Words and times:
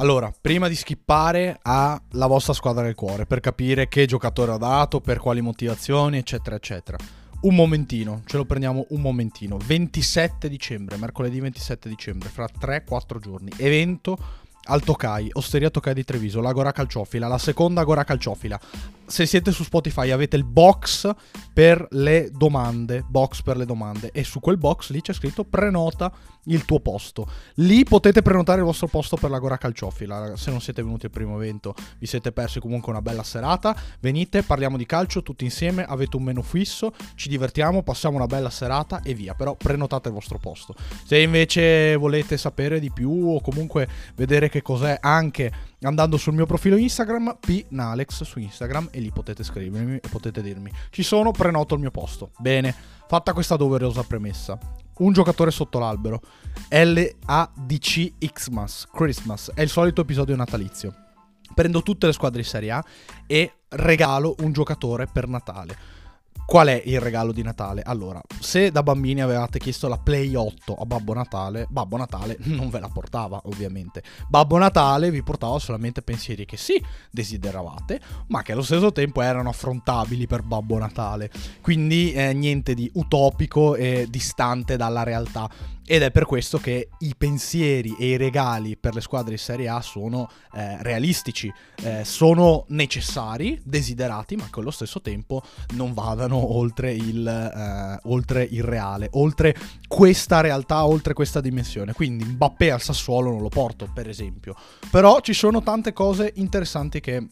Allora, 0.00 0.32
prima 0.40 0.66
di 0.66 0.76
skippare 0.76 1.58
alla 1.60 2.26
vostra 2.26 2.54
squadra 2.54 2.84
del 2.84 2.94
cuore, 2.94 3.26
per 3.26 3.40
capire 3.40 3.86
che 3.86 4.06
giocatore 4.06 4.52
ha 4.52 4.56
dato, 4.56 5.02
per 5.02 5.18
quali 5.18 5.42
motivazioni, 5.42 6.16
eccetera, 6.16 6.56
eccetera. 6.56 6.96
Un 7.42 7.54
momentino, 7.54 8.22
ce 8.24 8.38
lo 8.38 8.46
prendiamo 8.46 8.86
un 8.90 9.02
momentino. 9.02 9.58
27 9.62 10.48
dicembre, 10.48 10.96
mercoledì 10.96 11.38
27 11.38 11.86
dicembre, 11.90 12.30
fra 12.30 12.46
3-4 12.46 13.18
giorni. 13.18 13.52
Evento 13.58 14.16
al 14.64 14.82
Tokai, 14.82 15.28
Osteria 15.34 15.68
Tokai 15.68 15.92
di 15.92 16.04
Treviso, 16.04 16.40
l'Agora 16.40 16.72
Calciofila, 16.72 17.28
la 17.28 17.38
seconda 17.38 17.82
Agora 17.82 18.04
Calciofila. 18.04 18.58
Se 19.04 19.26
siete 19.26 19.52
su 19.52 19.64
Spotify 19.64 20.10
avete 20.10 20.36
il 20.36 20.44
box 20.44 21.10
per 21.52 21.86
le 21.90 22.30
domande, 22.32 23.04
box 23.06 23.42
per 23.42 23.56
le 23.56 23.66
domande 23.66 24.10
e 24.12 24.22
su 24.22 24.40
quel 24.40 24.56
box 24.56 24.90
lì 24.90 25.00
c'è 25.00 25.12
scritto 25.12 25.44
prenota 25.44 26.12
il 26.44 26.64
tuo 26.64 26.80
posto. 26.80 27.26
Lì 27.56 27.84
potete 27.84 28.22
prenotare 28.22 28.60
il 28.60 28.64
vostro 28.64 28.86
posto 28.86 29.16
per 29.16 29.30
l'Agora 29.30 29.56
Calciofila. 29.56 30.36
Se 30.36 30.50
non 30.50 30.60
siete 30.60 30.82
venuti 30.82 31.06
al 31.06 31.12
primo 31.12 31.36
evento, 31.36 31.74
vi 31.98 32.06
siete 32.06 32.32
persi 32.32 32.60
comunque 32.60 32.90
una 32.92 33.02
bella 33.02 33.22
serata. 33.22 33.76
Venite, 34.00 34.42
parliamo 34.42 34.76
di 34.76 34.86
calcio 34.86 35.22
tutti 35.22 35.44
insieme, 35.44 35.84
avete 35.84 36.16
un 36.16 36.22
menu 36.22 36.42
fisso, 36.42 36.92
ci 37.14 37.28
divertiamo, 37.28 37.82
passiamo 37.82 38.16
una 38.16 38.26
bella 38.26 38.50
serata 38.50 39.02
e 39.02 39.14
via. 39.14 39.34
Però 39.34 39.54
prenotate 39.54 40.08
il 40.08 40.14
vostro 40.14 40.38
posto. 40.38 40.74
Se 41.04 41.18
invece 41.18 41.96
volete 41.96 42.36
sapere 42.36 42.80
di 42.80 42.90
più 42.90 43.10
o 43.10 43.40
comunque 43.40 43.88
vedere 44.14 44.48
che 44.48 44.62
cos'è 44.62 44.98
anche 45.00 45.52
andando 45.82 46.16
sul 46.16 46.34
mio 46.34 46.46
profilo 46.46 46.76
Instagram, 46.76 47.38
pnalex 47.40 48.22
su 48.22 48.38
Instagram 48.38 48.88
e 48.90 49.00
lì 49.00 49.10
potete 49.10 49.42
scrivermi 49.42 49.96
e 49.96 50.08
potete 50.10 50.42
dirmi 50.42 50.70
ci 50.90 51.02
sono, 51.02 51.30
prenoto 51.30 51.74
il 51.74 51.80
mio 51.80 51.90
posto. 51.90 52.30
Bene, 52.38 52.74
fatta 53.06 53.32
questa 53.32 53.56
doverosa 53.56 54.02
premessa. 54.02 54.58
Un 55.00 55.12
giocatore 55.12 55.50
sotto 55.50 55.78
l'albero. 55.78 56.20
LADC 56.68 58.12
Xmas, 58.18 58.86
Christmas, 58.92 59.50
è 59.54 59.62
il 59.62 59.70
solito 59.70 60.02
episodio 60.02 60.36
natalizio. 60.36 60.94
Prendo 61.54 61.82
tutte 61.82 62.06
le 62.06 62.12
squadre 62.12 62.42
di 62.42 62.46
Serie 62.46 62.70
A 62.70 62.84
e 63.26 63.52
regalo 63.70 64.34
un 64.40 64.52
giocatore 64.52 65.06
per 65.06 65.26
Natale. 65.26 65.99
Qual 66.50 66.66
è 66.66 66.82
il 66.84 66.98
regalo 66.98 67.30
di 67.30 67.44
Natale? 67.44 67.80
Allora, 67.84 68.20
se 68.40 68.72
da 68.72 68.82
bambini 68.82 69.22
avevate 69.22 69.60
chiesto 69.60 69.86
la 69.86 69.98
Play 69.98 70.34
8 70.34 70.74
a 70.74 70.84
Babbo 70.84 71.14
Natale, 71.14 71.68
Babbo 71.70 71.96
Natale 71.96 72.36
non 72.50 72.70
ve 72.70 72.80
la 72.80 72.88
portava, 72.88 73.40
ovviamente. 73.44 74.02
Babbo 74.28 74.58
Natale 74.58 75.12
vi 75.12 75.22
portava 75.22 75.60
solamente 75.60 76.02
pensieri 76.02 76.46
che 76.46 76.56
sì, 76.56 76.84
desideravate, 77.08 78.00
ma 78.26 78.42
che 78.42 78.50
allo 78.50 78.62
stesso 78.62 78.90
tempo 78.90 79.22
erano 79.22 79.48
affrontabili 79.48 80.26
per 80.26 80.42
Babbo 80.42 80.76
Natale. 80.76 81.30
Quindi 81.60 82.12
eh, 82.14 82.32
niente 82.32 82.74
di 82.74 82.90
utopico 82.94 83.76
e 83.76 84.08
distante 84.10 84.76
dalla 84.76 85.04
realtà. 85.04 85.48
Ed 85.86 86.02
è 86.02 86.10
per 86.10 86.24
questo 86.24 86.58
che 86.58 86.90
i 86.98 87.14
pensieri 87.16 87.96
e 87.98 88.10
i 88.10 88.16
regali 88.16 88.76
per 88.76 88.94
le 88.94 89.00
squadre 89.00 89.32
di 89.32 89.38
Serie 89.38 89.68
A 89.68 89.80
sono 89.80 90.30
eh, 90.52 90.80
realistici, 90.82 91.52
eh, 91.82 92.04
sono 92.04 92.64
necessari, 92.68 93.60
desiderati, 93.64 94.36
ma 94.36 94.48
che 94.50 94.60
allo 94.60 94.70
stesso 94.70 95.00
tempo 95.00 95.42
non 95.74 95.92
vadano 95.92 96.56
oltre 96.56 96.92
il, 96.92 97.26
eh, 97.26 98.08
oltre 98.08 98.46
il 98.48 98.62
reale, 98.62 99.08
oltre 99.12 99.56
questa 99.88 100.40
realtà, 100.40 100.86
oltre 100.86 101.12
questa 101.12 101.40
dimensione. 101.40 101.92
Quindi 101.92 102.24
Mbappé 102.24 102.70
al 102.70 102.80
Sassuolo 102.80 103.30
non 103.30 103.40
lo 103.40 103.48
porto, 103.48 103.90
per 103.92 104.08
esempio. 104.08 104.54
Però 104.90 105.20
ci 105.20 105.32
sono 105.32 105.62
tante 105.62 105.92
cose 105.92 106.32
interessanti 106.36 107.00
che 107.00 107.26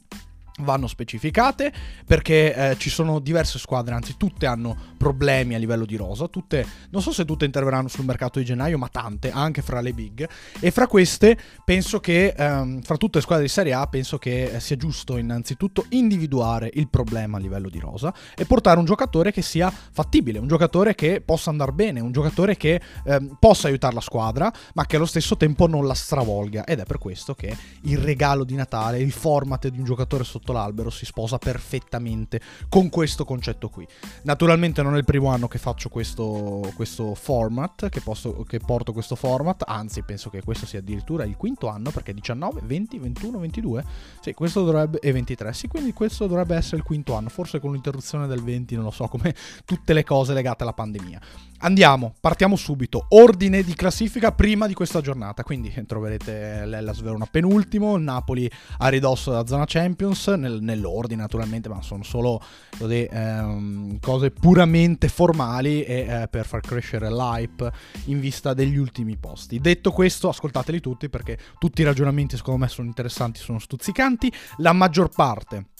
vanno 0.58 0.86
specificate 0.86 1.72
perché 2.04 2.54
eh, 2.54 2.76
ci 2.78 2.90
sono 2.90 3.18
diverse 3.18 3.58
squadre, 3.58 3.94
anzi 3.94 4.16
tutte 4.16 4.46
hanno 4.46 4.76
problemi 4.96 5.54
a 5.54 5.58
livello 5.58 5.84
di 5.84 5.96
rosa, 5.96 6.26
tutte, 6.28 6.66
non 6.90 7.02
so 7.02 7.12
se 7.12 7.24
tutte 7.24 7.44
interverranno 7.44 7.88
sul 7.88 8.04
mercato 8.04 8.38
di 8.38 8.44
gennaio, 8.44 8.78
ma 8.78 8.88
tante, 8.88 9.30
anche 9.30 9.62
fra 9.62 9.80
le 9.80 9.92
big, 9.92 10.28
e 10.60 10.70
fra 10.70 10.86
queste 10.86 11.36
penso 11.64 12.00
che, 12.00 12.34
ehm, 12.36 12.82
fra 12.82 12.96
tutte 12.96 13.18
le 13.18 13.22
squadre 13.22 13.44
di 13.44 13.50
Serie 13.50 13.72
A, 13.74 13.86
penso 13.86 14.18
che 14.18 14.44
eh, 14.44 14.60
sia 14.60 14.76
giusto 14.76 15.16
innanzitutto 15.16 15.86
individuare 15.90 16.70
il 16.74 16.88
problema 16.88 17.36
a 17.38 17.40
livello 17.40 17.68
di 17.68 17.78
rosa 17.78 18.12
e 18.36 18.44
portare 18.44 18.78
un 18.78 18.84
giocatore 18.84 19.32
che 19.32 19.42
sia 19.42 19.70
fattibile, 19.70 20.38
un 20.38 20.48
giocatore 20.48 20.94
che 20.94 21.22
possa 21.24 21.50
andare 21.50 21.72
bene, 21.72 22.00
un 22.00 22.12
giocatore 22.12 22.56
che 22.56 22.80
ehm, 23.04 23.36
possa 23.38 23.68
aiutare 23.68 23.94
la 23.94 24.00
squadra, 24.00 24.52
ma 24.74 24.86
che 24.86 24.96
allo 24.96 25.06
stesso 25.06 25.36
tempo 25.36 25.66
non 25.66 25.86
la 25.86 25.94
stravolga, 25.94 26.64
ed 26.64 26.80
è 26.80 26.84
per 26.84 26.98
questo 26.98 27.34
che 27.34 27.56
il 27.82 27.98
regalo 27.98 28.44
di 28.44 28.54
Natale, 28.54 28.98
il 28.98 29.12
format 29.12 29.68
di 29.68 29.78
un 29.78 29.84
giocatore 29.84 30.24
sotto 30.24 30.47
sotto 30.48 30.52
l'albero 30.52 30.90
si 30.90 31.04
sposa 31.04 31.38
perfettamente 31.38 32.40
con 32.68 32.88
questo 32.88 33.24
concetto 33.24 33.68
qui. 33.68 33.86
Naturalmente 34.22 34.82
non 34.82 34.94
è 34.94 34.98
il 34.98 35.04
primo 35.04 35.28
anno 35.28 35.48
che 35.48 35.58
faccio 35.58 35.88
questo, 35.88 36.72
questo 36.74 37.14
format, 37.14 37.88
che, 37.88 38.00
posso, 38.00 38.44
che 38.44 38.58
porto 38.58 38.92
questo 38.92 39.14
format, 39.14 39.64
anzi 39.66 40.02
penso 40.02 40.30
che 40.30 40.42
questo 40.42 40.66
sia 40.66 40.78
addirittura 40.78 41.24
il 41.24 41.36
quinto 41.36 41.68
anno 41.68 41.90
perché 41.90 42.14
19, 42.14 42.60
20, 42.64 42.98
21, 42.98 43.38
22, 43.38 43.84
sì, 44.20 44.32
questo 44.32 44.64
dovrebbe, 44.64 44.98
e 45.00 45.12
23, 45.12 45.52
sì, 45.52 45.68
quindi 45.68 45.92
questo 45.92 46.26
dovrebbe 46.26 46.56
essere 46.56 46.78
il 46.78 46.82
quinto 46.82 47.14
anno, 47.14 47.28
forse 47.28 47.60
con 47.60 47.72
l'interruzione 47.72 48.26
del 48.26 48.42
20, 48.42 48.74
non 48.74 48.84
lo 48.84 48.90
so, 48.90 49.06
come 49.06 49.34
tutte 49.64 49.92
le 49.92 50.04
cose 50.04 50.32
legate 50.32 50.62
alla 50.62 50.72
pandemia. 50.72 51.20
Andiamo, 51.60 52.14
partiamo 52.20 52.54
subito. 52.54 53.06
Ordine 53.08 53.64
di 53.64 53.74
classifica 53.74 54.30
prima 54.30 54.68
di 54.68 54.74
questa 54.74 55.00
giornata. 55.00 55.42
Quindi 55.42 55.74
troverete 55.88 56.64
l'Ellas 56.64 57.00
Verona 57.00 57.26
penultimo, 57.26 57.96
Napoli 57.96 58.48
a 58.78 58.88
ridosso 58.88 59.30
della 59.30 59.44
zona 59.44 59.64
Champions, 59.66 60.28
nel, 60.28 60.62
nell'ordine 60.62 61.20
naturalmente, 61.20 61.68
ma 61.68 61.82
sono 61.82 62.04
solo 62.04 62.40
così, 62.78 63.08
ehm, 63.10 63.98
cose 63.98 64.30
puramente 64.30 65.08
formali 65.08 65.82
e 65.82 66.06
eh, 66.08 66.28
per 66.28 66.46
far 66.46 66.60
crescere 66.60 67.10
l'hype 67.10 67.72
in 68.04 68.20
vista 68.20 68.54
degli 68.54 68.76
ultimi 68.76 69.16
posti. 69.16 69.58
Detto 69.58 69.90
questo, 69.90 70.28
ascoltateli 70.28 70.78
tutti 70.78 71.08
perché 71.08 71.38
tutti 71.58 71.80
i 71.80 71.84
ragionamenti 71.84 72.36
secondo 72.36 72.60
me 72.60 72.68
sono 72.68 72.86
interessanti, 72.86 73.40
sono 73.40 73.58
stuzzicanti. 73.58 74.32
La 74.58 74.72
maggior 74.72 75.08
parte 75.08 75.70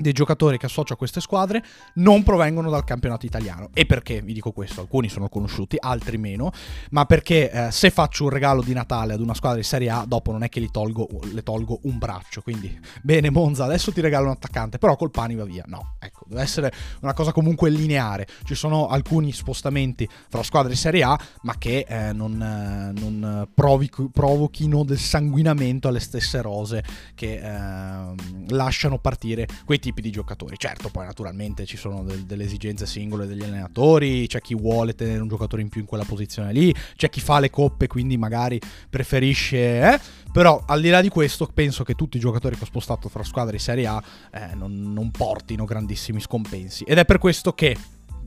dei 0.00 0.12
giocatori 0.12 0.58
che 0.58 0.66
associo 0.66 0.94
a 0.94 0.96
queste 0.96 1.20
squadre 1.20 1.62
non 1.94 2.22
provengono 2.22 2.70
dal 2.70 2.84
campionato 2.84 3.26
italiano. 3.26 3.68
E 3.74 3.86
perché 3.86 4.22
vi 4.22 4.32
dico 4.32 4.52
questo? 4.52 4.80
Alcuni 4.80 5.08
sono 5.08 5.28
conosciuti, 5.28 5.76
altri 5.78 6.18
meno, 6.18 6.50
ma 6.90 7.04
perché 7.04 7.50
eh, 7.50 7.70
se 7.70 7.90
faccio 7.90 8.24
un 8.24 8.30
regalo 8.30 8.62
di 8.62 8.72
Natale 8.72 9.12
ad 9.12 9.20
una 9.20 9.34
squadra 9.34 9.58
di 9.58 9.64
Serie 9.64 9.90
A, 9.90 10.04
dopo 10.06 10.32
non 10.32 10.42
è 10.42 10.48
che 10.48 10.68
tolgo, 10.70 11.08
le 11.32 11.42
tolgo 11.42 11.80
un 11.82 11.98
braccio. 11.98 12.40
Quindi, 12.42 12.78
bene 13.02 13.30
Monza, 13.30 13.64
adesso 13.64 13.92
ti 13.92 14.00
regalo 14.00 14.26
un 14.26 14.32
attaccante, 14.32 14.78
però 14.78 14.96
col 14.96 15.10
pani 15.10 15.34
va 15.34 15.44
via. 15.44 15.64
No, 15.66 15.96
ecco, 15.98 16.24
deve 16.28 16.42
essere 16.42 16.72
una 17.02 17.12
cosa 17.12 17.32
comunque 17.32 17.70
lineare. 17.70 18.26
Ci 18.44 18.54
sono 18.54 18.88
alcuni 18.88 19.32
spostamenti 19.32 20.08
fra 20.28 20.42
squadre 20.42 20.70
di 20.70 20.76
Serie 20.76 21.02
A, 21.02 21.18
ma 21.42 21.56
che 21.58 21.84
eh, 21.88 22.12
non, 22.12 22.40
eh, 22.40 23.00
non 23.00 23.48
provochi, 23.54 24.08
provochino 24.10 24.84
del 24.84 24.98
sanguinamento 24.98 25.88
alle 25.88 26.00
stesse 26.00 26.40
rose 26.40 26.82
che 27.14 27.40
ehm, 27.42 28.48
lasciano 28.48 28.98
partire 28.98 29.46
quei 29.64 29.78
tipi 29.78 29.89
tipi 29.90 30.00
di 30.00 30.10
giocatori. 30.10 30.56
Certo, 30.56 30.88
poi 30.88 31.04
naturalmente 31.04 31.66
ci 31.66 31.76
sono 31.76 32.02
del, 32.02 32.24
delle 32.24 32.44
esigenze 32.44 32.86
singole 32.86 33.26
degli 33.26 33.42
allenatori, 33.42 34.26
c'è 34.26 34.40
chi 34.40 34.54
vuole 34.54 34.94
tenere 34.94 35.20
un 35.20 35.28
giocatore 35.28 35.62
in 35.62 35.68
più 35.68 35.80
in 35.80 35.86
quella 35.86 36.04
posizione 36.04 36.52
lì, 36.52 36.74
c'è 36.96 37.10
chi 37.10 37.20
fa 37.20 37.40
le 37.40 37.50
coppe, 37.50 37.86
quindi 37.86 38.16
magari 38.16 38.60
preferisce... 38.88 39.58
Eh? 39.58 40.00
Però 40.32 40.62
al 40.64 40.80
di 40.80 40.90
là 40.90 41.00
di 41.00 41.08
questo 41.08 41.50
penso 41.52 41.82
che 41.82 41.94
tutti 41.94 42.16
i 42.16 42.20
giocatori 42.20 42.54
che 42.54 42.62
ho 42.62 42.66
spostato 42.66 43.08
fra 43.08 43.24
squadre 43.24 43.56
di 43.56 43.62
Serie 43.62 43.86
A 43.86 44.00
eh, 44.32 44.54
non, 44.54 44.92
non 44.92 45.10
portino 45.10 45.64
grandissimi 45.64 46.20
scompensi. 46.20 46.84
Ed 46.84 46.98
è 46.98 47.04
per 47.04 47.18
questo 47.18 47.52
che 47.52 47.76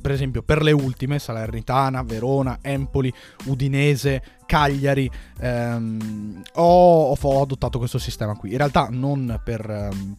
per 0.04 0.12
esempio 0.12 0.44
per 0.44 0.62
le 0.62 0.74
ultime, 0.74 1.18
Salernitana, 1.18 2.04
Verona, 2.04 2.60
Empoli, 2.62 3.12
Udinese, 3.46 4.22
Cagliari, 4.46 5.10
ehm, 5.40 6.42
ho, 6.56 7.14
ho, 7.14 7.42
adottato 7.42 7.78
questo 7.78 7.98
sistema 8.00 8.36
qui. 8.36 8.52
In 8.52 8.58
realtà 8.58 8.90
non 8.92 9.40
per, 9.42 9.62
ehm, 9.70 10.18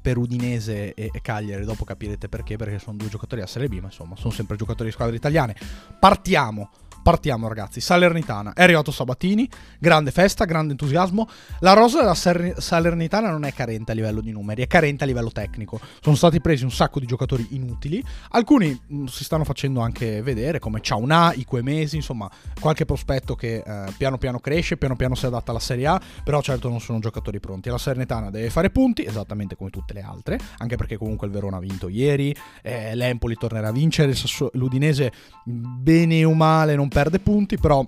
per 0.00 0.18
Udinese 0.18 0.94
e, 0.94 1.10
Cagliari, 1.22 1.64
dopo 1.64 1.84
capirete 1.84 2.28
perché, 2.28 2.56
perché 2.56 2.78
sono 2.78 2.96
due 2.96 3.08
giocatori 3.08 3.40
a 3.40 3.46
Serie 3.46 3.68
B, 3.68 3.78
ma 3.80 3.86
insomma 3.86 4.16
sono 4.16 4.32
sempre 4.32 4.56
giocatori 4.56 4.88
di 4.88 4.94
squadre 4.94 5.16
italiane. 5.16 5.56
Partiamo 5.98 6.70
Partiamo 7.02 7.48
ragazzi, 7.48 7.80
Salernitana, 7.80 8.52
è 8.52 8.62
arrivato 8.62 8.90
Sabatini, 8.90 9.48
grande 9.78 10.10
festa, 10.10 10.44
grande 10.44 10.72
entusiasmo. 10.72 11.26
La 11.60 11.72
rosa 11.72 12.00
della 12.00 12.14
Salernitana 12.14 13.30
non 13.30 13.44
è 13.44 13.54
carente 13.54 13.92
a 13.92 13.94
livello 13.94 14.20
di 14.20 14.30
numeri, 14.32 14.62
è 14.62 14.66
carente 14.66 15.04
a 15.04 15.06
livello 15.06 15.30
tecnico. 15.30 15.80
Sono 16.00 16.14
stati 16.14 16.42
presi 16.42 16.64
un 16.64 16.70
sacco 16.70 17.00
di 17.00 17.06
giocatori 17.06 17.48
inutili, 17.52 18.04
alcuni 18.30 18.68
mh, 18.86 18.96
mm, 18.96 19.04
si 19.06 19.24
stanno 19.24 19.44
facendo 19.44 19.80
anche 19.80 20.20
vedere 20.20 20.58
come 20.58 20.82
Ciauna, 20.82 21.32
Iquemesi, 21.32 21.96
insomma 21.96 22.30
qualche 22.60 22.84
prospetto 22.84 23.34
che 23.34 23.62
eh, 23.64 23.92
piano 23.96 24.18
piano 24.18 24.38
cresce, 24.38 24.76
piano 24.76 24.94
piano 24.94 25.14
si 25.14 25.24
adatta 25.24 25.52
alla 25.52 25.60
Serie 25.60 25.86
A, 25.86 26.00
però 26.22 26.42
certo 26.42 26.68
non 26.68 26.80
sono 26.80 26.98
giocatori 26.98 27.40
pronti. 27.40 27.70
La 27.70 27.78
Salernitana 27.78 28.30
deve 28.30 28.50
fare 28.50 28.68
punti, 28.68 29.06
esattamente 29.06 29.56
come 29.56 29.70
tutte 29.70 29.94
le 29.94 30.02
altre, 30.02 30.38
anche 30.58 30.76
perché 30.76 30.98
comunque 30.98 31.26
il 31.26 31.32
Verona 31.32 31.56
ha 31.56 31.60
vinto 31.60 31.88
ieri, 31.88 32.36
eh, 32.60 32.94
l'Empoli 32.94 33.36
tornerà 33.36 33.68
a 33.68 33.72
vincere, 33.72 34.14
l'Udinese 34.52 35.10
bene 35.44 36.24
o 36.24 36.34
male 36.34 36.74
non 36.74 36.88
perde 36.88 36.99
punti, 37.20 37.56
però 37.56 37.84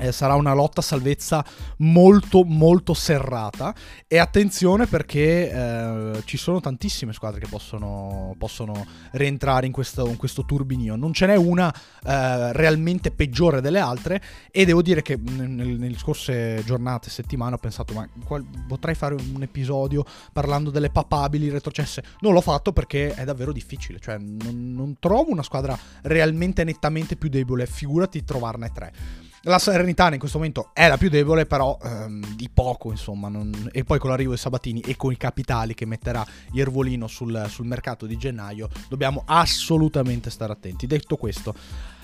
eh, 0.00 0.12
sarà 0.12 0.34
una 0.34 0.54
lotta 0.54 0.80
salvezza 0.82 1.44
molto 1.78 2.44
molto 2.44 2.94
serrata. 2.94 3.74
E 4.06 4.18
attenzione 4.18 4.86
perché 4.86 5.50
eh, 5.50 6.22
ci 6.24 6.36
sono 6.36 6.60
tantissime 6.60 7.12
squadre 7.12 7.40
che 7.40 7.46
possono, 7.48 8.34
possono 8.38 8.86
rientrare 9.12 9.66
in 9.66 9.72
questo, 9.72 10.06
in 10.06 10.16
questo, 10.16 10.44
turbinio. 10.44 10.96
Non 10.96 11.12
ce 11.12 11.26
n'è 11.26 11.36
una 11.36 11.72
eh, 11.72 12.52
realmente 12.52 13.10
peggiore 13.10 13.60
delle 13.60 13.78
altre. 13.78 14.22
E 14.50 14.64
devo 14.64 14.82
dire 14.82 15.02
che 15.02 15.16
nel, 15.16 15.78
nelle 15.78 15.98
scorse 15.98 16.62
giornate 16.64 17.10
settimane 17.10 17.54
ho 17.54 17.58
pensato 17.58 17.92
ma 17.92 18.08
qual, 18.24 18.44
potrei 18.66 18.94
fare 18.94 19.14
un 19.14 19.42
episodio 19.42 20.04
parlando 20.32 20.70
delle 20.70 20.90
papabili 20.90 21.50
retrocesse? 21.50 22.02
Non 22.20 22.32
l'ho 22.32 22.40
fatto 22.40 22.72
perché 22.72 23.14
è 23.14 23.24
davvero 23.24 23.52
difficile. 23.52 23.98
Cioè 24.00 24.16
non, 24.18 24.72
non 24.74 24.96
trovo 24.98 25.30
una 25.30 25.42
squadra 25.42 25.78
realmente 26.02 26.64
nettamente 26.64 27.16
più 27.16 27.28
debole. 27.28 27.66
Figurati 27.66 28.24
trovarne 28.24 28.70
tre 28.72 28.92
la 29.42 29.58
Serenitana 29.58 30.14
in 30.14 30.18
questo 30.18 30.38
momento 30.38 30.70
è 30.72 30.86
la 30.88 30.98
più 30.98 31.08
debole, 31.08 31.46
però 31.46 31.78
ehm, 31.82 32.34
di 32.34 32.50
poco, 32.52 32.90
insomma. 32.90 33.28
Non... 33.28 33.70
E 33.72 33.84
poi 33.84 33.98
con 33.98 34.10
l'arrivo 34.10 34.32
di 34.32 34.38
Sabatini 34.38 34.80
e 34.80 34.96
con 34.96 35.12
i 35.12 35.16
capitali 35.16 35.74
che 35.74 35.86
metterà 35.86 36.26
Iervolino 36.52 37.06
sul, 37.06 37.46
sul 37.48 37.66
mercato 37.66 38.06
di 38.06 38.16
gennaio, 38.16 38.68
dobbiamo 38.88 39.22
assolutamente 39.26 40.30
stare 40.30 40.52
attenti. 40.52 40.86
Detto 40.86 41.16
questo, 41.16 41.54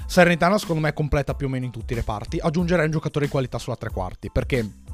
Serenitana 0.07 0.57
secondo 0.57 0.83
me 0.83 0.93
completa 0.93 1.35
più 1.35 1.47
o 1.47 1.51
meno 1.51 1.65
in 1.65 1.71
tutti 1.71 1.93
i 1.93 1.97
reparti. 1.97 2.39
Aggiungerei 2.39 2.87
un 2.87 2.93
giocatore 2.93 3.27
di 3.27 3.31
qualità 3.31 3.59
sulla 3.59 3.77
tre 3.77 3.91
quarti, 3.91 4.31
perché 4.31 4.85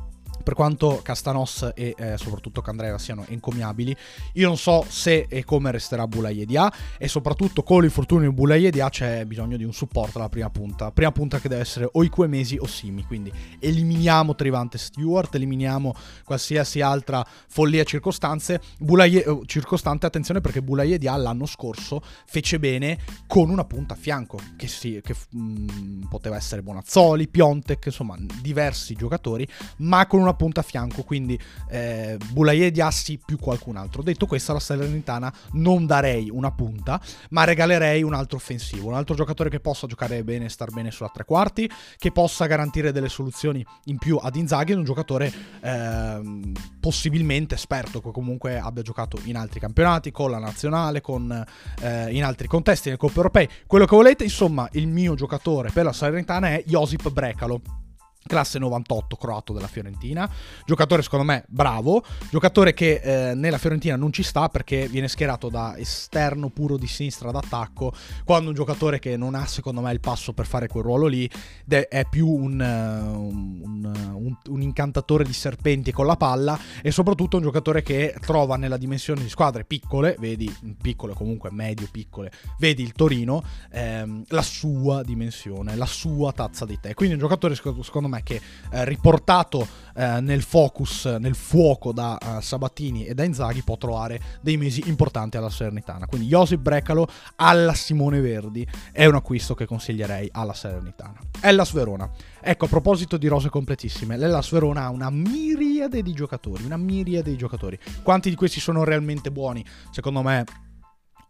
per 0.42 0.54
quanto 0.54 1.00
Castanos 1.02 1.70
e 1.74 1.94
eh, 1.96 2.16
soprattutto 2.16 2.60
Candreva 2.60 2.98
siano 2.98 3.24
encomiabili, 3.28 3.96
io 4.34 4.46
non 4.48 4.56
so 4.56 4.84
se 4.88 5.26
e 5.28 5.44
come 5.44 5.70
resterà 5.70 6.06
Boulaye 6.06 6.44
Dia 6.44 6.72
e 6.98 7.08
soprattutto 7.08 7.62
con 7.62 7.82
l'infortunio 7.82 8.28
di 8.28 8.34
Boulaye 8.34 8.70
Dia 8.70 8.88
c'è 8.88 9.24
bisogno 9.24 9.56
di 9.56 9.64
un 9.64 9.72
supporto 9.72 10.18
alla 10.18 10.28
prima 10.28 10.50
punta. 10.50 10.90
Prima 10.90 11.12
punta 11.12 11.38
che 11.38 11.48
deve 11.48 11.60
essere 11.60 11.88
o 11.90 12.02
Iquemesi 12.02 12.56
o 12.60 12.66
Simi, 12.66 13.04
quindi 13.04 13.32
eliminiamo 13.58 14.34
Trivante 14.34 14.78
Stewart, 14.78 15.34
eliminiamo 15.34 15.94
qualsiasi 16.24 16.80
altra 16.80 17.24
follia 17.48 17.84
circostanze. 17.84 18.60
Boulaye, 18.78 19.24
eh, 19.24 19.40
circostante, 19.46 20.06
attenzione 20.06 20.40
perché 20.40 20.62
Boulaye 20.62 20.98
Dia 20.98 21.16
l'anno 21.16 21.46
scorso 21.46 22.02
fece 22.26 22.58
bene 22.58 22.98
con 23.26 23.50
una 23.50 23.64
punta 23.64 23.94
a 23.94 23.96
fianco, 23.96 24.38
che, 24.56 24.68
sì, 24.68 25.00
che 25.02 25.14
mh, 25.30 25.40
mm, 25.40 26.02
poteva 26.08 26.36
essere 26.36 26.62
Bonazzoli, 26.62 27.28
Piontek, 27.28 27.86
insomma 27.86 28.16
diversi 28.40 28.94
giocatori, 28.94 29.46
ma 29.78 30.06
con 30.06 30.20
una 30.20 30.31
una 30.32 30.34
punta 30.34 30.61
a 30.61 30.62
fianco, 30.62 31.02
quindi 31.02 31.38
eh, 31.69 32.17
Bulaye 32.31 32.70
di 32.70 32.81
Assi 32.81 33.20
più 33.25 33.38
qualcun 33.38 33.76
altro. 33.76 34.02
Detto 34.02 34.26
questo, 34.26 34.50
alla 34.50 34.61
Salernitana 34.61 35.32
non 35.52 35.87
darei 35.87 36.31
una 36.31 36.50
punta, 36.50 37.00
ma 37.31 37.44
regalerei 37.44 38.02
un 38.02 38.14
altro 38.14 38.38
offensivo, 38.38 38.88
un 38.88 38.94
altro 38.94 39.14
giocatore 39.14 39.50
che 39.50 39.61
possa 39.61 39.87
giocare 39.87 40.25
bene 40.25 40.46
e 40.46 40.49
star 40.49 40.70
bene 40.70 40.90
sulla 40.90 41.11
tre 41.12 41.25
quarti, 41.25 41.70
che 41.99 42.11
possa 42.11 42.46
garantire 42.46 42.93
delle 42.93 43.08
soluzioni 43.08 43.64
in 43.84 43.99
più 43.99 44.19
ad 44.20 44.34
Inzaghi, 44.37 44.73
un 44.73 44.84
giocatore 44.84 45.32
eh, 45.61 46.52
possibilmente 46.81 47.55
esperto, 47.55 48.00
che 48.00 48.11
comunque 48.11 48.58
abbia 48.58 48.82
giocato 48.82 49.19
in 49.25 49.37
altri 49.37 49.61
campionati, 49.61 50.11
con 50.11 50.31
la 50.31 50.38
nazionale, 50.38 51.00
con, 51.00 51.44
eh, 51.81 52.14
in 52.14 52.25
altri 52.25 52.49
contesti, 52.49 52.88
nel 52.88 52.99
Coppa 52.99 53.17
Europei, 53.17 53.49
quello 53.67 53.85
che 53.85 53.96
volete, 53.96 54.25
insomma, 54.25 54.69
il 54.73 54.88
mio 54.88 55.14
giocatore 55.14 55.70
per 55.70 55.85
la 55.85 55.93
Salernitana 55.93 56.49
è 56.49 56.64
Josip 56.67 57.11
Brecalo 57.11 57.81
classe 58.26 58.58
98 58.58 59.16
croato 59.16 59.52
della 59.52 59.66
Fiorentina, 59.66 60.28
giocatore 60.64 61.02
secondo 61.02 61.24
me 61.24 61.44
bravo, 61.48 62.04
giocatore 62.30 62.74
che 62.74 63.00
eh, 63.02 63.34
nella 63.34 63.58
Fiorentina 63.58 63.96
non 63.96 64.12
ci 64.12 64.22
sta 64.22 64.48
perché 64.48 64.88
viene 64.88 65.08
schierato 65.08 65.48
da 65.48 65.76
esterno 65.76 66.48
puro 66.48 66.76
di 66.76 66.86
sinistra 66.86 67.30
d'attacco, 67.30 67.92
quando 68.24 68.48
un 68.48 68.54
giocatore 68.54 68.98
che 68.98 69.16
non 69.16 69.34
ha 69.34 69.46
secondo 69.46 69.80
me 69.80 69.92
il 69.92 70.00
passo 70.00 70.32
per 70.32 70.46
fare 70.46 70.69
quel 70.69 70.84
ruolo 70.84 71.06
lì 71.06 71.28
è 71.66 72.06
più 72.08 72.28
un, 72.28 72.60
un, 72.60 74.12
un, 74.14 74.36
un 74.48 74.62
incantatore 74.62 75.25
di 75.25 75.32
serpenti 75.32 75.92
con 75.92 76.06
la 76.06 76.16
palla 76.16 76.58
e 76.82 76.90
soprattutto 76.90 77.36
un 77.36 77.42
giocatore 77.42 77.82
che 77.82 78.14
trova 78.20 78.56
nella 78.56 78.76
dimensione 78.76 79.22
di 79.22 79.28
squadre 79.28 79.64
piccole, 79.64 80.16
vedi 80.18 80.54
piccole 80.80 81.14
comunque 81.14 81.50
medio 81.50 81.88
piccole, 81.90 82.32
vedi 82.58 82.82
il 82.82 82.92
Torino, 82.92 83.42
ehm, 83.70 84.25
la 84.28 84.42
sua 84.42 85.02
dimensione, 85.02 85.76
la 85.76 85.86
sua 85.86 86.32
tazza 86.32 86.64
di 86.64 86.78
tè, 86.80 86.94
quindi 86.94 87.14
un 87.14 87.20
giocatore 87.20 87.54
secondo 87.54 88.08
me 88.08 88.12
me 88.12 88.23
che 88.23 88.41
eh, 88.70 88.85
riportato 88.85 89.67
eh, 89.94 90.20
nel 90.20 90.43
focus, 90.43 91.05
nel 91.05 91.35
fuoco 91.35 91.93
da 91.93 92.19
uh, 92.20 92.41
Sabatini 92.41 93.05
e 93.05 93.14
da 93.14 93.25
Inzaghi 93.25 93.62
può 93.62 93.76
trovare 93.76 94.20
dei 94.41 94.56
mesi 94.56 94.82
importanti 94.87 95.37
alla 95.37 95.50
Salernitana. 95.50 96.06
Quindi 96.06 96.29
Josip 96.29 96.61
Brecalo 96.61 97.06
alla 97.37 97.75
Simone 97.75 98.20
Verdi 98.20 98.67
è 98.91 99.05
un 99.06 99.14
acquisto 99.14 99.55
che 99.55 99.67
consiglierei 99.67 100.29
alla 100.32 100.55
Salernitana. 100.55 101.19
Ellas 101.41 101.73
Verona. 101.73 102.11
Ecco, 102.41 102.64
a 102.64 102.69
proposito 102.69 103.17
di 103.17 103.29
rose 103.29 103.49
completissime, 103.49 104.17
l'Ellas 104.17 104.50
Verona 104.50 104.85
ha 104.85 104.91
una 104.91 105.11
miriade 105.11 106.03
di 106.03 106.12
giocatori, 106.12 106.64
una 106.64 106.76
miriade 106.76 107.31
di 107.31 107.37
giocatori. 107.37 107.79
Quanti 108.03 108.31
di 108.31 108.37
questi 108.37 108.61
sono 108.61 108.85
realmente 108.85 109.31
buoni? 109.31 109.64
Secondo 109.91 110.23
me 110.23 110.44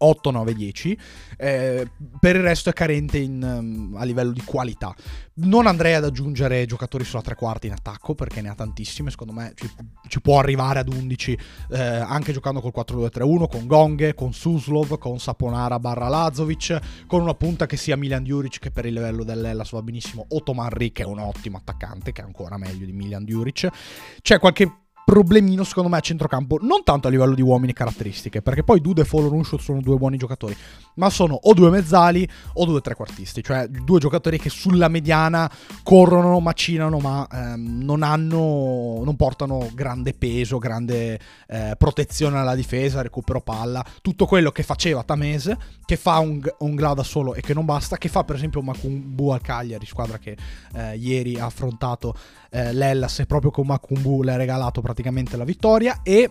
8, 0.04 0.30
9, 0.30 0.54
10. 0.54 0.98
Eh, 1.36 1.88
per 2.20 2.36
il 2.36 2.42
resto 2.42 2.70
è 2.70 2.72
carente 2.72 3.18
in, 3.18 3.42
um, 3.42 3.96
a 3.96 4.04
livello 4.04 4.32
di 4.32 4.42
qualità. 4.44 4.94
Non 5.34 5.66
andrei 5.66 5.94
ad 5.94 6.04
aggiungere 6.04 6.66
giocatori 6.66 7.04
sulla 7.04 7.22
tre 7.22 7.34
quarti 7.34 7.66
in 7.66 7.72
attacco 7.72 8.14
perché 8.14 8.40
ne 8.40 8.50
ha 8.50 8.54
tantissime. 8.54 9.10
Secondo 9.10 9.32
me 9.32 9.52
ci, 9.54 9.70
ci 10.08 10.20
può 10.20 10.38
arrivare 10.38 10.80
ad 10.80 10.92
11 10.92 11.38
eh, 11.70 11.80
anche 11.80 12.32
giocando 12.32 12.60
col 12.60 12.72
4-2-3-1 12.74 13.48
con 13.48 13.66
Gonghe, 13.66 14.14
con 14.14 14.32
Suslov, 14.32 14.98
con 14.98 15.18
Saponara 15.18 15.78
barra 15.78 16.08
Lazovic, 16.08 17.06
con 17.06 17.22
una 17.22 17.34
punta 17.34 17.66
che 17.66 17.76
sia 17.76 17.96
Milan 17.96 18.22
Djuric 18.22 18.58
che 18.58 18.70
per 18.70 18.86
il 18.86 18.92
livello 18.92 19.24
dell'Ellas 19.24 19.70
va 19.70 19.82
benissimo, 19.82 20.26
o 20.28 20.42
Tomarri 20.42 20.92
che 20.92 21.02
è 21.02 21.06
un 21.06 21.18
ottimo 21.18 21.56
attaccante 21.56 22.12
che 22.12 22.20
è 22.20 22.24
ancora 22.24 22.58
meglio 22.58 22.84
di 22.84 22.92
Milan 22.92 23.24
Djuric. 23.24 23.68
C'è 24.20 24.38
qualche 24.38 24.81
problemino 25.04 25.64
secondo 25.64 25.88
me 25.88 25.96
a 25.96 26.00
centrocampo, 26.00 26.58
non 26.62 26.84
tanto 26.84 27.08
a 27.08 27.10
livello 27.10 27.34
di 27.34 27.42
uomini 27.42 27.72
e 27.72 27.74
caratteristiche, 27.74 28.40
perché 28.40 28.62
poi 28.62 28.80
Dude 28.80 29.02
e 29.02 29.04
Folorunshot 29.04 29.60
sono 29.60 29.80
due 29.80 29.96
buoni 29.96 30.16
giocatori, 30.16 30.56
ma 30.94 31.10
sono 31.10 31.34
o 31.34 31.54
due 31.54 31.70
mezzali 31.70 32.28
o 32.54 32.64
due 32.64 32.80
trequartisti, 32.80 33.42
cioè 33.42 33.66
due 33.68 33.98
giocatori 33.98 34.38
che 34.38 34.48
sulla 34.48 34.88
mediana 34.88 35.50
corrono, 35.82 36.38
macinano, 36.40 36.98
ma 36.98 37.26
ehm, 37.30 37.82
non 37.82 38.02
hanno, 38.02 39.02
non 39.04 39.16
portano 39.16 39.68
grande 39.74 40.14
peso, 40.14 40.58
grande 40.58 41.18
eh, 41.48 41.74
protezione 41.76 42.38
alla 42.38 42.54
difesa, 42.54 43.02
recupero 43.02 43.40
palla, 43.40 43.84
tutto 44.02 44.26
quello 44.26 44.50
che 44.50 44.62
faceva 44.62 45.02
Tamese, 45.02 45.58
che 45.84 45.96
fa 45.96 46.18
un, 46.18 46.40
un 46.58 46.74
Gla 46.74 46.94
da 46.94 47.02
solo 47.02 47.34
e 47.34 47.40
che 47.40 47.54
non 47.54 47.64
basta, 47.64 47.96
che 47.96 48.08
fa 48.08 48.24
per 48.24 48.36
esempio 48.36 48.62
Macumbu 48.62 49.30
al 49.30 49.40
Cagliari, 49.40 49.84
squadra 49.84 50.18
che 50.18 50.36
eh, 50.74 50.96
ieri 50.96 51.38
ha 51.38 51.46
affrontato 51.46 52.14
eh, 52.50 52.72
l'Ellas 52.72 53.18
e 53.18 53.26
proprio 53.26 53.50
con 53.50 53.66
Macumbu 53.66 54.22
le 54.22 54.32
ha 54.32 54.36
regalato 54.36 54.80
praticamente 54.80 54.91
la 55.36 55.44
vittoria 55.44 56.00
e 56.02 56.30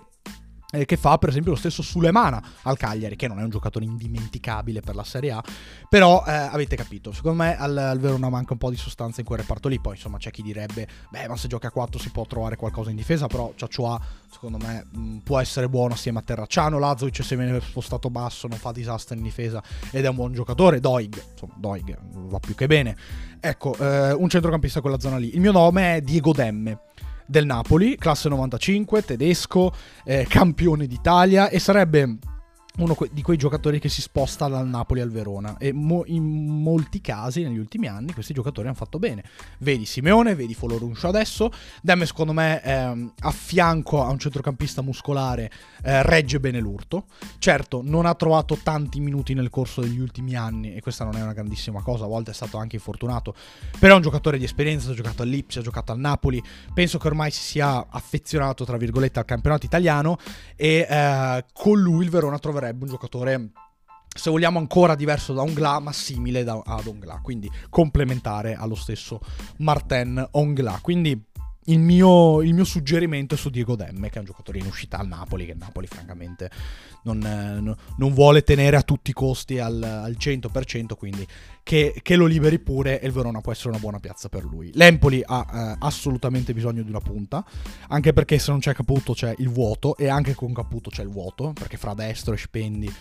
eh, 0.72 0.86
che 0.86 0.98
fa 0.98 1.18
per 1.18 1.30
esempio 1.30 1.52
lo 1.52 1.58
stesso 1.58 1.82
Sulemana 1.82 2.42
al 2.64 2.78
Cagliari, 2.78 3.16
che 3.16 3.28
non 3.28 3.40
è 3.40 3.44
un 3.44 3.50
giocatore 3.50 3.86
indimenticabile 3.86 4.80
per 4.80 4.96
la 4.96 5.04
Serie 5.04 5.32
A, 5.32 5.44
però 5.88 6.24
eh, 6.26 6.32
avete 6.32 6.76
capito, 6.76 7.12
secondo 7.12 7.44
me 7.44 7.58
al, 7.58 7.78
al, 7.78 8.00
Verona 8.00 8.30
manca 8.30 8.54
un 8.54 8.60
po' 8.60 8.70
di 8.70 8.78
sostanza 8.78 9.20
in 9.20 9.28
quel 9.28 9.40
reparto 9.40 9.68
lì, 9.68 9.80
poi 9.80 9.96
insomma 9.96 10.18
c'è 10.18 10.32
chi 10.32 10.42
direbbe, 10.42 10.88
beh 11.10 11.28
ma 11.28 11.36
se 11.36 11.48
gioca 11.48 11.68
a 11.68 11.72
4 11.72 12.00
si 12.00 12.10
può 12.10 12.26
trovare 12.26 12.56
qualcosa 12.56 12.90
in 12.90 12.96
difesa, 12.96 13.28
però 13.28 13.52
Ciacciua 13.56 14.00
secondo 14.32 14.58
me 14.58 14.86
mh, 14.90 15.00
mm, 15.00 15.18
può 15.20 15.40
essere 15.40 15.68
buono 15.68 15.94
assieme 15.94 16.20
a 16.20 16.22
Terracciano, 16.22 16.80
Lazovic 16.80 17.24
se 17.24 17.36
viene 17.36 17.60
spostato 17.60 18.10
basso 18.10 18.48
non 18.48 18.58
fa 18.58 18.72
disastro 18.72 19.16
in 19.16 19.24
difesa 19.24 19.62
ed 19.92 20.06
è 20.06 20.08
un 20.08 20.16
buon 20.16 20.34
giocatore, 20.34 20.80
Doig, 20.80 21.22
insomma 21.32 21.54
Doig 21.58 21.98
va 22.02 22.40
più 22.40 22.56
che 22.56 22.68
bene, 22.68 22.96
ecco 23.40 23.76
eh, 23.78 24.14
un 24.14 24.30
centrocampista 24.30 24.80
quella 24.80 25.00
zona 25.00 25.18
lì, 25.18 25.34
il 25.34 25.42
mio 25.42 25.52
nome 25.52 25.98
è 25.98 26.02
Diego 26.02 26.32
Demme 26.32 26.80
del 27.32 27.46
Napoli, 27.46 27.96
classe 27.98 28.28
95, 28.28 29.04
tedesco, 29.04 29.74
eh, 30.04 30.28
campione 30.30 30.86
d'Italia 30.86 31.50
e 31.50 31.60
sarebbe 31.60 32.18
uno 32.78 32.96
di 33.12 33.22
quei 33.22 33.38
giocatori 33.38 33.80
che 33.80 33.90
si 33.90 34.02
sposta 34.02 34.48
dal 34.48 34.68
Napoli 34.68 35.02
al 35.02 35.12
Verona. 35.12 35.58
E 35.58 35.74
mo- 35.74 36.04
in 36.06 36.24
molti 36.24 37.02
casi 37.02 37.44
negli 37.44 37.58
ultimi 37.58 37.88
anni 37.88 38.14
questi 38.14 38.34
giocatori 38.34 38.68
hanno 38.68 38.76
fatto 38.76 39.00
bene. 39.00 39.24
Vedi 39.60 39.86
Simeone, 39.86 40.36
vedi 40.36 40.54
Foloruncio 40.54 41.08
adesso. 41.08 41.52
Demme 41.82 42.06
secondo 42.06 42.34
me 42.34 42.62
ehm, 42.64 43.14
a 43.20 43.32
fianco 43.32 44.04
a 44.04 44.10
un 44.10 44.20
centrocampista 44.20 44.82
muscolare 44.82 45.52
eh, 45.84 46.02
regge 46.04 46.40
bene 46.40 46.60
l'urto. 46.60 47.06
Certo 47.40 47.82
non 47.84 48.06
ha 48.06 48.16
trovato 48.16 48.58
tanti 48.62 49.00
minuti 49.00 49.34
nel 49.34 49.50
corso 49.50 49.82
degli 49.82 50.00
ultimi 50.00 50.36
anni 50.36 50.74
e 50.74 50.82
questa 50.82 51.04
non 51.04 51.16
è 51.18 51.22
una 51.22 51.34
grandissima 51.34 51.82
cosa 51.82 52.06
a 52.06 52.08
volte 52.08 52.32
è 52.32 52.34
stato 52.34 52.58
anche 52.58 52.78
infortunato. 52.78 53.36
Però 53.80 53.94
è 53.94 53.96
un 53.98 54.02
giocatore 54.02 54.38
di 54.38 54.46
esperienza 54.46 54.92
ha 54.92 54.94
giocato 54.94 55.24
all'Ipsia, 55.24 55.62
ha 55.62 55.64
giocato 55.64 55.92
al 55.92 56.00
Napoli. 56.00 56.42
Penso 56.74 56.98
che 56.98 57.08
ormai 57.08 57.32
si 57.32 57.42
sia 57.42 57.88
affezionato 57.90 58.64
tra 58.64 58.78
virgolette 58.78 59.20
al 59.20 59.26
campionato 59.26 59.66
italiano. 59.66 60.18
E 60.56 60.88
eh, 60.90 61.46
con 61.54 61.80
lui 61.80 62.06
il 62.06 62.10
Verona 62.10 62.40
troverà 62.40 62.61
troverebbe 62.62 62.84
un 62.84 62.90
giocatore 62.92 63.50
se 64.14 64.30
vogliamo 64.30 64.60
ancora 64.60 64.94
diverso 64.94 65.34
da 65.34 65.42
Ongla, 65.42 65.80
ma 65.80 65.94
simile 65.94 66.44
da, 66.44 66.62
ad 66.64 66.86
Ongla, 66.86 67.22
quindi 67.24 67.50
complementare 67.70 68.56
allo 68.56 68.76
stesso 68.76 69.22
Martin 69.60 70.28
Ongla. 70.32 70.80
Quindi 70.82 71.20
il 71.66 71.80
mio, 71.80 72.42
il 72.42 72.54
mio, 72.54 72.64
suggerimento 72.64 73.36
è 73.36 73.38
su 73.38 73.50
Diego 73.50 73.76
Demme, 73.76 74.10
che 74.10 74.16
è 74.16 74.20
un 74.20 74.26
giocatore 74.26 74.58
in 74.58 74.66
uscita 74.66 74.98
al 74.98 75.08
Napoli, 75.08 75.46
che 75.46 75.52
il 75.52 75.58
Napoli 75.58 75.88
francamente 75.88 76.50
non, 77.04 77.24
eh, 77.24 77.76
non 77.98 78.14
vuole 78.14 78.44
tenere 78.44 78.78
a 78.78 78.82
tutti 78.82 79.12
i 79.12 79.14
costi 79.14 79.60
al, 79.60 79.82
al 79.82 80.16
100%, 80.20 80.96
quindi 80.96 81.26
che, 81.64 82.00
che, 82.02 82.16
lo 82.16 82.26
liberi 82.26 82.60
pure 82.60 83.00
e 83.00 83.06
il 83.06 83.14
Verona 83.14 83.42
può 83.42 83.52
essere 83.52 83.70
una 83.70 83.80
buona 83.80 84.00
piazza 84.00 84.28
per 84.28 84.44
lui. 84.44 84.72
L'Empoli 84.74 85.22
ha 85.24 85.46
eh, 85.54 85.76
assolutamente 85.80 86.54
bisogno 86.54 86.82
di 86.82 86.90
una 86.90 87.00
punta, 87.00 87.46
anche 87.90 88.14
perché 88.14 88.40
se 88.40 88.52
non 88.52 88.60
c'è 88.60 88.74
Caputo 88.74 89.14
c'è 89.14 89.36
il 89.38 89.50
vuoto 89.50 89.96
e 89.98 90.08
anche 90.08 90.34
con 90.34 90.54
Caputo 90.54 90.90
c'è 90.90 91.04
il 91.04 91.10
vuoto, 91.10 91.54
perché 91.54 91.78
fra 91.78 91.94
destro 91.94 92.34
e 92.34 92.38
Spendi 92.38 92.94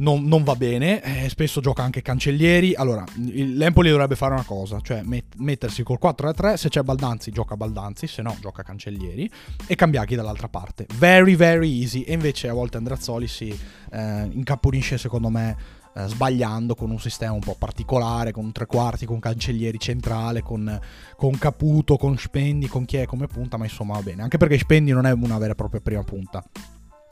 non, 0.00 0.24
non 0.24 0.42
va 0.42 0.56
bene, 0.56 1.02
eh, 1.02 1.28
spesso 1.28 1.60
gioca 1.60 1.82
anche 1.82 2.02
Cancellieri. 2.02 2.74
Allora, 2.74 3.04
l'Empoli 3.16 3.90
dovrebbe 3.90 4.16
fare 4.16 4.34
una 4.34 4.44
cosa, 4.44 4.80
cioè 4.80 5.02
met- 5.02 5.36
mettersi 5.36 5.82
col 5.82 5.98
4-3, 6.00 6.54
se 6.54 6.68
c'è 6.68 6.82
Baldanzi 6.82 7.30
gioca 7.30 7.56
Baldanzi, 7.56 8.06
se 8.06 8.22
no 8.22 8.36
gioca 8.40 8.62
Cancellieri 8.62 9.30
e 9.66 9.74
Cambiaghi 9.74 10.14
dall'altra 10.14 10.48
parte. 10.48 10.86
Very 10.96 11.34
very 11.34 11.80
easy 11.80 12.02
e 12.02 12.14
invece 12.14 12.48
a 12.48 12.52
volte 12.52 12.76
Andrazzoli 12.78 13.28
si 13.28 13.56
eh, 13.92 14.28
incaponisce 14.32 14.98
secondo 14.98 15.28
me 15.28 15.56
eh, 15.94 16.06
sbagliando 16.06 16.74
con 16.74 16.90
un 16.90 17.00
sistema 17.00 17.32
un 17.32 17.40
po' 17.40 17.56
particolare, 17.58 18.32
con 18.32 18.52
tre 18.52 18.66
quarti, 18.66 19.06
con 19.06 19.18
Cancellieri 19.18 19.78
centrale, 19.78 20.42
con, 20.42 20.78
con 21.16 21.36
Caputo, 21.38 21.96
con 21.96 22.16
Spendi, 22.16 22.68
con 22.68 22.84
chi 22.84 22.96
è 22.96 23.06
come 23.06 23.26
punta, 23.26 23.56
ma 23.56 23.64
insomma 23.64 23.94
va 23.94 24.02
bene. 24.02 24.22
Anche 24.22 24.38
perché 24.38 24.58
Spendi 24.58 24.92
non 24.92 25.06
è 25.06 25.12
una 25.12 25.38
vera 25.38 25.52
e 25.52 25.56
propria 25.56 25.80
prima 25.80 26.02
punta 26.02 26.42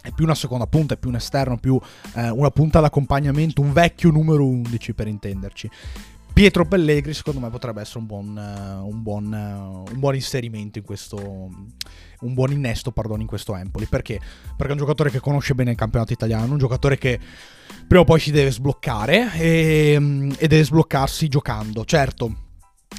è 0.09 0.13
più 0.13 0.25
una 0.25 0.35
seconda 0.35 0.67
punta, 0.67 0.95
è 0.95 0.97
più 0.97 1.11
un 1.11 1.17
esterno, 1.17 1.59
più 1.59 1.79
eh, 2.15 2.31
una 2.31 2.51
punta 2.51 2.81
d'accompagnamento, 2.81 3.61
un 3.61 3.73
vecchio 3.73 4.11
numero 4.11 4.47
11 4.47 4.95
per 4.95 5.07
intenderci. 5.07 5.71
Pietro 6.33 6.65
Pellegri 6.67 7.15
secondo 7.15 7.41
me 7.41 7.51
potrebbe 7.51 7.81
essere 7.81 7.99
un 7.99 8.07
buon, 8.07 8.37
uh, 8.37 8.87
un 8.87 9.03
buon, 9.03 9.25
uh, 9.25 9.93
un 9.93 9.99
buon 9.99 10.15
inserimento 10.15 10.79
in 10.79 10.85
questo 10.85 11.17
un 12.21 12.35
buon 12.35 12.53
innesto 12.53 12.93
pardon, 12.93 13.21
in 13.21 13.27
questo 13.27 13.57
Empoli 13.57 13.87
perché? 13.87 14.21
perché 14.57 14.69
è 14.69 14.71
un 14.71 14.79
giocatore 14.79 15.11
che 15.11 15.19
conosce 15.19 15.57
bene 15.57 15.73
il 15.73 15.77
campionato 15.77 16.13
italiano 16.13 16.53
un 16.53 16.59
giocatore 16.59 16.97
che 16.97 17.19
prima 17.89 18.03
o 18.03 18.05
poi 18.05 18.21
si 18.21 18.31
deve 18.31 18.53
sbloccare 18.53 19.33
e, 19.33 19.95
e 20.37 20.47
deve 20.47 20.63
sbloccarsi 20.63 21.27
giocando 21.27 21.85
certo 21.85 22.35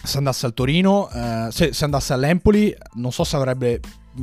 se 0.03 0.17
andasse 0.17 0.45
al 0.45 0.53
Torino 0.53 1.07
uh, 1.09 1.49
se, 1.49 1.71
se 1.71 1.85
andasse 1.85 2.11
all'Empoli 2.11 2.75
non 2.95 3.13
so 3.13 3.23
se 3.23 3.37
avrebbe 3.37 3.79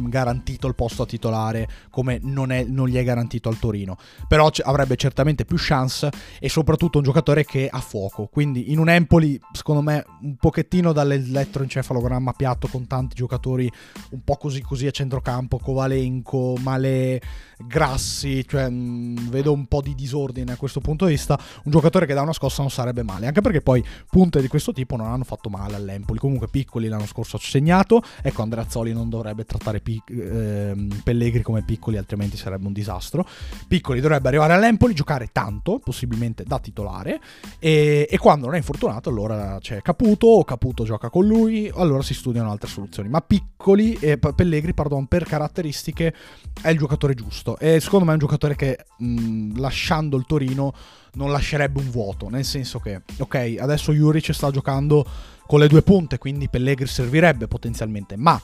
garantito 0.08 0.66
il 0.66 0.74
posto 0.74 1.02
a 1.02 1.06
titolare 1.06 1.68
come 1.90 2.18
non, 2.22 2.52
è, 2.52 2.64
non 2.64 2.88
gli 2.88 2.96
è 2.96 3.04
garantito 3.04 3.48
al 3.48 3.58
Torino. 3.58 3.96
Però 4.28 4.50
c- 4.50 4.62
avrebbe 4.64 4.96
certamente 4.96 5.44
più 5.44 5.56
chance 5.58 6.10
e 6.38 6.48
soprattutto 6.48 6.98
un 6.98 7.04
giocatore 7.04 7.44
che 7.44 7.68
ha 7.70 7.80
fuoco. 7.80 8.26
Quindi 8.26 8.72
in 8.72 8.78
un 8.78 8.88
Empoli, 8.88 9.40
secondo 9.52 9.82
me, 9.82 10.04
un 10.22 10.36
pochettino 10.36 10.92
dall'elettroencefalogramma 10.92 12.32
piatto 12.32 12.68
con 12.68 12.86
tanti 12.86 13.14
giocatori 13.14 13.70
un 14.10 14.22
po' 14.22 14.36
così 14.36 14.60
così 14.60 14.86
a 14.86 14.90
centrocampo, 14.90 15.58
Kovalenko, 15.58 16.56
Male, 16.58 17.20
Grassi, 17.58 18.46
cioè 18.46 18.68
mh, 18.68 19.30
vedo 19.30 19.52
un 19.52 19.64
po' 19.66 19.80
di 19.80 19.94
disordine 19.94 20.52
a 20.52 20.56
questo 20.56 20.80
punto 20.80 21.06
di 21.06 21.12
vista. 21.12 21.38
Un 21.64 21.70
giocatore 21.72 22.04
che 22.04 22.12
da 22.12 22.20
una 22.20 22.34
scossa 22.34 22.60
non 22.60 22.70
sarebbe 22.70 23.02
male, 23.02 23.26
anche 23.26 23.40
perché 23.40 23.62
poi 23.62 23.82
punte 24.10 24.42
di 24.42 24.48
questo 24.48 24.72
tipo 24.72 24.96
non 24.96 25.06
hanno 25.06 25.24
fatto 25.24 25.48
male 25.48 25.74
all'Empoli. 25.74 26.18
Comunque 26.18 26.48
piccoli 26.48 26.88
l'anno 26.88 27.06
scorso 27.06 27.36
ha 27.36 27.40
segnato, 27.40 28.02
ecco 28.20 28.42
Andreazzoli 28.42 28.92
non 28.92 29.08
dovrebbe 29.08 29.44
trattare 29.44 29.80
pic- 29.80 30.10
ehm, 30.10 31.00
Pellegri 31.02 31.42
come 31.42 31.62
piccoli, 31.62 31.96
altrimenti 31.96 32.36
sarebbe 32.36 32.66
un 32.66 32.74
disastro. 32.74 33.26
Piccoli 33.66 34.00
dovrebbe 34.00 34.28
arrivare 34.28 34.52
all'Empoli, 34.52 34.92
giocare 34.92 35.30
tanto, 35.32 35.78
possibilmente 35.78 36.44
da 36.44 36.58
titolare, 36.58 37.20
e, 37.58 38.06
e 38.10 38.18
quando 38.18 38.46
non 38.46 38.54
è 38.54 38.58
infortunato 38.58 39.08
allora 39.08 39.58
c'è 39.60 39.80
Caputo, 39.80 40.26
o 40.26 40.44
Caputo 40.44 40.84
gioca 40.84 41.08
con 41.08 41.26
lui, 41.26 41.70
allora 41.74 42.02
si 42.02 42.12
studiano 42.12 42.50
altre 42.50 42.68
soluzioni. 42.68 43.08
Ma 43.08 43.22
piccoli, 43.22 43.94
eh, 43.94 44.18
Pellegri, 44.18 44.74
pardon, 44.74 45.06
per 45.06 45.24
caratteristiche 45.24 46.14
è 46.60 46.68
il 46.68 46.78
giocatore 46.78 47.14
giusto 47.14 47.44
e 47.58 47.78
secondo 47.80 48.04
me 48.04 48.10
è 48.10 48.14
un 48.14 48.20
giocatore 48.20 48.56
che 48.56 48.86
mh, 48.98 49.60
lasciando 49.60 50.16
il 50.16 50.24
Torino 50.26 50.72
non 51.12 51.30
lascerebbe 51.30 51.78
un 51.78 51.90
vuoto, 51.90 52.28
nel 52.28 52.44
senso 52.44 52.78
che, 52.78 53.02
ok, 53.18 53.56
adesso 53.58 53.92
Juric 53.92 54.34
sta 54.34 54.50
giocando 54.50 55.06
con 55.46 55.60
le 55.60 55.68
due 55.68 55.82
punte, 55.82 56.18
quindi 56.18 56.48
Pellegri 56.48 56.86
servirebbe 56.86 57.46
potenzialmente, 57.46 58.16
ma 58.16 58.40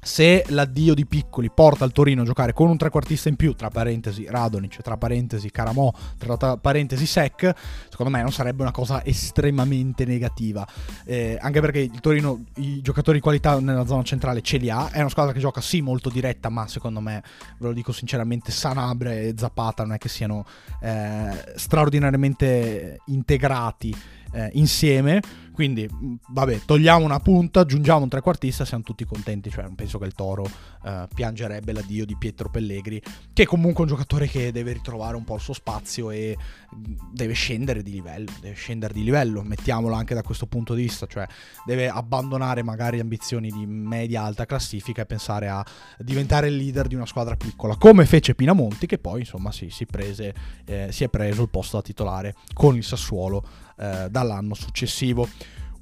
se 0.00 0.44
l'addio 0.48 0.94
di 0.94 1.06
Piccoli 1.06 1.50
porta 1.50 1.84
il 1.84 1.92
Torino 1.92 2.22
a 2.22 2.24
giocare 2.24 2.52
con 2.52 2.68
un 2.68 2.76
trequartista 2.76 3.28
in 3.28 3.36
più, 3.36 3.54
tra 3.54 3.68
parentesi 3.68 4.26
Radonic, 4.28 4.80
tra 4.80 4.96
parentesi 4.96 5.50
Caramò, 5.50 5.92
tra 6.18 6.56
parentesi 6.56 7.06
Sec, 7.06 7.54
secondo 7.88 8.10
me 8.10 8.22
non 8.22 8.32
sarebbe 8.32 8.62
una 8.62 8.70
cosa 8.70 9.04
estremamente 9.04 10.04
negativa. 10.04 10.66
Eh, 11.04 11.36
anche 11.40 11.60
perché 11.60 11.80
il 11.80 12.00
Torino 12.00 12.44
i 12.56 12.80
giocatori 12.80 13.18
di 13.18 13.22
qualità 13.22 13.60
nella 13.60 13.86
zona 13.86 14.02
centrale 14.02 14.40
ce 14.40 14.56
li 14.56 14.70
ha. 14.70 14.90
È 14.90 15.00
una 15.00 15.10
squadra 15.10 15.32
che 15.32 15.40
gioca 15.40 15.60
sì 15.60 15.80
molto 15.82 16.08
diretta, 16.08 16.48
ma 16.48 16.66
secondo 16.66 17.00
me, 17.00 17.22
ve 17.58 17.66
lo 17.66 17.72
dico 17.72 17.92
sinceramente, 17.92 18.50
Sanabre 18.50 19.28
e 19.28 19.34
Zapata 19.36 19.82
non 19.82 19.94
è 19.94 19.98
che 19.98 20.08
siano 20.08 20.46
eh, 20.80 21.52
straordinariamente 21.56 23.00
integrati 23.06 23.94
eh, 24.32 24.50
insieme. 24.54 25.20
Quindi, 25.60 25.86
mm, 25.92 26.14
vabbè, 26.28 26.60
togliamo 26.64 27.04
una 27.04 27.20
punta, 27.20 27.60
aggiungiamo 27.60 28.04
un 28.04 28.08
trequartista, 28.08 28.64
siamo 28.64 28.82
tutti 28.82 29.04
contenti. 29.04 29.50
Cioè, 29.50 29.64
non 29.64 29.74
penso 29.74 29.98
che 29.98 30.06
il 30.06 30.14
Toro 30.14 30.48
eh, 30.82 31.06
piangerebbe 31.14 31.74
l'addio 31.74 32.06
di 32.06 32.16
Pietro 32.16 32.48
Pellegri, 32.48 32.98
che 33.34 33.42
è 33.42 33.44
comunque 33.44 33.82
un 33.82 33.90
giocatore 33.90 34.26
che 34.26 34.52
deve 34.52 34.72
ritrovare 34.72 35.16
un 35.16 35.24
po' 35.24 35.34
il 35.34 35.42
suo 35.42 35.52
spazio 35.52 36.10
e 36.12 36.34
mm, 36.74 36.94
deve 37.12 37.34
scendere 37.34 37.82
di 37.82 37.90
livello. 37.90 38.30
Deve 38.40 38.54
scendere 38.54 38.94
di 38.94 39.04
livello, 39.04 39.42
mettiamolo 39.42 39.94
anche 39.94 40.14
da 40.14 40.22
questo 40.22 40.46
punto 40.46 40.72
di 40.72 40.80
vista. 40.80 41.04
Cioè, 41.04 41.26
deve 41.66 41.90
abbandonare 41.90 42.62
magari 42.62 42.98
ambizioni 42.98 43.50
di 43.50 43.66
media-alta 43.66 44.46
classifica 44.46 45.02
e 45.02 45.04
pensare 45.04 45.48
a 45.50 45.62
diventare 45.98 46.48
il 46.48 46.56
leader 46.56 46.86
di 46.86 46.94
una 46.94 47.04
squadra 47.04 47.36
piccola, 47.36 47.76
come 47.76 48.06
fece 48.06 48.34
Pinamonti, 48.34 48.86
che 48.86 48.96
poi, 48.96 49.20
insomma, 49.20 49.52
si, 49.52 49.68
si, 49.68 49.84
prese, 49.84 50.34
eh, 50.64 50.88
si 50.90 51.04
è 51.04 51.10
preso 51.10 51.42
il 51.42 51.50
posto 51.50 51.76
da 51.76 51.82
titolare 51.82 52.34
con 52.54 52.76
il 52.76 52.82
Sassuolo 52.82 53.68
eh, 53.80 54.08
dall'anno 54.10 54.54
successivo. 54.54 55.26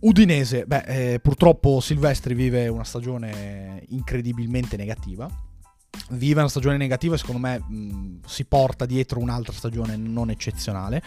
Udinese, 0.00 0.64
beh, 0.64 0.84
eh, 0.86 1.20
purtroppo 1.20 1.80
Silvestri 1.80 2.34
vive 2.34 2.68
una 2.68 2.84
stagione 2.84 3.82
incredibilmente 3.88 4.76
negativa. 4.76 5.28
Vive 6.10 6.40
una 6.40 6.48
stagione 6.48 6.76
negativa 6.76 7.16
e 7.16 7.18
secondo 7.18 7.40
me 7.40 7.58
mh, 7.58 8.20
si 8.24 8.44
porta 8.44 8.86
dietro 8.86 9.18
un'altra 9.18 9.52
stagione 9.52 9.96
non 9.96 10.30
eccezionale 10.30 11.02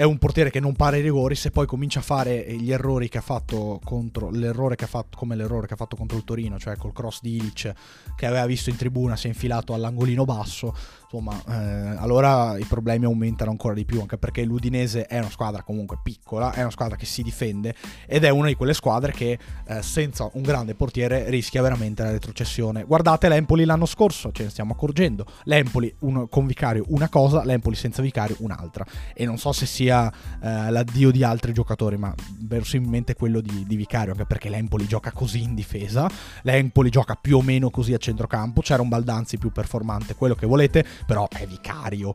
è 0.00 0.04
un 0.04 0.16
portiere 0.16 0.48
che 0.48 0.60
non 0.60 0.74
para 0.74 0.96
i 0.96 1.02
rigori, 1.02 1.34
se 1.34 1.50
poi 1.50 1.66
comincia 1.66 1.98
a 1.98 2.02
fare 2.02 2.56
gli 2.56 2.72
errori 2.72 3.10
che 3.10 3.18
ha 3.18 3.20
fatto 3.20 3.78
contro 3.84 4.30
l'errore 4.30 4.74
che 4.74 4.84
ha 4.84 4.86
fatto 4.86 5.18
come 5.18 5.36
l'errore 5.36 5.66
che 5.66 5.74
ha 5.74 5.76
fatto 5.76 5.94
contro 5.94 6.16
il 6.16 6.24
Torino, 6.24 6.58
cioè 6.58 6.74
col 6.78 6.94
cross 6.94 7.20
di 7.20 7.36
Ilic 7.36 7.74
che 8.16 8.24
aveva 8.24 8.46
visto 8.46 8.70
in 8.70 8.76
tribuna, 8.76 9.14
si 9.14 9.26
è 9.26 9.28
infilato 9.28 9.74
all'angolino 9.74 10.24
basso, 10.24 10.74
insomma, 11.02 11.38
eh, 11.48 11.96
allora 11.98 12.56
i 12.56 12.64
problemi 12.64 13.04
aumentano 13.04 13.50
ancora 13.50 13.74
di 13.74 13.84
più, 13.84 14.00
anche 14.00 14.16
perché 14.16 14.42
l'Udinese 14.42 15.04
è 15.04 15.18
una 15.18 15.28
squadra 15.28 15.62
comunque 15.62 15.98
piccola, 16.02 16.52
è 16.54 16.62
una 16.62 16.70
squadra 16.70 16.96
che 16.96 17.04
si 17.04 17.22
difende 17.22 17.74
ed 18.06 18.24
è 18.24 18.30
una 18.30 18.46
di 18.46 18.54
quelle 18.54 18.72
squadre 18.72 19.12
che 19.12 19.38
eh, 19.66 19.82
senza 19.82 20.30
un 20.32 20.42
grande 20.42 20.74
portiere 20.74 21.28
rischia 21.28 21.60
veramente 21.60 22.02
la 22.02 22.10
retrocessione. 22.10 22.84
Guardate 22.84 23.28
l'Empoli 23.28 23.66
l'anno 23.66 23.84
scorso, 23.84 24.32
ce 24.32 24.44
ne 24.44 24.48
stiamo 24.48 24.72
accorgendo, 24.72 25.26
l'Empoli 25.44 25.94
un, 26.00 26.26
con 26.30 26.46
Vicario 26.46 26.84
una 26.88 27.10
cosa, 27.10 27.44
l'Empoli 27.44 27.76
senza 27.76 28.00
Vicario 28.00 28.36
un'altra 28.38 28.86
e 29.12 29.26
non 29.26 29.36
so 29.36 29.52
se 29.52 29.66
sia 29.66 29.89
sia 29.90 30.12
eh, 30.40 30.70
l'addio 30.70 31.10
di 31.10 31.24
altri 31.24 31.52
giocatori, 31.52 31.96
ma 31.96 32.14
verosimilmente 32.38 33.14
quello 33.14 33.40
di, 33.40 33.64
di, 33.66 33.76
Vicario, 33.76 34.12
anche 34.12 34.24
perché 34.24 34.48
l'Empoli 34.48 34.86
gioca 34.86 35.10
così 35.10 35.42
in 35.42 35.54
difesa, 35.54 36.08
l'Empoli 36.42 36.90
gioca 36.90 37.16
più 37.20 37.38
o 37.38 37.42
meno 37.42 37.70
così 37.70 37.92
a 37.92 37.98
centrocampo, 37.98 38.60
c'era 38.60 38.82
un 38.82 38.88
Baldanzi 38.88 39.36
più 39.38 39.50
performante, 39.50 40.14
quello 40.14 40.34
che 40.34 40.46
volete, 40.46 40.84
però 41.06 41.26
è 41.28 41.44
Vicario. 41.46 42.14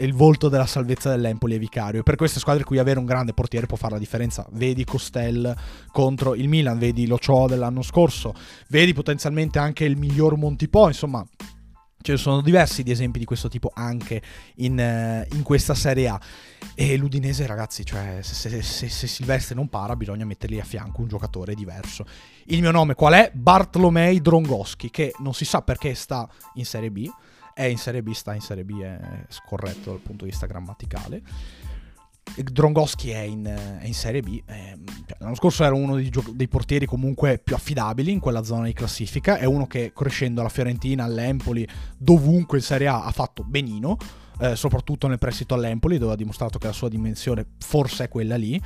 il 0.00 0.14
volto 0.14 0.48
della 0.48 0.66
salvezza 0.66 1.10
dell'Empoli 1.10 1.56
è 1.56 1.58
Vicario. 1.58 2.00
E 2.00 2.02
per 2.04 2.14
queste 2.16 2.38
squadre 2.38 2.62
qui 2.64 2.78
avere 2.78 2.98
un 2.98 3.04
grande 3.04 3.32
portiere 3.32 3.66
può 3.66 3.76
fare 3.76 3.94
la 3.94 3.98
differenza. 3.98 4.46
Vedi 4.52 4.84
Costel 4.84 5.54
contro 5.90 6.34
il 6.34 6.48
Milan, 6.48 6.78
vedi 6.78 7.06
lo 7.06 7.18
Cho 7.18 7.46
dell'anno 7.48 7.82
scorso, 7.82 8.34
vedi 8.68 8.92
potenzialmente 8.92 9.58
anche 9.58 9.84
il 9.84 9.96
miglior 9.96 10.36
Montipò, 10.36 10.86
insomma 10.86 11.24
Ce 12.06 12.12
ne 12.12 12.18
sono 12.18 12.42
diversi 12.42 12.82
di 12.82 12.90
esempi 12.90 13.18
di 13.18 13.24
questo 13.24 13.48
tipo 13.48 13.70
anche 13.72 14.20
in, 14.56 14.72
uh, 14.76 15.34
in 15.34 15.42
questa 15.42 15.74
Serie 15.74 16.08
A. 16.08 16.20
E 16.74 16.98
l'Udinese, 16.98 17.46
ragazzi, 17.46 17.82
cioè, 17.82 18.18
se, 18.20 18.34
se, 18.34 18.60
se, 18.60 18.90
se, 18.90 19.06
Silvestre 19.06 19.54
non 19.54 19.70
para, 19.70 19.96
bisogna 19.96 20.26
mettergli 20.26 20.60
a 20.60 20.64
fianco 20.64 21.00
un 21.00 21.08
giocatore 21.08 21.54
diverso. 21.54 22.04
Il 22.48 22.60
mio 22.60 22.72
nome 22.72 22.92
qual 22.94 23.14
è? 23.14 23.30
Bartolomei 23.32 24.20
Drongoschi, 24.20 24.90
che 24.90 25.14
non 25.20 25.32
si 25.32 25.46
sa 25.46 25.62
perché 25.62 25.94
sta 25.94 26.28
in 26.56 26.66
Serie 26.66 26.90
B. 26.90 27.08
È 27.54 27.62
in 27.62 27.78
Serie 27.78 28.02
B, 28.02 28.12
sta 28.12 28.34
in 28.34 28.42
Serie 28.42 28.64
B, 28.64 28.82
è 28.82 29.00
scorretto 29.28 29.92
dal 29.92 30.00
punto 30.00 30.24
di 30.24 30.30
vista 30.30 30.44
grammaticale. 30.44 31.22
Drongoschi 32.36 33.10
è 33.10 33.20
in, 33.20 33.44
è 33.44 33.86
in, 33.86 33.94
Serie 33.94 34.20
B. 34.20 34.42
Eh, 34.46 34.78
l'anno 35.18 35.34
scorso 35.34 35.64
era 35.64 35.74
uno 35.74 35.96
dei, 35.96 36.08
gio- 36.08 36.32
dei, 36.32 36.48
portieri 36.48 36.86
comunque 36.86 37.38
più 37.38 37.54
affidabili 37.54 38.10
in 38.10 38.20
quella 38.20 38.42
zona 38.42 38.64
di 38.64 38.72
classifica. 38.72 39.38
È 39.38 39.44
uno 39.44 39.66
che 39.66 39.92
crescendo 39.94 40.40
alla 40.40 40.50
Fiorentina, 40.50 41.04
all'Empoli, 41.04 41.66
dovunque 41.96 42.58
in 42.58 42.64
Serie 42.64 42.88
A 42.88 43.04
ha 43.04 43.10
fatto 43.12 43.44
benino. 43.44 43.96
eh, 44.40 44.56
soprattutto 44.56 45.06
nel 45.06 45.18
prestito 45.18 45.54
all'Empoli, 45.54 45.96
dove 45.96 46.14
ha 46.14 46.16
dimostrato 46.16 46.58
che 46.58 46.66
la 46.66 46.72
sua 46.72 46.88
dimensione 46.88 47.46
forse 47.58 48.04
è 48.04 48.08
quella 48.08 48.36
lì. 48.36 48.60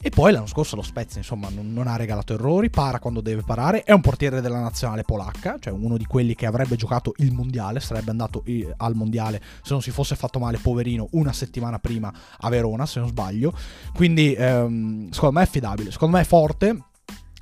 E 0.00 0.10
poi 0.10 0.32
l'anno 0.32 0.46
scorso 0.46 0.76
lo 0.76 0.82
Spezia, 0.82 1.18
insomma, 1.18 1.48
non, 1.48 1.72
non, 1.72 1.86
ha 1.86 1.96
regalato 1.96 2.34
errori, 2.34 2.70
para 2.70 2.98
quando 2.98 3.20
deve 3.20 3.42
parare, 3.42 3.82
è 3.84 3.92
un 3.92 4.00
portiere 4.00 4.40
della 4.40 4.60
nazionale 4.60 5.02
polacca, 5.02 5.56
cioè 5.58 5.72
uno 5.72 5.96
di 5.96 6.04
quelli 6.04 6.34
che 6.34 6.46
avrebbe 6.46 6.76
giocato 6.76 7.14
il 7.18 7.32
mondiale, 7.32 7.80
sarebbe 7.80 8.10
andato 8.10 8.44
al 8.76 8.94
mondiale 8.94 9.40
se 9.62 9.72
non 9.72 9.82
si 9.82 9.90
fosse 9.90 10.14
fatto 10.16 10.38
male, 10.38 10.58
poverino, 10.58 11.08
una 11.12 11.32
settimana 11.32 11.78
prima 11.78 12.12
a 12.38 12.48
Verona, 12.48 12.86
se 12.86 13.00
non 13.00 13.08
sbaglio. 13.08 13.52
Quindi, 13.94 14.34
ehm, 14.34 15.10
secondo 15.10 15.36
me 15.36 15.40
è 15.40 15.44
affidabile, 15.44 15.90
secondo 15.90 16.16
me 16.16 16.22
è 16.22 16.26
forte 16.26 16.78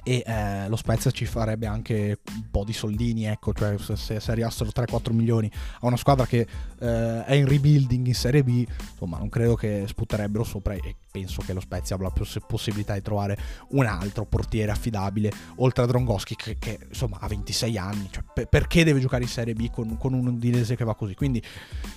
e 0.04 0.22
eh, 0.26 0.68
lo 0.68 0.76
Spezia 0.76 1.10
ci 1.10 1.26
farebbe 1.26 1.66
anche 1.66 2.18
un 2.34 2.50
po' 2.50 2.64
di 2.64 2.72
soldini, 2.72 3.24
ecco, 3.24 3.52
cioè 3.52 3.76
se, 3.78 4.18
se 4.18 4.30
arrivassero 4.30 4.70
3-4 4.74 5.12
milioni 5.12 5.50
a 5.80 5.86
una 5.86 5.96
squadra 5.96 6.26
che 6.26 6.46
eh, 6.80 7.24
è 7.24 7.34
in 7.34 7.46
rebuilding 7.46 8.06
in 8.06 8.14
Serie 8.14 8.42
B, 8.42 8.66
insomma 8.92 9.18
non 9.18 9.28
credo 9.28 9.54
che 9.54 9.84
sputterebbero 9.86 10.42
sopra 10.42 10.74
e 10.74 10.96
penso 11.10 11.42
che 11.42 11.52
lo 11.52 11.60
Spezia 11.60 11.94
abbia 11.94 12.10
la 12.14 12.40
possibilità 12.46 12.94
di 12.94 13.02
trovare 13.02 13.38
un 13.70 13.86
altro 13.86 14.24
portiere 14.24 14.72
affidabile 14.72 15.30
oltre 15.56 15.84
a 15.84 15.86
Drongoschi 15.86 16.34
che, 16.34 16.56
che 16.58 16.78
insomma 16.88 17.18
ha 17.20 17.28
26 17.28 17.78
anni, 17.78 18.08
cioè, 18.10 18.24
per, 18.32 18.48
perché 18.48 18.82
deve 18.82 18.98
giocare 18.98 19.22
in 19.22 19.28
Serie 19.28 19.54
B 19.54 19.70
con, 19.70 19.96
con 19.98 20.14
un 20.14 20.26
udinese 20.26 20.74
che 20.74 20.84
va 20.84 20.94
così? 20.96 21.14
Quindi 21.14 21.40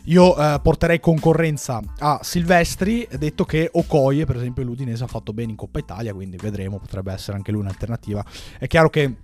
io 0.04 0.38
eh, 0.38 0.60
porterei 0.62 1.00
concorrenza 1.00 1.82
a 2.00 2.20
Silvestri, 2.22 3.08
detto 3.18 3.46
che 3.46 3.70
Okoye 3.72 4.26
per 4.26 4.36
esempio 4.36 4.64
l'Udinese 4.64 5.06
ha 5.06 5.08
fatto 5.08 5.34
bene 5.34 5.52
in 5.52 5.58
Coppa 5.58 5.80
Italia, 5.80 6.14
quindi 6.14 6.38
vedremo, 6.38 6.78
potrebbe 6.78 7.12
essere 7.12 7.38
anche 7.38 7.52
lui 7.52 7.62
un'alternativa 7.62 7.95
alternativa. 7.96 8.24
È 8.58 8.68
chiaro 8.68 8.90
che 8.90 9.16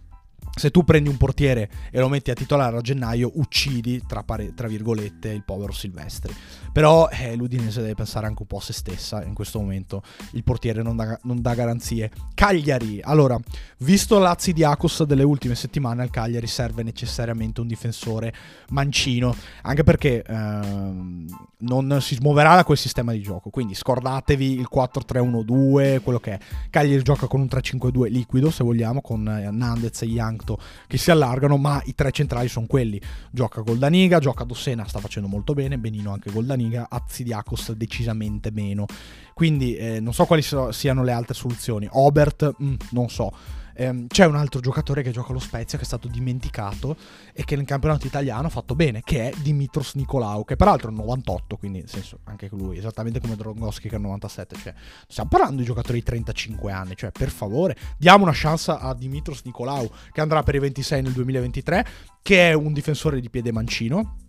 se 0.53 0.69
tu 0.69 0.83
prendi 0.83 1.09
un 1.09 1.17
portiere 1.17 1.69
e 1.91 1.99
lo 1.99 2.09
metti 2.09 2.29
a 2.29 2.33
titolare 2.33 2.77
a 2.77 2.81
gennaio, 2.81 3.31
uccidi, 3.35 4.03
tra, 4.05 4.23
pare- 4.23 4.53
tra 4.53 4.67
virgolette, 4.67 5.29
il 5.29 5.43
povero 5.43 5.71
Silvestri. 5.71 6.33
Però 6.71 7.09
eh, 7.09 7.35
l'Udinese 7.35 7.81
deve 7.81 7.95
pensare 7.95 8.27
anche 8.27 8.41
un 8.41 8.47
po' 8.47 8.57
a 8.57 8.61
se 8.61 8.73
stessa 8.73 9.23
in 9.23 9.33
questo 9.33 9.59
momento. 9.59 10.03
Il 10.31 10.43
portiere 10.43 10.81
non 10.81 10.95
dà, 10.95 11.17
non 11.23 11.41
dà 11.41 11.53
garanzie. 11.53 12.11
Cagliari, 12.33 12.99
allora, 13.01 13.39
visto 13.79 14.19
l'Azzi 14.19 14.53
di 14.53 14.63
Akos 14.63 15.03
delle 15.03 15.23
ultime 15.23 15.55
settimane, 15.55 16.01
al 16.01 16.09
Cagliari 16.09 16.47
serve 16.47 16.83
necessariamente 16.83 17.61
un 17.61 17.67
difensore 17.67 18.33
mancino, 18.69 19.35
anche 19.63 19.83
perché 19.83 20.23
ehm, 20.23 21.25
non 21.59 22.01
si 22.01 22.15
smuoverà 22.15 22.55
da 22.55 22.63
quel 22.63 22.77
sistema 22.77 23.11
di 23.13 23.21
gioco. 23.21 23.49
Quindi 23.49 23.73
scordatevi 23.73 24.53
il 24.53 24.67
4-3-1-2, 24.73 26.01
quello 26.01 26.19
che 26.19 26.33
è. 26.33 26.39
Cagliari 26.69 27.03
gioca 27.03 27.27
con 27.27 27.41
un 27.41 27.47
3-5-2 27.49 28.09
liquido, 28.09 28.49
se 28.49 28.63
vogliamo, 28.63 29.01
con 29.01 29.27
eh, 29.27 29.49
Nandez 29.49 30.01
e 30.01 30.05
Young 30.05 30.40
Sancto 30.41 30.59
che 30.87 30.97
si 30.97 31.11
allargano, 31.11 31.57
ma 31.57 31.81
i 31.85 31.95
tre 31.95 32.11
centrali 32.11 32.47
sono 32.47 32.65
quelli. 32.65 32.99
Gioca 33.31 33.61
Goldaniga, 33.61 34.19
gioca 34.19 34.43
Dossena, 34.43 34.85
sta 34.87 34.99
facendo 34.99 35.27
molto 35.27 35.53
bene, 35.53 35.77
benino 35.77 36.11
anche 36.11 36.31
Goldaniga, 36.31 36.87
Azzidiakos 36.89 37.71
decisamente 37.73 38.51
meno. 38.51 38.85
Quindi 39.33 39.75
eh, 39.75 39.99
non 39.99 40.13
so 40.13 40.25
quali 40.25 40.41
so, 40.41 40.71
siano 40.71 41.03
le 41.03 41.11
altre 41.11 41.33
soluzioni. 41.33 41.87
Obert, 41.91 42.55
mm, 42.61 42.73
non 42.91 43.09
so. 43.09 43.31
Ehm, 43.75 44.07
c'è 44.07 44.25
un 44.25 44.35
altro 44.35 44.59
giocatore 44.59 45.01
che 45.03 45.11
gioca 45.11 45.29
allo 45.31 45.39
Spezia 45.39 45.77
che 45.77 45.83
è 45.83 45.87
stato 45.87 46.07
dimenticato 46.07 46.95
e 47.33 47.43
che 47.43 47.55
nel 47.55 47.65
campionato 47.65 48.07
italiano 48.07 48.47
ha 48.47 48.49
fatto 48.49 48.75
bene, 48.75 49.01
che 49.03 49.29
è 49.29 49.33
Dimitros 49.41 49.95
Nicolau, 49.95 50.43
che 50.43 50.55
peraltro 50.55 50.89
è 50.89 50.93
98, 50.93 51.57
quindi 51.57 51.79
nel 51.79 51.89
senso 51.89 52.19
anche 52.25 52.49
lui, 52.51 52.77
esattamente 52.77 53.19
come 53.19 53.35
Drongoschi 53.35 53.89
che 53.89 53.95
è 53.95 53.99
97, 53.99 54.55
cioè 54.57 54.73
stiamo 55.07 55.29
parlando 55.29 55.57
di 55.57 55.65
giocatori 55.65 55.99
di 55.99 56.05
35 56.05 56.71
anni, 56.71 56.95
cioè 56.95 57.11
per 57.11 57.29
favore 57.29 57.75
diamo 57.97 58.23
una 58.23 58.33
chance 58.33 58.71
a 58.71 58.93
Dimitros 58.93 59.41
Nicolau 59.43 59.89
che 60.11 60.21
andrà 60.21 60.43
per 60.43 60.55
i 60.55 60.59
26 60.59 61.01
nel 61.01 61.11
2023, 61.13 61.85
che 62.21 62.49
è 62.49 62.53
un 62.53 62.73
difensore 62.73 63.19
di 63.19 63.29
piede 63.29 63.51
mancino 63.51 64.20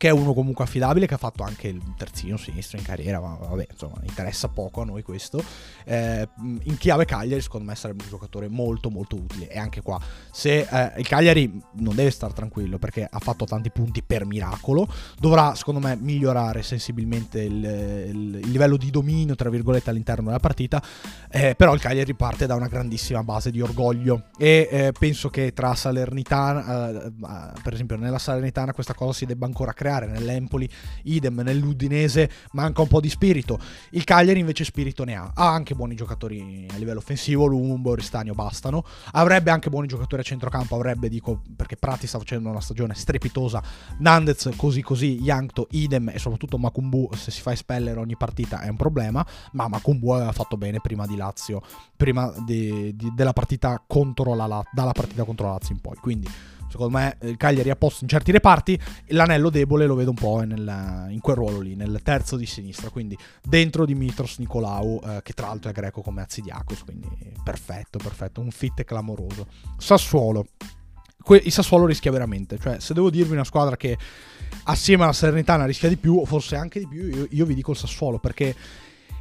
che 0.00 0.08
è 0.08 0.12
uno 0.12 0.32
comunque 0.32 0.64
affidabile, 0.64 1.06
che 1.06 1.12
ha 1.12 1.18
fatto 1.18 1.42
anche 1.42 1.68
il 1.68 1.82
terzino 1.94 2.38
sinistro 2.38 2.78
in 2.78 2.84
carriera, 2.84 3.20
ma 3.20 3.36
vabbè, 3.38 3.66
insomma, 3.70 3.96
interessa 4.00 4.48
poco 4.48 4.80
a 4.80 4.86
noi 4.86 5.02
questo. 5.02 5.44
Eh, 5.84 6.26
in 6.62 6.78
chiave 6.78 7.04
Cagliari, 7.04 7.42
secondo 7.42 7.66
me 7.66 7.74
sarebbe 7.74 8.04
un 8.04 8.08
giocatore 8.08 8.48
molto 8.48 8.88
molto 8.88 9.16
utile. 9.16 9.50
E 9.50 9.58
anche 9.58 9.82
qua, 9.82 10.00
se 10.30 10.60
eh, 10.60 10.92
il 10.96 11.06
Cagliari 11.06 11.62
non 11.80 11.94
deve 11.94 12.10
stare 12.10 12.32
tranquillo 12.32 12.78
perché 12.78 13.06
ha 13.10 13.18
fatto 13.18 13.44
tanti 13.44 13.70
punti 13.70 14.02
per 14.02 14.24
miracolo, 14.24 14.88
dovrà, 15.18 15.54
secondo 15.54 15.80
me, 15.80 15.98
migliorare 16.00 16.62
sensibilmente 16.62 17.42
il, 17.42 17.62
il, 17.62 18.34
il 18.42 18.50
livello 18.50 18.78
di 18.78 18.90
dominio, 18.90 19.34
tra 19.34 19.50
virgolette, 19.50 19.90
all'interno 19.90 20.28
della 20.28 20.40
partita. 20.40 20.82
Eh, 21.30 21.54
però 21.54 21.74
il 21.74 21.80
Cagliari 21.80 22.14
parte 22.14 22.46
da 22.46 22.54
una 22.54 22.68
grandissima 22.68 23.22
base 23.22 23.50
di 23.50 23.60
orgoglio 23.60 24.28
e 24.38 24.66
eh, 24.70 24.92
penso 24.98 25.28
che 25.28 25.52
tra 25.52 25.74
Salernitana, 25.74 26.88
eh, 26.88 27.12
per 27.62 27.74
esempio 27.74 27.98
nella 27.98 28.18
Salernitana 28.18 28.72
questa 28.72 28.94
cosa 28.94 29.12
si 29.12 29.26
debba 29.26 29.44
ancora 29.44 29.74
creare 29.74 29.88
creare. 29.90 30.06
Nell'Empoli, 30.06 30.68
idem, 31.04 31.40
nell'Udinese 31.40 32.30
manca 32.52 32.82
un 32.82 32.88
po' 32.88 33.00
di 33.00 33.08
spirito. 33.08 33.58
Il 33.90 34.04
Cagliari 34.04 34.38
invece 34.38 34.64
spirito 34.64 35.04
ne 35.04 35.16
ha. 35.16 35.32
Ha 35.34 35.48
anche 35.52 35.74
buoni 35.74 35.94
giocatori 35.94 36.66
a 36.70 36.76
livello 36.76 36.98
offensivo, 36.98 37.46
Lumbo, 37.46 37.94
Ristanio 37.94 38.34
bastano. 38.34 38.84
Avrebbe 39.12 39.50
anche 39.50 39.68
buoni 39.68 39.88
giocatori 39.88 40.22
a 40.22 40.24
centrocampo, 40.24 40.76
avrebbe, 40.76 41.08
dico, 41.08 41.42
perché 41.56 41.76
Prati 41.76 42.06
sta 42.06 42.18
facendo 42.18 42.48
una 42.48 42.60
stagione 42.60 42.94
strepitosa. 42.94 43.62
Nandez 43.98 44.50
così 44.56 44.82
così, 44.82 45.20
Yankto, 45.20 45.66
idem 45.70 46.10
e 46.10 46.18
soprattutto 46.18 46.58
Macumbu, 46.58 47.10
se 47.14 47.30
si 47.30 47.40
fa 47.40 47.52
espellere 47.52 47.98
ogni 47.98 48.16
partita 48.16 48.60
è 48.60 48.68
un 48.68 48.76
problema, 48.76 49.26
ma 49.52 49.68
Macumbu 49.68 50.10
aveva 50.10 50.32
fatto 50.32 50.56
bene 50.56 50.80
prima 50.80 51.06
di 51.06 51.16
Lazio, 51.16 51.62
prima 51.96 52.32
di, 52.44 52.94
di, 52.94 53.12
della 53.14 53.32
partita 53.32 53.82
contro 53.86 54.34
la, 54.34 54.62
dalla 54.72 54.92
partita 54.92 55.24
contro 55.24 55.46
la 55.46 55.52
Lazio 55.52 55.74
in 55.74 55.80
poi. 55.80 55.96
Quindi 55.96 56.28
Secondo 56.70 56.96
me 56.96 57.16
il 57.22 57.36
Cagliari 57.36 57.70
ha 57.70 57.76
posto 57.76 58.04
in 58.04 58.08
certi 58.08 58.30
reparti, 58.30 58.78
l'anello 59.08 59.50
debole 59.50 59.86
lo 59.86 59.96
vedo 59.96 60.10
un 60.10 60.16
po' 60.16 60.40
nel, 60.42 61.06
in 61.10 61.20
quel 61.20 61.36
ruolo 61.36 61.58
lì, 61.60 61.74
nel 61.74 62.00
terzo 62.02 62.36
di 62.36 62.46
sinistra, 62.46 62.90
quindi 62.90 63.18
dentro 63.42 63.84
Dimitros 63.84 64.38
Nicolau, 64.38 65.00
eh, 65.04 65.20
che 65.22 65.32
tra 65.32 65.48
l'altro 65.48 65.70
è 65.70 65.72
greco 65.74 66.00
come 66.00 66.22
Azidiakos, 66.22 66.84
quindi 66.84 67.08
perfetto, 67.42 67.98
perfetto, 67.98 68.40
un 68.40 68.50
fit 68.50 68.84
clamoroso. 68.84 69.46
Sassuolo. 69.76 70.46
Que- 71.22 71.42
il 71.44 71.52
Sassuolo 71.52 71.86
rischia 71.86 72.12
veramente, 72.12 72.58
cioè 72.58 72.78
se 72.78 72.94
devo 72.94 73.10
dirvi 73.10 73.32
una 73.32 73.44
squadra 73.44 73.76
che 73.76 73.98
assieme 74.64 75.02
alla 75.02 75.12
Serenitana 75.12 75.66
rischia 75.66 75.88
di 75.88 75.96
più, 75.96 76.18
o 76.18 76.24
forse 76.24 76.54
anche 76.54 76.78
di 76.78 76.86
più, 76.86 77.04
io, 77.06 77.26
io 77.30 77.46
vi 77.46 77.54
dico 77.54 77.72
il 77.72 77.76
Sassuolo, 77.76 78.18
perché 78.18 78.54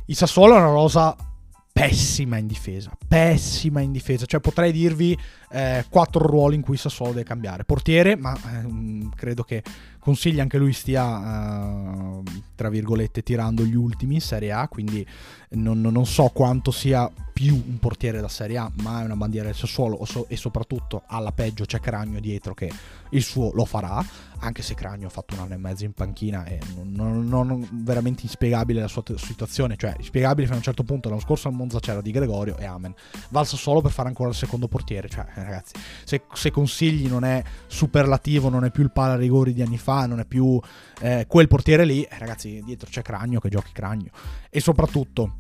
il 0.05 0.15
Sassuolo 0.15 0.55
è 0.55 0.57
una 0.57 0.69
rosa 0.69 1.15
pessima 1.71 2.37
in 2.37 2.45
difesa, 2.45 2.91
pessima 3.07 3.79
in 3.79 3.93
difesa, 3.93 4.25
cioè 4.25 4.41
potrei 4.41 4.73
dirvi 4.73 5.17
eh, 5.51 5.85
quattro 5.89 6.25
ruoli 6.25 6.55
in 6.55 6.61
cui 6.61 6.77
Sassuolo 6.77 7.13
deve 7.13 7.25
cambiare. 7.25 7.63
Portiere, 7.63 8.15
ma 8.15 8.35
eh, 8.35 9.09
credo 9.15 9.43
che 9.43 9.63
Consigli 9.99 10.39
anche 10.39 10.57
lui 10.57 10.71
stia, 10.71 11.03
uh, 11.03 12.23
tra 12.55 12.69
virgolette, 12.69 13.21
tirando 13.21 13.65
gli 13.65 13.75
ultimi 13.75 14.15
in 14.15 14.21
Serie 14.21 14.53
A, 14.53 14.69
quindi 14.69 15.05
non, 15.49 15.81
non, 15.81 16.05
so 16.05 16.29
quanto 16.29 16.71
sia 16.71 17.11
più 17.33 17.53
un 17.53 17.79
portiere 17.79 18.21
da 18.21 18.29
Serie 18.29 18.57
A, 18.57 18.71
ma 18.81 19.01
è 19.01 19.05
una 19.05 19.17
bandiera 19.17 19.47
del 19.47 19.55
Sassuolo 19.55 20.03
so, 20.05 20.25
e 20.29 20.37
soprattutto 20.37 21.03
alla 21.05 21.33
peggio 21.33 21.65
c'è 21.65 21.81
Cragno 21.81 22.21
dietro 22.21 22.53
che 22.53 22.71
il 23.09 23.21
suo 23.21 23.51
lo 23.53 23.65
farà, 23.65 24.03
anche 24.39 24.61
se 24.61 24.73
Cragno 24.73 25.07
ha 25.07 25.09
fatto 25.09 25.35
un 25.35 25.41
anno 25.41 25.53
e 25.53 25.57
mezzo 25.57 25.83
in 25.83 25.91
panchina 25.91 26.45
e 26.45 26.59
non, 26.75 27.25
non, 27.25 27.27
non 27.27 27.67
veramente 27.83 28.21
inspiegabile 28.23 28.79
la 28.79 28.87
sua 28.87 29.03
t- 29.03 29.15
situazione, 29.15 29.75
cioè 29.75 29.95
inspiegabile 29.97 30.45
fino 30.45 30.55
a 30.55 30.59
un 30.59 30.63
certo 30.63 30.83
punto, 30.83 31.09
l'anno 31.09 31.21
scorso 31.21 31.49
a 31.49 31.51
Monza 31.51 31.79
c'era 31.79 32.01
Di 32.01 32.11
Gregorio 32.11 32.57
e 32.57 32.65
amen, 32.65 32.93
va 33.29 33.41
al 33.41 33.47
Sassuolo 33.47 33.81
per 33.81 33.91
fare 33.91 34.07
ancora 34.07 34.29
il 34.29 34.35
secondo 34.35 34.69
portiere, 34.69 35.09
cioè 35.09 35.25
ragazzi, 35.43 35.73
se, 36.05 36.23
se 36.33 36.51
Consigli 36.51 37.07
non 37.07 37.25
è 37.25 37.43
superlativo, 37.67 38.47
non 38.49 38.63
è 38.63 38.71
più 38.71 38.83
il 38.83 38.91
pala 38.91 39.15
rigori 39.15 39.53
di 39.53 39.61
anni 39.61 39.77
fa, 39.77 39.87
fa, 39.89 40.05
non 40.05 40.19
è 40.19 40.25
più 40.25 40.59
eh, 41.01 41.25
quel 41.27 41.47
portiere 41.47 41.85
lì, 41.85 42.03
eh, 42.03 42.17
ragazzi, 42.19 42.61
dietro 42.63 42.89
c'è 42.89 43.01
Cragno 43.01 43.39
che 43.39 43.49
giochi 43.49 43.71
Cragno. 43.71 44.11
E 44.49 44.59
soprattutto 44.59 45.35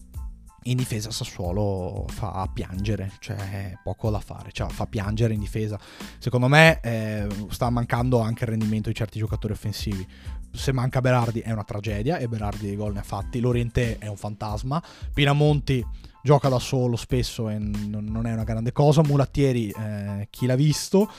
in 0.63 0.75
difesa 0.75 1.11
Sassuolo 1.11 2.05
fa 2.09 2.49
piangere, 2.51 3.11
cioè 3.19 3.73
poco 3.83 4.09
da 4.09 4.19
fare, 4.19 4.51
cioè 4.51 4.69
fa 4.69 4.87
piangere 4.87 5.33
in 5.33 5.39
difesa. 5.39 5.79
Secondo 6.17 6.47
me 6.47 6.79
eh, 6.81 7.27
sta 7.49 7.69
mancando 7.69 8.19
anche 8.19 8.43
il 8.45 8.49
rendimento 8.49 8.89
di 8.89 8.95
certi 8.95 9.19
giocatori 9.19 9.53
offensivi. 9.53 10.05
Se 10.51 10.71
manca 10.71 10.99
Berardi 10.99 11.41
è 11.41 11.51
una 11.51 11.63
tragedia 11.63 12.17
e 12.17 12.27
Berardi 12.27 12.65
dei 12.65 12.75
gol 12.75 12.93
ne 12.93 12.99
ha 12.99 13.03
fatti, 13.03 13.39
Loriente 13.39 13.99
è 13.99 14.07
un 14.07 14.17
fantasma, 14.17 14.81
Pinamonti 15.13 15.85
gioca 16.23 16.49
da 16.49 16.59
solo 16.59 16.95
spesso 16.95 17.49
e 17.49 17.57
non 17.57 18.25
è 18.25 18.33
una 18.33 18.43
grande 18.43 18.71
cosa, 18.71 19.01
Mulattieri 19.03 19.69
eh, 19.69 20.27
chi 20.29 20.45
l'ha 20.45 20.55
visto 20.55 21.09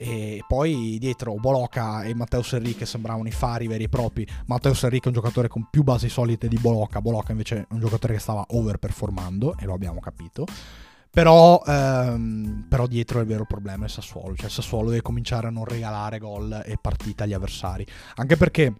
e 0.00 0.44
poi 0.46 0.96
dietro 1.00 1.34
Boloca 1.34 2.04
e 2.04 2.14
Matteo 2.14 2.42
Serri 2.42 2.76
che 2.76 2.86
sembravano 2.86 3.26
i 3.26 3.32
fari 3.32 3.66
veri 3.66 3.84
e 3.84 3.88
propri. 3.88 4.26
Matteo 4.46 4.72
Serri 4.72 4.98
che 4.98 5.06
è 5.06 5.08
un 5.08 5.14
giocatore 5.14 5.48
con 5.48 5.66
più 5.68 5.82
basi 5.82 6.08
solide 6.08 6.46
di 6.46 6.56
Boloca, 6.56 7.00
Boloca 7.00 7.32
invece 7.32 7.56
è 7.62 7.66
un 7.70 7.80
giocatore 7.80 8.14
che 8.14 8.20
stava 8.20 8.44
overperformando 8.48 9.56
e 9.58 9.64
lo 9.64 9.74
abbiamo 9.74 9.98
capito. 9.98 10.46
Però, 11.10 11.60
ehm, 11.66 12.66
però 12.68 12.86
dietro 12.86 13.18
il 13.18 13.26
vero 13.26 13.44
problema 13.44 13.86
il 13.86 13.90
Sassuolo, 13.90 14.36
cioè 14.36 14.46
il 14.46 14.52
Sassuolo 14.52 14.90
deve 14.90 15.02
cominciare 15.02 15.48
a 15.48 15.50
non 15.50 15.64
regalare 15.64 16.18
gol 16.18 16.62
e 16.64 16.78
partita 16.80 17.24
agli 17.24 17.32
avversari, 17.32 17.84
anche 18.16 18.36
perché 18.36 18.72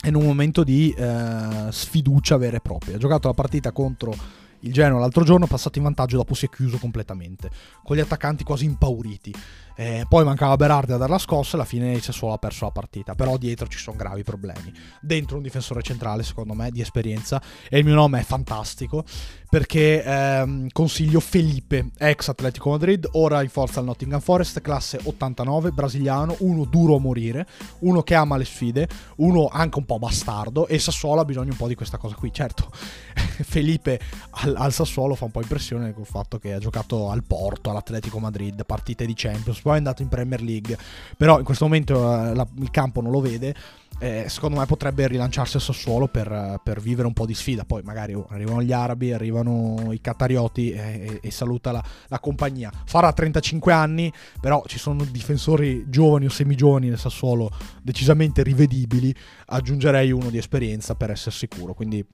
è 0.00 0.08
in 0.08 0.16
un 0.16 0.24
momento 0.24 0.64
di 0.64 0.92
eh, 0.96 1.68
sfiducia 1.70 2.36
vera 2.36 2.56
e 2.56 2.60
propria. 2.60 2.96
Ha 2.96 2.98
giocato 2.98 3.28
la 3.28 3.34
partita 3.34 3.70
contro 3.70 4.12
il 4.60 4.72
Genoa 4.72 5.00
l'altro 5.00 5.24
giorno, 5.24 5.46
passato 5.46 5.78
in 5.78 5.84
vantaggio, 5.84 6.16
dopo 6.16 6.34
si 6.34 6.46
è 6.46 6.48
chiuso 6.48 6.78
completamente, 6.78 7.50
con 7.82 7.96
gli 7.96 8.00
attaccanti 8.00 8.44
quasi 8.44 8.64
impauriti. 8.64 9.34
Eh, 9.80 10.06
poi 10.08 10.24
mancava 10.24 10.56
Berardi 10.56 10.90
a 10.90 10.96
dare 10.96 11.12
la 11.12 11.18
scossa 11.18 11.52
e 11.52 11.54
alla 11.54 11.64
fine 11.64 11.92
il 11.92 12.02
Sassuolo 12.02 12.34
ha 12.34 12.38
perso 12.38 12.64
la 12.64 12.72
partita. 12.72 13.14
Però 13.14 13.36
dietro 13.36 13.68
ci 13.68 13.78
sono 13.78 13.96
gravi 13.96 14.24
problemi. 14.24 14.72
Dentro 15.00 15.36
un 15.36 15.42
difensore 15.44 15.82
centrale, 15.82 16.24
secondo 16.24 16.52
me, 16.52 16.72
di 16.72 16.80
esperienza. 16.80 17.40
E 17.68 17.78
il 17.78 17.84
mio 17.84 17.94
nome 17.94 18.18
è 18.18 18.24
fantastico 18.24 19.04
perché 19.48 20.02
ehm, 20.02 20.68
consiglio 20.72 21.20
Felipe, 21.20 21.90
ex 21.96 22.28
Atletico 22.28 22.70
Madrid, 22.70 23.08
ora 23.12 23.42
in 23.42 23.48
forza 23.48 23.80
al 23.80 23.86
Nottingham 23.86 24.20
Forest, 24.20 24.60
classe 24.60 25.00
89, 25.02 25.70
brasiliano, 25.70 26.36
uno 26.40 26.64
duro 26.64 26.96
a 26.96 27.00
morire, 27.00 27.46
uno 27.80 28.02
che 28.02 28.14
ama 28.14 28.36
le 28.36 28.44
sfide, 28.44 28.86
uno 29.16 29.48
anche 29.50 29.78
un 29.78 29.86
po' 29.86 29.98
bastardo 29.98 30.66
e 30.66 30.78
Sassuolo 30.78 31.22
ha 31.22 31.24
bisogno 31.24 31.52
un 31.52 31.56
po' 31.56 31.66
di 31.66 31.74
questa 31.74 31.96
cosa 31.96 32.14
qui. 32.14 32.30
Certo, 32.32 32.68
Felipe 33.14 33.98
al, 34.30 34.54
al, 34.54 34.72
Sassuolo 34.72 35.14
fa 35.14 35.24
un 35.24 35.30
po' 35.30 35.40
impressione 35.40 35.94
col 35.94 36.06
fatto 36.06 36.38
che 36.38 36.52
ha 36.52 36.58
giocato 36.58 37.08
al 37.10 37.24
Porto, 37.24 37.70
all'Atletico 37.70 38.18
Madrid, 38.18 38.66
partite 38.66 39.06
di 39.06 39.14
Champions, 39.14 39.62
poi 39.68 39.74
è 39.74 39.78
andato 39.78 40.00
in 40.00 40.08
Premier 40.08 40.40
League, 40.40 40.78
però 41.16 41.38
in 41.38 41.44
questo 41.44 41.66
momento 41.66 41.94
eh, 41.94 42.34
la, 42.34 42.46
il 42.58 42.70
campo 42.70 43.02
non 43.02 43.10
lo 43.10 43.20
vede 43.20 43.54
eh, 44.00 44.26
secondo 44.28 44.58
me 44.58 44.66
potrebbe 44.66 45.08
rilanciarsi 45.08 45.56
a 45.56 45.60
Sassuolo 45.60 46.06
per, 46.06 46.60
per, 46.62 46.80
vivere 46.80 47.06
un 47.06 47.12
po' 47.12 47.26
di 47.26 47.34
sfida. 47.34 47.64
Poi 47.64 47.82
magari 47.82 48.14
oh, 48.14 48.26
arrivano 48.30 48.62
gli 48.62 48.72
arabi, 48.72 49.12
arrivano 49.12 49.92
i 49.92 50.00
catarioti 50.00 50.70
e, 50.70 50.78
e, 50.78 51.20
e 51.20 51.30
saluta 51.30 51.72
la, 51.72 51.84
la, 52.06 52.20
compagnia. 52.20 52.70
Farà 52.84 53.12
35 53.12 53.72
anni, 53.72 54.12
però 54.40 54.62
ci 54.66 54.78
sono 54.78 55.04
difensori 55.04 55.86
giovani 55.88 56.26
o 56.26 56.30
semigiovani 56.30 56.88
nel 56.88 56.98
Sassuolo 56.98 57.50
decisamente 57.82 58.42
rivedibili. 58.44 59.12
Aggiungerei 59.46 60.12
uno 60.12 60.30
di 60.30 60.38
esperienza 60.38 60.94
per 60.94 61.10
essere 61.10 61.34
sicuro. 61.34 61.74
Quindi 61.74 62.04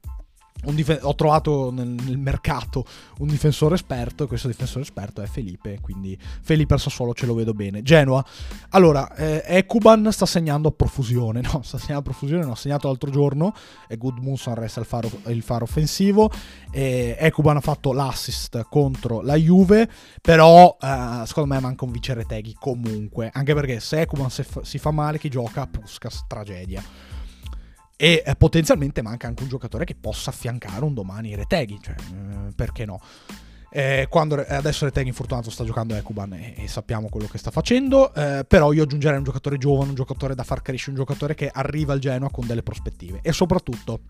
Dif- 0.63 1.01
ho 1.03 1.15
trovato 1.15 1.71
nel, 1.71 1.89
nel, 1.89 2.17
mercato 2.17 2.87
un 3.19 3.27
difensore 3.27 3.75
esperto 3.75 4.25
e 4.25 4.27
questo 4.27 4.49
difensore 4.49 4.83
esperto 4.83 5.21
è 5.21 5.27
Felipe, 5.27 5.79
quindi 5.81 6.19
Felipe 6.41 6.73
al 6.75 6.81
Sassuolo 6.81 7.13
ce 7.13 7.27
lo 7.27 7.35
vedo 7.35 7.53
bene. 7.53 7.83
Genoa, 7.83 8.25
allora, 8.71 9.15
eh, 9.15 9.43
Ekuban 9.47 10.11
sta 10.11 10.25
segnando 10.25 10.69
a 10.69 10.71
profusione, 10.71 11.43
no, 11.53 11.61
sta 11.63 11.77
segnando 11.77 12.01
a 12.01 12.03
profusione, 12.03 12.45
no, 12.45 12.53
ha 12.53 12.57
segnato 12.57 12.87
l'altro 12.87 13.11
giorno, 13.11 13.53
e 13.87 13.99
Goodmunson 13.99 14.55
resta 14.55 14.81
il 14.81 14.87
faro, 14.87 15.11
il 15.27 15.43
faro 15.43 15.65
offensivo, 15.65 16.31
e 16.71 17.17
Ekuban 17.19 17.57
ha 17.57 17.61
fatto 17.61 17.93
l'assist 17.93 18.67
contro 18.71 19.21
la 19.21 19.37
Juve, 19.37 19.91
però 20.23 20.79
eh, 20.81 21.23
secondo 21.27 21.53
me 21.53 21.61
manca 21.61 21.85
un 21.85 21.91
vice 21.91 22.15
Reteghi 22.15 22.57
comunque, 22.59 23.29
anche 23.33 23.53
perché 23.55 23.81
se 23.81 24.01
Ekuban 24.01 24.31
si 24.31 24.43
fa, 24.43 24.65
si 24.65 24.79
fa 24.79 24.91
male 24.91 25.19
chi 25.19 25.29
gioca, 25.29 25.67
Puskas, 25.67 26.25
tragedia 26.27 26.83
e 27.97 28.23
eh, 28.25 28.35
potenzialmente 28.37 29.03
manca 29.03 29.27
anche 29.27 29.43
un 29.43 29.49
giocatore 29.49 29.85
che 29.85 29.95
possa 29.95 30.31
affiancare 30.31 30.85
un 30.85 30.95
domani 30.95 31.35
Reteghi, 31.35 31.79
cioè, 31.81 31.95
eh, 31.95 32.53
perché 32.55 32.85
no? 32.85 33.01
Eh, 33.71 34.07
quando 34.09 34.37
adesso 34.37 34.85
Reteghi 34.85 35.09
infortunato 35.09 35.51
sta 35.51 35.65
giocando 35.65 35.97
Ekuban 35.97 36.33
e, 36.35 36.55
e, 36.59 36.69
sappiamo 36.69 37.09
quello 37.09 37.27
che 37.27 37.39
sta 37.39 37.51
facendo, 37.51 38.15
eh, 38.15 38.45
però 38.47 38.73
io 38.73 38.85
aggiungerei 38.85 39.19
un 39.19 39.25
giocatore 39.25 39.59
giovane, 39.59 39.89
un 39.89 39.97
giocatore 39.97 40.37
da 40.37 40.45
far 40.45 40.63
crescere, 40.63 40.93
un 40.93 40.97
giocatore 40.99 41.35
che 41.35 41.51
arriva 41.53 41.93
al 41.93 41.99
Genoa 41.99 42.31
con 42.31 42.47
delle 42.47 42.63
prospettive 42.63 43.19
e 43.23 43.33
soprattutto 43.33 44.01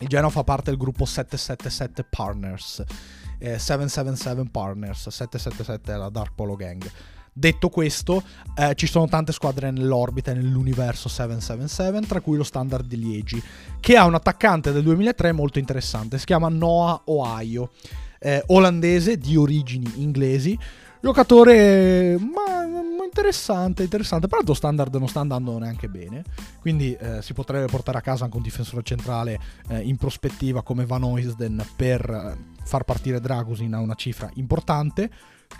il 0.00 0.08
Genoa 0.08 0.28
fa 0.28 0.44
parte 0.44 0.70
del 0.70 0.78
gruppo 0.78 1.06
777 1.06 2.04
Partners, 2.10 2.84
777 3.38 4.40
eh, 4.40 4.50
Partners, 4.50 5.08
777 5.08 5.92
è 5.92 5.96
la 5.96 6.10
Dark 6.10 6.34
Polo 6.34 6.56
Gang 6.56 6.90
Detto 7.32 7.68
questo, 7.68 8.22
eh, 8.56 8.74
ci 8.74 8.86
sono 8.86 9.06
tante 9.06 9.32
squadre 9.32 9.70
nell'orbita 9.70 10.30
e 10.32 10.34
nell'universo 10.34 11.08
777, 11.08 12.06
tra 12.06 12.20
cui 12.20 12.36
lo 12.36 12.44
standard 12.44 12.86
di 12.86 12.98
Liegi, 12.98 13.42
che 13.78 13.96
ha 13.96 14.04
un 14.04 14.14
attaccante 14.14 14.72
del 14.72 14.82
2003 14.82 15.32
molto 15.32 15.58
interessante, 15.58 16.18
si 16.18 16.24
chiama 16.24 16.48
Noah 16.48 17.02
Ohio, 17.06 17.70
eh, 18.18 18.42
olandese 18.48 19.16
di 19.16 19.36
origini 19.36 19.90
inglesi, 19.96 20.58
giocatore 21.00 22.18
ma, 22.18 22.66
ma 22.66 23.04
interessante, 23.04 23.82
interessante, 23.84 24.26
però 24.26 24.42
tuo 24.42 24.54
standard 24.54 24.94
non 24.96 25.08
sta 25.08 25.20
andando 25.20 25.56
neanche 25.58 25.88
bene, 25.88 26.24
quindi 26.60 26.94
eh, 26.94 27.22
si 27.22 27.32
potrebbe 27.32 27.66
portare 27.66 27.98
a 27.98 28.02
casa 28.02 28.24
anche 28.24 28.36
un 28.36 28.42
difensore 28.42 28.82
centrale 28.82 29.38
eh, 29.68 29.80
in 29.80 29.96
prospettiva 29.96 30.62
come 30.62 30.84
Van 30.84 31.04
Oysden 31.04 31.64
per 31.76 32.08
eh, 32.08 32.64
far 32.64 32.84
partire 32.84 33.20
Dragusin 33.20 33.72
a 33.74 33.80
una 33.80 33.94
cifra 33.94 34.30
importante. 34.34 35.10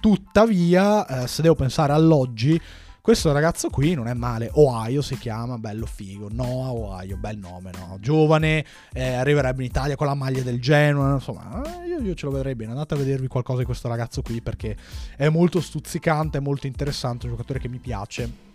Tuttavia, 0.00 1.06
eh, 1.06 1.26
se 1.26 1.42
devo 1.42 1.54
pensare 1.54 1.92
all'oggi, 1.92 2.60
questo 3.02 3.32
ragazzo 3.32 3.70
qui 3.70 3.94
non 3.94 4.08
è 4.08 4.14
male. 4.14 4.50
Ohio 4.52 5.00
si 5.00 5.16
chiama, 5.16 5.56
bello 5.56 5.86
figo. 5.86 6.28
Noah 6.30 6.72
Ohio, 6.72 7.16
bel 7.16 7.38
nome, 7.38 7.70
no? 7.72 7.96
Giovane, 7.98 8.64
eh, 8.92 9.14
arriverebbe 9.14 9.62
in 9.62 9.68
Italia 9.68 9.96
con 9.96 10.06
la 10.06 10.14
maglia 10.14 10.42
del 10.42 10.60
Genoa. 10.60 11.14
Insomma, 11.14 11.62
eh, 11.62 11.88
io, 11.88 11.98
io, 12.00 12.14
ce 12.14 12.26
lo 12.26 12.32
vedrei 12.32 12.54
bene. 12.54 12.72
Andate 12.72 12.94
a 12.94 12.98
vedervi 12.98 13.26
qualcosa 13.26 13.60
di 13.60 13.64
questo 13.64 13.88
ragazzo 13.88 14.20
qui 14.20 14.42
perché 14.42 14.76
è 15.16 15.28
molto 15.30 15.60
stuzzicante, 15.60 16.38
è 16.38 16.40
molto 16.40 16.66
interessante. 16.66 17.24
Un 17.26 17.32
giocatore 17.32 17.58
che 17.58 17.68
mi 17.68 17.78
piace. 17.78 18.49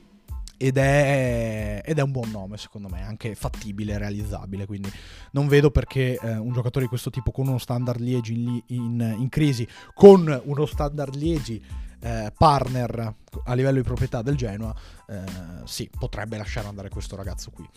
Ed 0.58 0.78
è, 0.78 1.82
ed 1.84 1.98
è, 1.98 2.02
un 2.02 2.12
buon 2.12 2.32
nome 2.32 2.58
secondo 2.58 2.88
me, 2.88 3.04
anche 3.04 3.36
fattibile, 3.36 3.98
realizzabile, 3.98 4.66
quindi 4.66 4.92
non 5.32 5.48
vedo 5.48 5.72
perché 5.72 6.18
eh, 6.18 6.38
un 6.38 6.54
giocatore 6.54 6.86
di 6.86 6.90
questo 6.90 7.10
tipo 7.10 7.32
con 7.32 7.48
uno 7.48 7.58
standard 7.58 8.00
Liegi 8.00 8.34
in, 8.34 8.62
in, 8.68 9.16
in 9.20 9.30
crisi, 9.30 9.68
con 9.94 10.42
uno 10.46 10.66
standard 10.66 11.16
Liegi 11.16 11.62
eh, 12.00 12.32
partner 12.38 13.16
a 13.46 13.54
livello 13.54 13.78
di 13.78 13.84
proprietà 13.84 14.22
del 14.22 14.36
Genoa, 14.36 14.74
eh, 15.08 15.24
sì, 15.66 15.90
potrebbe 15.98 16.38
lasciare 16.38 16.68
andare 16.68 16.90
questo 16.90 17.16
ragazzo 17.16 17.52
qui. 17.52 17.68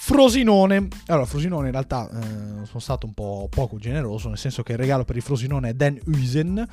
Frosinone, 0.00 0.86
allora 1.06 1.26
Frosinone 1.26 1.66
in 1.66 1.72
realtà 1.72 2.08
eh, 2.08 2.64
sono 2.66 2.78
stato 2.78 3.04
un 3.04 3.14
po' 3.14 3.48
poco 3.50 3.78
generoso, 3.78 4.28
nel 4.28 4.38
senso 4.38 4.62
che 4.62 4.72
il 4.72 4.78
regalo 4.78 5.04
per 5.04 5.16
il 5.16 5.22
Frosinone 5.22 5.70
è 5.70 5.74
Dan 5.74 5.98
Uysen, 6.06 6.64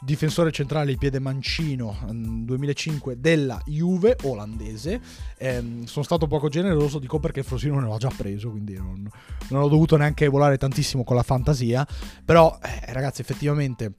difensore 0.00 0.50
centrale 0.50 0.86
di 0.86 0.98
piede 0.98 1.20
mancino 1.20 1.96
2005 2.10 3.20
della 3.20 3.62
Juve 3.66 4.16
olandese. 4.24 5.00
Eh, 5.38 5.82
sono 5.84 6.04
stato 6.04 6.26
poco 6.26 6.48
generoso, 6.48 6.98
dico 6.98 7.20
perché 7.20 7.44
Frosinone 7.44 7.86
l'ho 7.86 7.98
già 7.98 8.10
preso, 8.14 8.50
quindi 8.50 8.74
non, 8.74 9.08
non 9.50 9.62
ho 9.62 9.68
dovuto 9.68 9.96
neanche 9.96 10.26
volare 10.26 10.58
tantissimo 10.58 11.04
con 11.04 11.14
la 11.14 11.22
fantasia, 11.22 11.86
però 12.24 12.58
eh, 12.60 12.92
ragazzi 12.92 13.20
effettivamente 13.20 13.94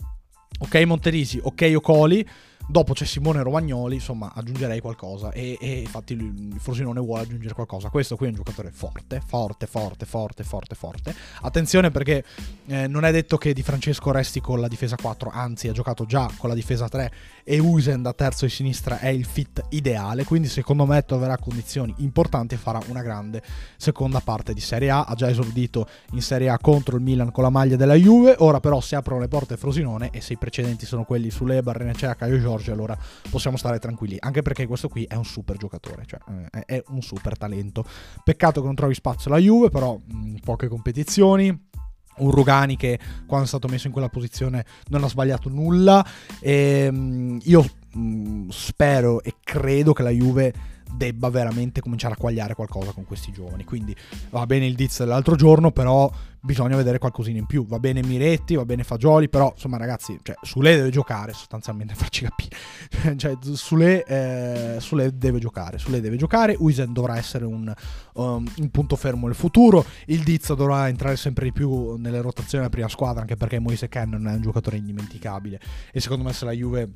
ok 0.59 0.75
Monterisi, 0.83 1.39
ok 1.41 1.71
Ocoli 1.77 2.27
Dopo 2.65 2.93
c'è 2.93 3.05
Simone 3.05 3.43
Romagnoli, 3.43 3.95
insomma, 3.95 4.31
aggiungerei 4.33 4.79
qualcosa. 4.79 5.31
E, 5.31 5.57
e 5.59 5.79
infatti 5.79 6.13
il 6.13 6.55
Frosinone 6.59 6.99
vuole 6.99 7.23
aggiungere 7.23 7.53
qualcosa. 7.53 7.89
Questo 7.89 8.15
qui 8.15 8.27
è 8.27 8.29
un 8.29 8.35
giocatore 8.35 8.71
forte, 8.71 9.21
forte, 9.25 9.67
forte, 9.67 10.05
forte, 10.05 10.43
forte, 10.43 10.75
forte. 10.75 11.15
Attenzione 11.41 11.91
perché 11.91 12.23
eh, 12.67 12.87
non 12.87 13.03
è 13.05 13.11
detto 13.11 13.37
che 13.37 13.53
Di 13.53 13.63
Francesco 13.63 14.11
resti 14.11 14.39
con 14.39 14.61
la 14.61 14.67
difesa 14.67 14.95
4, 14.95 15.29
anzi 15.31 15.67
ha 15.67 15.73
giocato 15.73 16.05
già 16.05 16.29
con 16.37 16.49
la 16.49 16.55
difesa 16.55 16.87
3 16.87 17.11
e 17.43 17.59
Usen 17.59 18.01
da 18.01 18.13
terzo 18.13 18.45
di 18.45 18.51
sinistra 18.51 18.99
è 18.99 19.09
il 19.09 19.25
fit 19.25 19.63
ideale. 19.69 20.23
Quindi 20.23 20.47
secondo 20.47 20.85
me 20.85 21.03
troverà 21.03 21.37
condizioni 21.37 21.93
importanti 21.97 22.55
e 22.55 22.57
farà 22.57 22.79
una 22.87 23.01
grande 23.01 23.41
seconda 23.75 24.21
parte 24.21 24.53
di 24.53 24.61
Serie 24.61 24.89
A. 24.89 25.03
Ha 25.03 25.15
già 25.15 25.29
esordito 25.29 25.87
in 26.11 26.21
Serie 26.21 26.49
A 26.49 26.57
contro 26.59 26.95
il 26.95 27.03
Milan 27.03 27.31
con 27.31 27.43
la 27.43 27.49
maglia 27.49 27.75
della 27.75 27.95
Juve. 27.95 28.35
Ora 28.39 28.59
però 28.59 28.79
si 28.79 28.95
aprono 28.95 29.19
le 29.19 29.27
porte 29.27 29.55
a 29.55 29.57
Frosinone 29.57 30.09
e 30.11 30.21
se 30.21 30.33
i 30.33 30.37
precedenti 30.37 30.85
sono 30.85 31.03
quelli 31.03 31.29
sulle 31.29 31.61
Barrenecea, 31.61 32.15
Caio 32.15 32.39
Giorgio 32.53 32.71
allora 32.71 32.97
possiamo 33.29 33.57
stare 33.57 33.79
tranquilli. 33.79 34.17
Anche 34.19 34.41
perché 34.41 34.67
questo 34.67 34.87
qui 34.87 35.03
è 35.05 35.15
un 35.15 35.25
super 35.25 35.57
giocatore, 35.57 36.05
cioè 36.05 36.19
eh, 36.51 36.65
è 36.65 36.83
un 36.87 37.01
super 37.01 37.37
talento. 37.37 37.85
Peccato 38.23 38.61
che 38.61 38.65
non 38.65 38.75
trovi 38.75 38.93
spazio 38.93 39.31
alla 39.31 39.39
Juve, 39.39 39.69
però 39.69 39.97
mh, 39.97 40.35
poche 40.43 40.67
competizioni 40.67 41.71
un 42.15 42.29
Rugani 42.29 42.77
che 42.77 42.99
quando 43.25 43.45
è 43.45 43.47
stato 43.47 43.67
messo 43.67 43.87
in 43.87 43.93
quella 43.93 44.07
posizione 44.07 44.65
non 44.89 45.03
ha 45.03 45.07
sbagliato 45.07 45.49
nulla 45.49 46.05
e, 46.39 46.91
mh, 46.91 47.39
io 47.45 47.65
mh, 47.93 48.49
spero 48.49 49.23
e 49.23 49.33
credo 49.43 49.93
che 49.93 50.03
la 50.03 50.11
Juve 50.11 50.53
debba 50.95 51.29
veramente 51.29 51.81
cominciare 51.81 52.13
a 52.13 52.17
quagliare 52.17 52.55
qualcosa 52.55 52.91
con 52.91 53.05
questi 53.05 53.31
giovani. 53.31 53.63
Quindi 53.63 53.95
va 54.29 54.45
bene 54.45 54.65
il 54.65 54.75
Diz 54.75 54.99
dell'altro 54.99 55.35
giorno, 55.35 55.71
però 55.71 56.11
bisogna 56.43 56.75
vedere 56.75 56.99
qualcosina 56.99 57.39
in 57.39 57.45
più. 57.45 57.65
Va 57.65 57.79
bene 57.79 58.03
Miretti, 58.03 58.55
va 58.55 58.65
bene 58.65 58.83
Fagioli, 58.83 59.29
però 59.29 59.51
insomma 59.53 59.77
ragazzi, 59.77 60.19
cioè, 60.21 60.35
Sule 60.41 60.75
deve 60.75 60.89
giocare 60.89 61.33
sostanzialmente, 61.33 61.95
farci 61.95 62.25
capire. 62.25 63.17
cioè, 63.17 63.37
Sule, 63.53 64.03
eh, 64.03 64.79
Sule, 64.79 65.17
deve 65.17 65.39
giocare, 65.39 65.77
Sule 65.77 66.01
deve 66.01 66.17
giocare, 66.17 66.55
Uisen 66.57 66.91
dovrà 66.91 67.17
essere 67.17 67.45
un, 67.45 67.73
um, 68.13 68.45
un, 68.57 68.69
punto 68.69 68.95
fermo 68.95 69.27
nel 69.27 69.35
futuro, 69.35 69.85
il 70.07 70.23
Diz 70.23 70.53
dovrà 70.53 70.87
entrare 70.87 71.15
sempre 71.15 71.45
di 71.45 71.53
più 71.53 71.95
nelle 71.95 72.21
rotazioni 72.21 72.63
della 72.63 72.69
prima 72.69 72.89
squadra, 72.89 73.21
anche 73.21 73.37
perché 73.37 73.59
Moise 73.59 73.87
Cannon 73.87 74.27
è 74.27 74.33
un 74.33 74.41
giocatore 74.41 74.77
indimenticabile 74.77 75.59
e 75.91 75.99
secondo 75.99 76.23
me 76.23 76.33
se 76.33 76.45
la 76.45 76.51
Juve 76.51 76.89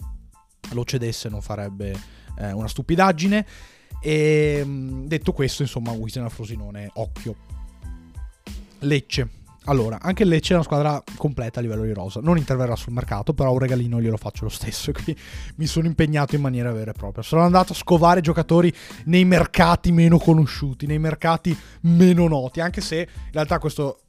lo 0.71 0.83
cedesse 0.83 1.29
non 1.29 1.41
farebbe 1.41 1.95
eh, 2.37 2.51
una 2.51 2.67
stupidaggine. 2.67 3.45
E 4.01 4.57
ehm, 4.59 5.07
detto 5.07 5.33
questo, 5.33 5.61
insomma, 5.61 5.91
Wisen 5.91 6.23
a 6.23 6.29
Frosinone, 6.29 6.89
occhio. 6.93 7.35
Lecce. 8.79 9.29
Allora, 9.65 9.99
anche 10.01 10.23
Lecce 10.23 10.53
è 10.53 10.55
una 10.55 10.63
squadra 10.63 11.03
completa 11.17 11.59
a 11.59 11.61
livello 11.61 11.83
di 11.83 11.91
rosa. 11.91 12.21
Non 12.21 12.37
interverrà 12.37 12.75
sul 12.75 12.93
mercato, 12.93 13.33
però 13.33 13.51
un 13.51 13.59
regalino 13.59 13.99
glielo 13.99 14.15
faccio 14.15 14.45
lo 14.45 14.49
stesso. 14.49 14.91
E 14.91 14.93
qui 14.93 15.17
mi 15.55 15.65
sono 15.65 15.87
impegnato 15.87 16.35
in 16.35 16.41
maniera 16.41 16.71
vera 16.71 16.91
e 16.91 16.93
propria. 16.93 17.21
Sono 17.21 17.41
andato 17.41 17.73
a 17.73 17.75
scovare 17.75 18.21
giocatori 18.21 18.73
nei 19.05 19.25
mercati 19.25 19.91
meno 19.91 20.19
conosciuti, 20.19 20.85
nei 20.85 20.99
mercati 20.99 21.57
meno 21.81 22.27
noti. 22.27 22.61
Anche 22.61 22.79
se 22.79 22.99
in 22.99 23.31
realtà 23.33 23.59
questo 23.59 24.01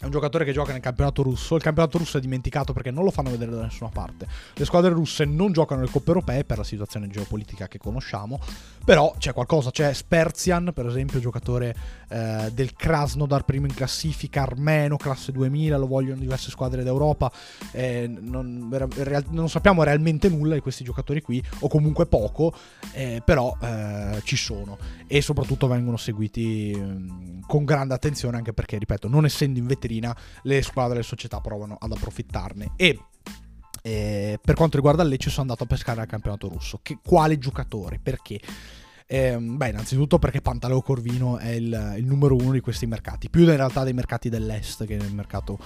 è 0.00 0.06
un 0.06 0.12
giocatore 0.12 0.46
che 0.46 0.52
gioca 0.52 0.72
nel 0.72 0.80
campionato 0.80 1.22
russo. 1.22 1.56
Il 1.56 1.62
campionato 1.62 1.98
russo 1.98 2.16
è 2.16 2.20
dimenticato 2.22 2.72
perché 2.72 2.90
non 2.90 3.04
lo 3.04 3.10
fanno 3.10 3.28
vedere 3.28 3.50
da 3.50 3.60
nessuna 3.60 3.90
parte. 3.90 4.26
Le 4.54 4.64
squadre 4.64 4.90
russe 4.92 5.26
non 5.26 5.52
giocano 5.52 5.80
nelle 5.80 5.92
coppe 5.92 6.08
europee 6.08 6.44
per 6.44 6.56
la 6.56 6.64
situazione 6.64 7.06
geopolitica 7.08 7.68
che 7.68 7.76
conosciamo. 7.76 8.40
Però 8.82 9.14
c'è 9.18 9.34
qualcosa. 9.34 9.70
C'è 9.70 9.92
Sperzian, 9.92 10.72
per 10.72 10.86
esempio, 10.86 11.20
giocatore 11.20 11.76
eh, 12.08 12.48
del 12.50 12.72
Krasnodar, 12.72 13.44
primo 13.44 13.66
in 13.66 13.74
classifica, 13.74 14.40
armeno, 14.40 14.96
classe 14.96 15.32
2000. 15.32 15.76
Lo 15.76 15.86
vogliono 15.86 16.18
diverse 16.18 16.48
squadre 16.48 16.82
d'Europa. 16.82 17.30
Eh, 17.72 18.08
non, 18.08 18.70
non, 19.28 19.48
sappiamo 19.50 19.82
realmente 19.82 20.30
nulla 20.30 20.54
di 20.54 20.60
questi 20.60 20.82
giocatori 20.82 21.20
qui, 21.20 21.44
o 21.58 21.68
comunque 21.68 22.06
poco. 22.06 22.54
Eh, 22.92 23.20
però 23.22 23.54
eh, 23.60 24.20
ci 24.24 24.36
sono. 24.36 24.78
E 25.06 25.20
soprattutto 25.20 25.66
vengono 25.66 25.98
seguiti 25.98 26.74
mm, 26.74 27.40
con 27.46 27.66
grande 27.66 27.92
attenzione, 27.92 28.38
anche 28.38 28.54
perché, 28.54 28.78
ripeto, 28.78 29.06
non 29.06 29.26
essendo 29.26 29.58
in 29.58 29.66
vetrina 29.66 29.88
vetrina, 29.90 30.16
le 30.42 30.62
squadre 30.62 30.94
e 30.94 30.96
le 30.98 31.02
società 31.02 31.40
provano 31.40 31.76
ad 31.78 31.90
approfittarne. 31.92 32.72
E 32.76 32.98
eh, 33.82 34.38
per 34.42 34.54
quanto 34.54 34.76
riguarda 34.76 35.02
il 35.02 35.08
Lecce 35.08 35.30
sono 35.30 35.42
andato 35.42 35.64
a 35.64 35.66
pescare 35.66 36.00
al 36.00 36.06
campionato 36.06 36.48
russo. 36.48 36.78
Che, 36.82 36.98
quale 37.04 37.38
giocatore? 37.38 37.98
Perché? 38.00 38.40
Eh, 39.06 39.36
beh, 39.36 39.68
innanzitutto 39.70 40.18
perché 40.18 40.40
Pantaleo 40.40 40.80
Corvino 40.82 41.38
è 41.38 41.50
il, 41.50 41.94
il, 41.96 42.06
numero 42.06 42.36
uno 42.36 42.52
di 42.52 42.60
questi 42.60 42.86
mercati, 42.86 43.28
più 43.28 43.42
in 43.42 43.56
realtà 43.56 43.82
dei 43.82 43.92
mercati 43.92 44.28
dell'est 44.28 44.86
che 44.86 44.96
nel 44.96 45.12
mercato, 45.12 45.58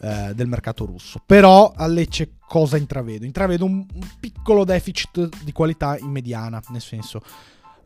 eh, 0.00 0.32
del 0.34 0.48
mercato 0.48 0.84
russo. 0.86 1.22
Però 1.24 1.72
a 1.74 1.86
Lecce 1.86 2.32
cosa 2.48 2.76
intravedo? 2.76 3.24
Intravedo 3.24 3.64
un, 3.64 3.86
un 3.92 4.08
piccolo 4.18 4.64
deficit 4.64 5.28
di 5.44 5.52
qualità 5.52 5.96
in 5.98 6.10
mediana, 6.10 6.60
nel 6.70 6.80
senso 6.80 7.22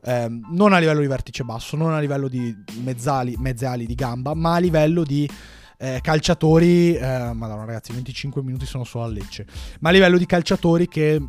eh, 0.05 0.29
non 0.51 0.73
a 0.73 0.79
livello 0.79 1.01
di 1.01 1.07
vertice 1.07 1.45
basso, 1.45 1.77
non 1.77 1.93
a 1.93 1.99
livello 1.99 2.29
di 2.29 2.55
mezzali, 2.83 3.37
mezze 3.39 3.67
ali 3.67 3.87
di 3.87 3.95
gamba, 3.95 4.35
ma 4.35 4.55
a 4.55 4.59
livello 4.59 5.03
di 5.03 5.29
eh, 5.79 6.01
calciatori, 6.03 6.95
eh, 6.95 7.33
madonna 7.33 7.65
ragazzi, 7.65 7.93
25 7.93 8.43
minuti 8.43 8.67
sono 8.67 8.85
solo 8.85 9.05
a 9.05 9.09
Lecce, 9.09 9.47
ma 9.81 9.91
a 9.91 9.93
livello 9.93 10.19
di 10.19 10.27
calciatori 10.27 10.89
che 10.89 11.21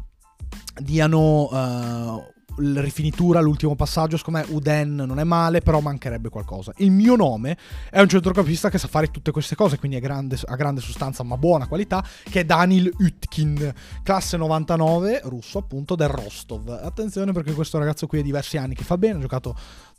diano 0.81 1.43
uh, 1.43 2.33
la 2.57 2.81
rifinitura, 2.81 3.41
l'ultimo 3.41 3.75
passaggio, 3.75 4.17
secondo 4.17 4.39
me 4.39 4.45
Uden 4.49 4.95
non 4.95 5.19
è 5.19 5.23
male, 5.23 5.61
però 5.61 5.79
mancherebbe 5.79 6.29
qualcosa. 6.29 6.71
Il 6.77 6.91
mio 6.91 7.15
nome 7.15 7.57
è 7.89 7.99
un 7.99 8.07
centrocampista 8.07 8.69
che 8.69 8.77
sa 8.77 8.87
fare 8.87 9.11
tutte 9.11 9.31
queste 9.31 9.55
cose, 9.55 9.77
quindi 9.77 9.99
grande, 9.99 10.37
ha 10.45 10.55
grande 10.55 10.81
sostanza 10.81 11.23
ma 11.23 11.37
buona 11.37 11.67
qualità, 11.67 12.03
che 12.23 12.41
è 12.41 12.45
Daniel 12.45 12.91
Utkin, 12.97 13.73
classe 14.03 14.37
99, 14.37 15.21
russo 15.25 15.57
appunto, 15.57 15.95
del 15.95 16.09
Rostov. 16.09 16.69
Attenzione 16.69 17.31
perché 17.31 17.53
questo 17.53 17.77
ragazzo 17.77 18.07
qui 18.07 18.19
è 18.19 18.23
diversi 18.23 18.57
anni 18.57 18.75
che 18.75 18.83
fa 18.83 18.97
bene, 18.97 19.17
ha 19.17 19.21
giocato 19.21 19.55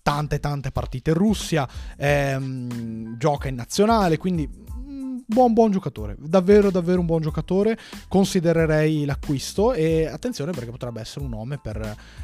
tante 0.06 0.38
tante 0.38 0.70
partite. 0.70 1.10
In 1.10 1.16
Russia, 1.16 1.68
ehm, 1.96 3.18
gioca 3.18 3.48
in 3.48 3.56
nazionale, 3.56 4.18
quindi 4.18 4.48
buon 5.26 5.52
buon 5.52 5.72
giocatore, 5.72 6.14
davvero 6.18 6.70
davvero 6.70 7.00
un 7.00 7.06
buon 7.06 7.20
giocatore, 7.20 7.76
considererei 8.08 9.04
l'acquisto 9.04 9.72
e 9.72 10.06
attenzione 10.06 10.52
perché 10.52 10.70
potrebbe 10.70 11.00
essere 11.00 11.24
un 11.24 11.30
nome 11.32 11.58
per, 11.58 11.76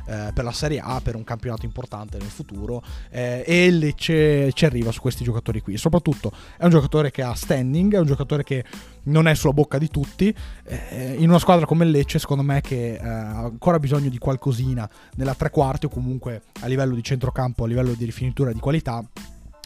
eh, 0.06 0.30
per 0.32 0.44
la 0.44 0.52
Serie 0.52 0.80
A, 0.80 1.00
per 1.02 1.16
un 1.16 1.24
campionato 1.24 1.66
importante 1.66 2.18
nel 2.18 2.28
futuro 2.28 2.82
eh, 3.10 3.42
e 3.46 3.70
Lecce 3.70 4.52
ci 4.52 4.64
arriva 4.64 4.92
su 4.92 5.00
questi 5.00 5.24
giocatori 5.24 5.60
qui, 5.60 5.76
soprattutto 5.76 6.32
è 6.56 6.64
un 6.64 6.70
giocatore 6.70 7.10
che 7.10 7.22
ha 7.22 7.34
standing, 7.34 7.94
è 7.94 7.98
un 7.98 8.06
giocatore 8.06 8.44
che 8.44 8.64
non 9.04 9.26
è 9.26 9.34
sulla 9.34 9.52
bocca 9.52 9.78
di 9.78 9.88
tutti. 9.88 10.34
Eh, 10.64 11.16
in 11.18 11.28
una 11.28 11.38
squadra 11.38 11.66
come 11.66 11.84
il 11.84 11.90
Lecce, 11.90 12.18
secondo 12.18 12.42
me, 12.42 12.60
che 12.60 12.94
eh, 12.94 12.98
ha 13.04 13.44
ancora 13.44 13.78
bisogno 13.78 14.08
di 14.08 14.18
qualcosina 14.18 14.88
nella 15.16 15.34
tre 15.34 15.50
quarti 15.50 15.86
o 15.86 15.88
comunque 15.88 16.42
a 16.60 16.66
livello 16.66 16.94
di 16.94 17.02
centrocampo, 17.02 17.64
a 17.64 17.66
livello 17.66 17.92
di 17.94 18.04
rifinitura 18.04 18.52
di 18.52 18.60
qualità, 18.60 19.04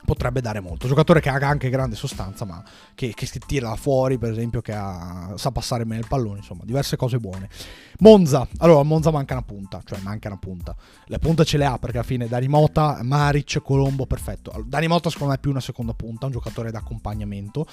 potrebbe 0.05 0.41
dare 0.41 0.61
molto. 0.61 0.87
Giocatore 0.87 1.21
che 1.21 1.29
ha 1.29 1.35
anche 1.35 1.69
grande 1.69 1.97
sostanza, 1.97 2.45
ma 2.45 2.63
che, 2.95 3.13
che 3.15 3.27
si 3.27 3.39
tira 3.39 3.75
fuori, 3.77 4.19
per 4.19 4.31
esempio, 4.31 4.61
che 4.61 4.73
ha, 4.73 5.33
sa 5.37 5.51
passare 5.51 5.85
bene 5.85 6.01
il 6.01 6.07
pallone, 6.07 6.39
insomma, 6.39 6.65
diverse 6.65 6.97
cose 6.97 7.19
buone. 7.19 7.49
Monza, 8.01 8.47
allora 8.59 8.83
Monza 8.83 9.11
manca 9.11 9.35
una 9.35 9.43
punta, 9.43 9.81
cioè 9.85 9.99
manca 10.01 10.29
una 10.29 10.39
punta. 10.39 10.75
Le 11.07 11.19
punte 11.19 11.45
ce 11.45 11.57
le 11.57 11.65
ha 11.65 11.79
perché 11.79 11.99
alla 11.99 12.07
fine 12.07 12.29
Dani 12.29 12.49
Mota, 12.49 12.99
Maric, 13.03 13.61
Colombo, 13.63 14.07
perfetto. 14.07 14.53
Dani 14.67 14.87
Mota 14.87 15.11
secondo 15.11 15.33
me 15.33 15.39
è 15.39 15.41
più 15.41 15.51
una 15.51 15.61
seconda 15.61 15.95
punta, 15.95 16.27
un 16.27 16.33
giocatore 16.33 16.71
d'accompagnamento. 16.71 17.67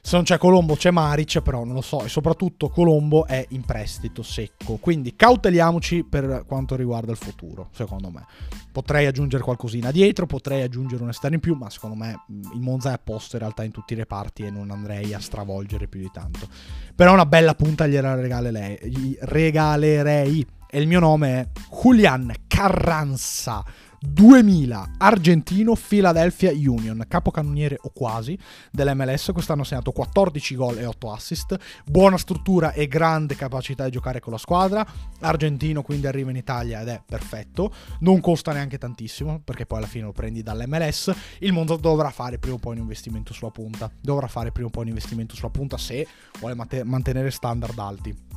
Se 0.00 0.16
non 0.16 0.24
c'è 0.24 0.38
Colombo 0.38 0.74
c'è 0.74 0.90
Maric, 0.90 1.40
però 1.40 1.64
non 1.64 1.74
lo 1.74 1.80
so. 1.80 2.04
E 2.04 2.08
soprattutto 2.08 2.68
Colombo 2.68 3.26
è 3.26 3.44
in 3.50 3.62
prestito 3.62 4.22
secco. 4.22 4.76
Quindi 4.76 5.16
cauteliamoci 5.16 6.04
per 6.04 6.44
quanto 6.46 6.76
riguarda 6.76 7.10
il 7.10 7.18
futuro, 7.18 7.68
secondo 7.72 8.10
me. 8.10 8.24
Potrei 8.72 9.06
aggiungere 9.06 9.42
qualcosina 9.42 9.90
dietro, 9.90 10.26
potrei 10.26 10.62
aggiungere 10.62 11.02
un 11.02 11.08
esterno 11.08 11.36
in 11.36 11.42
più, 11.42 11.54
ma 11.54 11.68
secondo 11.70 11.96
me 11.96 12.24
mm, 12.30 12.52
il 12.54 12.60
Monza 12.60 12.90
è 12.90 12.94
a 12.94 13.00
posto 13.02 13.36
in 13.36 13.42
realtà 13.42 13.64
in 13.64 13.72
tutti 13.72 13.92
i 13.92 13.96
reparti 13.96 14.44
e 14.44 14.50
non 14.50 14.70
andrei 14.70 15.14
a 15.14 15.20
stravolgere 15.20 15.88
più 15.88 16.00
di 16.00 16.10
tanto. 16.12 16.46
Però 16.94 17.12
una 17.12 17.26
bella 17.26 17.54
punta 17.54 17.86
gliela 17.86 18.14
regalerei. 18.14 20.46
E 20.70 20.80
il 20.80 20.86
mio 20.86 21.00
nome 21.00 21.40
è 21.40 21.48
Julian 21.82 22.32
Carranza 22.46 23.64
2000 24.00 24.92
argentino 24.98 25.74
Philadelphia 25.74 26.50
Union, 26.52 27.04
capocannoniere 27.08 27.78
o 27.82 27.90
quasi 27.92 28.38
dell'MLS, 28.70 29.30
quest'anno 29.32 29.62
ha 29.62 29.64
segnato 29.64 29.92
14 29.92 30.54
gol 30.54 30.78
e 30.78 30.86
8 30.86 31.12
assist, 31.12 31.58
buona 31.84 32.16
struttura 32.16 32.72
e 32.72 32.86
grande 32.86 33.34
capacità 33.34 33.84
di 33.84 33.90
giocare 33.90 34.20
con 34.20 34.32
la 34.32 34.38
squadra, 34.38 34.86
argentino 35.20 35.82
quindi 35.82 36.06
arriva 36.06 36.30
in 36.30 36.36
Italia 36.36 36.80
ed 36.80 36.88
è 36.88 37.02
perfetto, 37.04 37.72
non 38.00 38.20
costa 38.20 38.52
neanche 38.52 38.78
tantissimo 38.78 39.40
perché 39.42 39.66
poi 39.66 39.78
alla 39.78 39.86
fine 39.86 40.04
lo 40.04 40.12
prendi 40.12 40.42
dall'MLS, 40.42 41.14
il 41.40 41.52
Monza 41.52 41.76
dovrà 41.76 42.10
fare 42.10 42.38
prima 42.38 42.56
o 42.56 42.58
poi 42.58 42.74
un 42.74 42.82
investimento 42.82 43.32
sulla 43.32 43.50
punta, 43.50 43.90
dovrà 44.00 44.26
fare 44.26 44.52
prima 44.52 44.68
o 44.68 44.70
poi 44.70 44.82
un 44.82 44.88
investimento 44.88 45.34
sulla 45.34 45.50
punta 45.50 45.76
se 45.76 46.06
vuole 46.38 46.54
mantenere 46.84 47.30
standard 47.30 47.78
alti. 47.78 48.27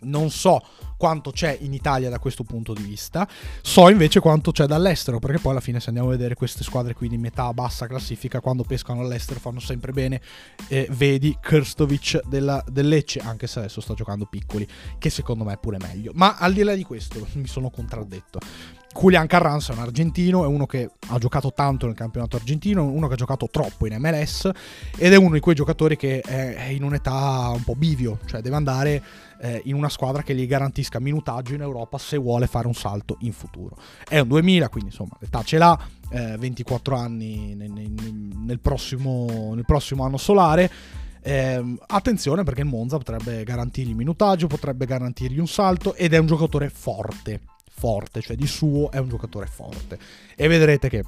Non 0.00 0.30
so 0.30 0.62
quanto 0.96 1.30
c'è 1.30 1.56
in 1.60 1.72
Italia 1.72 2.10
da 2.10 2.18
questo 2.18 2.42
punto 2.42 2.72
di 2.74 2.82
vista, 2.82 3.26
so 3.62 3.88
invece 3.88 4.20
quanto 4.20 4.50
c'è 4.50 4.66
dall'estero, 4.66 5.18
perché 5.18 5.38
poi 5.38 5.52
alla 5.52 5.60
fine 5.60 5.80
se 5.80 5.88
andiamo 5.88 6.08
a 6.08 6.12
vedere 6.12 6.34
queste 6.34 6.64
squadre 6.64 6.94
qui 6.94 7.08
di 7.08 7.16
metà 7.16 7.52
bassa 7.52 7.86
classifica, 7.86 8.40
quando 8.40 8.64
pescano 8.64 9.00
all'estero 9.00 9.38
fanno 9.38 9.60
sempre 9.60 9.92
bene, 9.92 10.20
eh, 10.66 10.88
vedi 10.90 11.36
Krstovic 11.40 12.26
della, 12.26 12.62
del 12.68 12.88
Lecce, 12.88 13.20
anche 13.20 13.46
se 13.46 13.60
adesso 13.60 13.80
sta 13.80 13.94
giocando 13.94 14.26
piccoli, 14.26 14.66
che 14.98 15.08
secondo 15.08 15.44
me 15.44 15.54
è 15.54 15.58
pure 15.58 15.78
meglio. 15.78 16.10
Ma 16.14 16.36
al 16.36 16.52
di 16.52 16.62
là 16.64 16.74
di 16.74 16.82
questo, 16.82 17.24
mi 17.34 17.46
sono 17.46 17.70
contraddetto. 17.70 18.40
Julian 18.98 19.26
Carranza 19.28 19.72
è 19.72 19.76
un 19.76 19.82
argentino, 19.82 20.42
è 20.42 20.46
uno 20.46 20.66
che 20.66 20.90
ha 21.08 21.18
giocato 21.18 21.52
tanto 21.52 21.86
nel 21.86 21.94
campionato 21.94 22.36
argentino, 22.36 22.84
uno 22.84 23.06
che 23.06 23.14
ha 23.14 23.16
giocato 23.16 23.48
troppo 23.48 23.86
in 23.86 23.96
MLS 23.98 24.50
ed 24.96 25.12
è 25.12 25.16
uno 25.16 25.34
di 25.34 25.40
quei 25.40 25.54
giocatori 25.54 25.96
che 25.96 26.20
è 26.20 26.64
in 26.64 26.82
un'età 26.82 27.50
un 27.54 27.62
po' 27.62 27.76
bivio, 27.76 28.18
cioè 28.24 28.40
deve 28.40 28.56
andare 28.56 29.02
eh, 29.40 29.62
in 29.64 29.74
una 29.74 29.88
squadra 29.88 30.22
che 30.22 30.34
gli 30.34 30.46
garantisca 30.46 31.00
minutaggio 31.00 31.54
in 31.54 31.60
Europa 31.60 31.98
se 31.98 32.16
vuole 32.16 32.46
fare 32.46 32.66
un 32.66 32.74
salto 32.74 33.16
in 33.20 33.32
futuro. 33.32 33.76
È 34.08 34.18
un 34.18 34.28
2000, 34.28 34.68
quindi 34.68 34.90
insomma 34.90 35.16
l'età 35.20 35.42
ce 35.42 35.58
l'ha, 35.58 35.78
eh, 36.10 36.36
24 36.38 36.96
anni 36.96 37.54
nel, 37.54 37.70
nel, 37.70 37.90
nel, 37.90 38.60
prossimo, 38.60 39.54
nel 39.54 39.64
prossimo 39.64 40.04
anno 40.04 40.16
solare. 40.16 40.70
Eh, 41.20 41.76
attenzione 41.86 42.42
perché 42.44 42.62
il 42.62 42.68
Monza 42.68 42.96
potrebbe 42.96 43.44
garantirgli 43.44 43.94
minutaggio, 43.94 44.46
potrebbe 44.46 44.86
garantirgli 44.86 45.38
un 45.38 45.48
salto 45.48 45.94
ed 45.94 46.14
è 46.14 46.18
un 46.18 46.26
giocatore 46.26 46.70
forte, 46.70 47.42
forte, 47.68 48.20
cioè 48.20 48.36
di 48.36 48.46
suo 48.46 48.90
è 48.90 48.98
un 48.98 49.08
giocatore 49.08 49.46
forte. 49.46 49.98
E 50.34 50.48
vedrete 50.48 50.88
che 50.88 51.04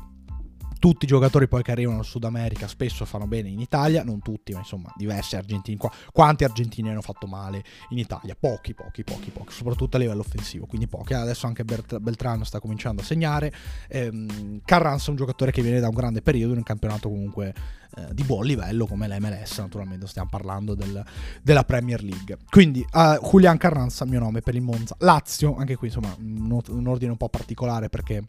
tutti 0.81 1.05
i 1.05 1.09
giocatori 1.09 1.47
poi 1.47 1.63
che 1.63 1.71
arrivano 1.71 1.99
dal 1.99 2.07
Sud 2.07 2.25
America 2.25 2.67
spesso 2.67 3.05
fanno 3.05 3.27
bene 3.27 3.49
in 3.51 3.61
Italia, 3.61 4.03
non 4.03 4.21
tutti, 4.21 4.53
ma 4.53 4.59
insomma 4.59 4.93
diversi 4.97 5.37
argentini. 5.37 5.77
Qua. 5.77 5.93
Quanti 6.11 6.43
argentini 6.43 6.89
hanno 6.89 7.03
fatto 7.03 7.27
male 7.29 7.63
in 7.91 7.99
Italia? 7.99 8.35
Pochi, 8.35 8.75
pochi, 8.75 9.05
pochi, 9.05 9.31
pochi, 9.31 9.53
soprattutto 9.53 9.97
a 9.97 10.01
livello 10.01 10.21
offensivo, 10.23 10.67
quindi 10.67 10.89
pochi. 10.89 11.15
Adesso 11.15 11.47
anche 11.47 11.65
Beltrano 11.65 12.45
sta 12.45 12.59
cominciando 12.59 13.03
a 13.03 13.05
segnare. 13.05 13.53
Ehm, 13.89 14.63
Carranza 14.65 15.09
è 15.09 15.11
un 15.11 15.17
giocatore 15.17 15.53
che 15.53 15.63
viene 15.63 15.81
da 15.81 15.89
un 15.89 15.95
grande 15.95 16.23
periodo 16.23 16.53
in 16.53 16.59
un 16.59 16.65
campionato 16.65 17.11
comunque 17.11 17.55
eh, 17.97 18.15
di 18.15 18.23
buon 18.23 18.47
livello 18.47 18.87
come 18.87 19.07
l'MLS, 19.07 19.59
naturalmente 19.59 20.07
stiamo 20.07 20.31
parlando 20.31 20.75
del, 20.75 21.05
della 21.43 21.65
Premier 21.65 22.03
League. 22.03 22.39
Quindi 22.49 22.81
uh, 22.93 23.21
Julian 23.23 23.59
Carranza, 23.59 24.07
mio 24.07 24.21
nome 24.21 24.41
per 24.41 24.55
il 24.55 24.63
Monza. 24.63 24.97
Lazio, 25.01 25.57
anche 25.57 25.77
qui 25.77 25.89
insomma 25.89 26.15
un, 26.19 26.59
un 26.69 26.87
ordine 26.87 27.11
un 27.11 27.19
po' 27.19 27.29
particolare 27.29 27.91
perché 27.91 28.25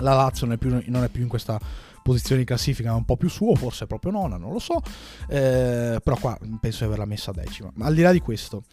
la 0.00 0.14
Lazio 0.14 0.46
non 0.46 0.56
è, 0.56 0.58
più, 0.58 0.82
non 0.86 1.04
è 1.04 1.08
più 1.08 1.22
in 1.22 1.28
questa 1.28 1.58
posizione 2.02 2.40
di 2.40 2.46
classifica, 2.46 2.94
un 2.94 3.04
po' 3.04 3.16
più 3.16 3.28
suo, 3.28 3.54
forse 3.54 3.86
proprio 3.86 4.10
nona, 4.12 4.36
non 4.36 4.52
lo 4.52 4.58
so, 4.58 4.80
eh, 5.28 6.00
però 6.02 6.16
qua 6.18 6.38
penso 6.60 6.78
di 6.78 6.84
averla 6.84 7.04
messa 7.04 7.30
a 7.30 7.34
decima. 7.34 7.70
Ma 7.74 7.86
al 7.86 7.94
di 7.94 8.02
là 8.02 8.12
di 8.12 8.20
questo, 8.20 8.64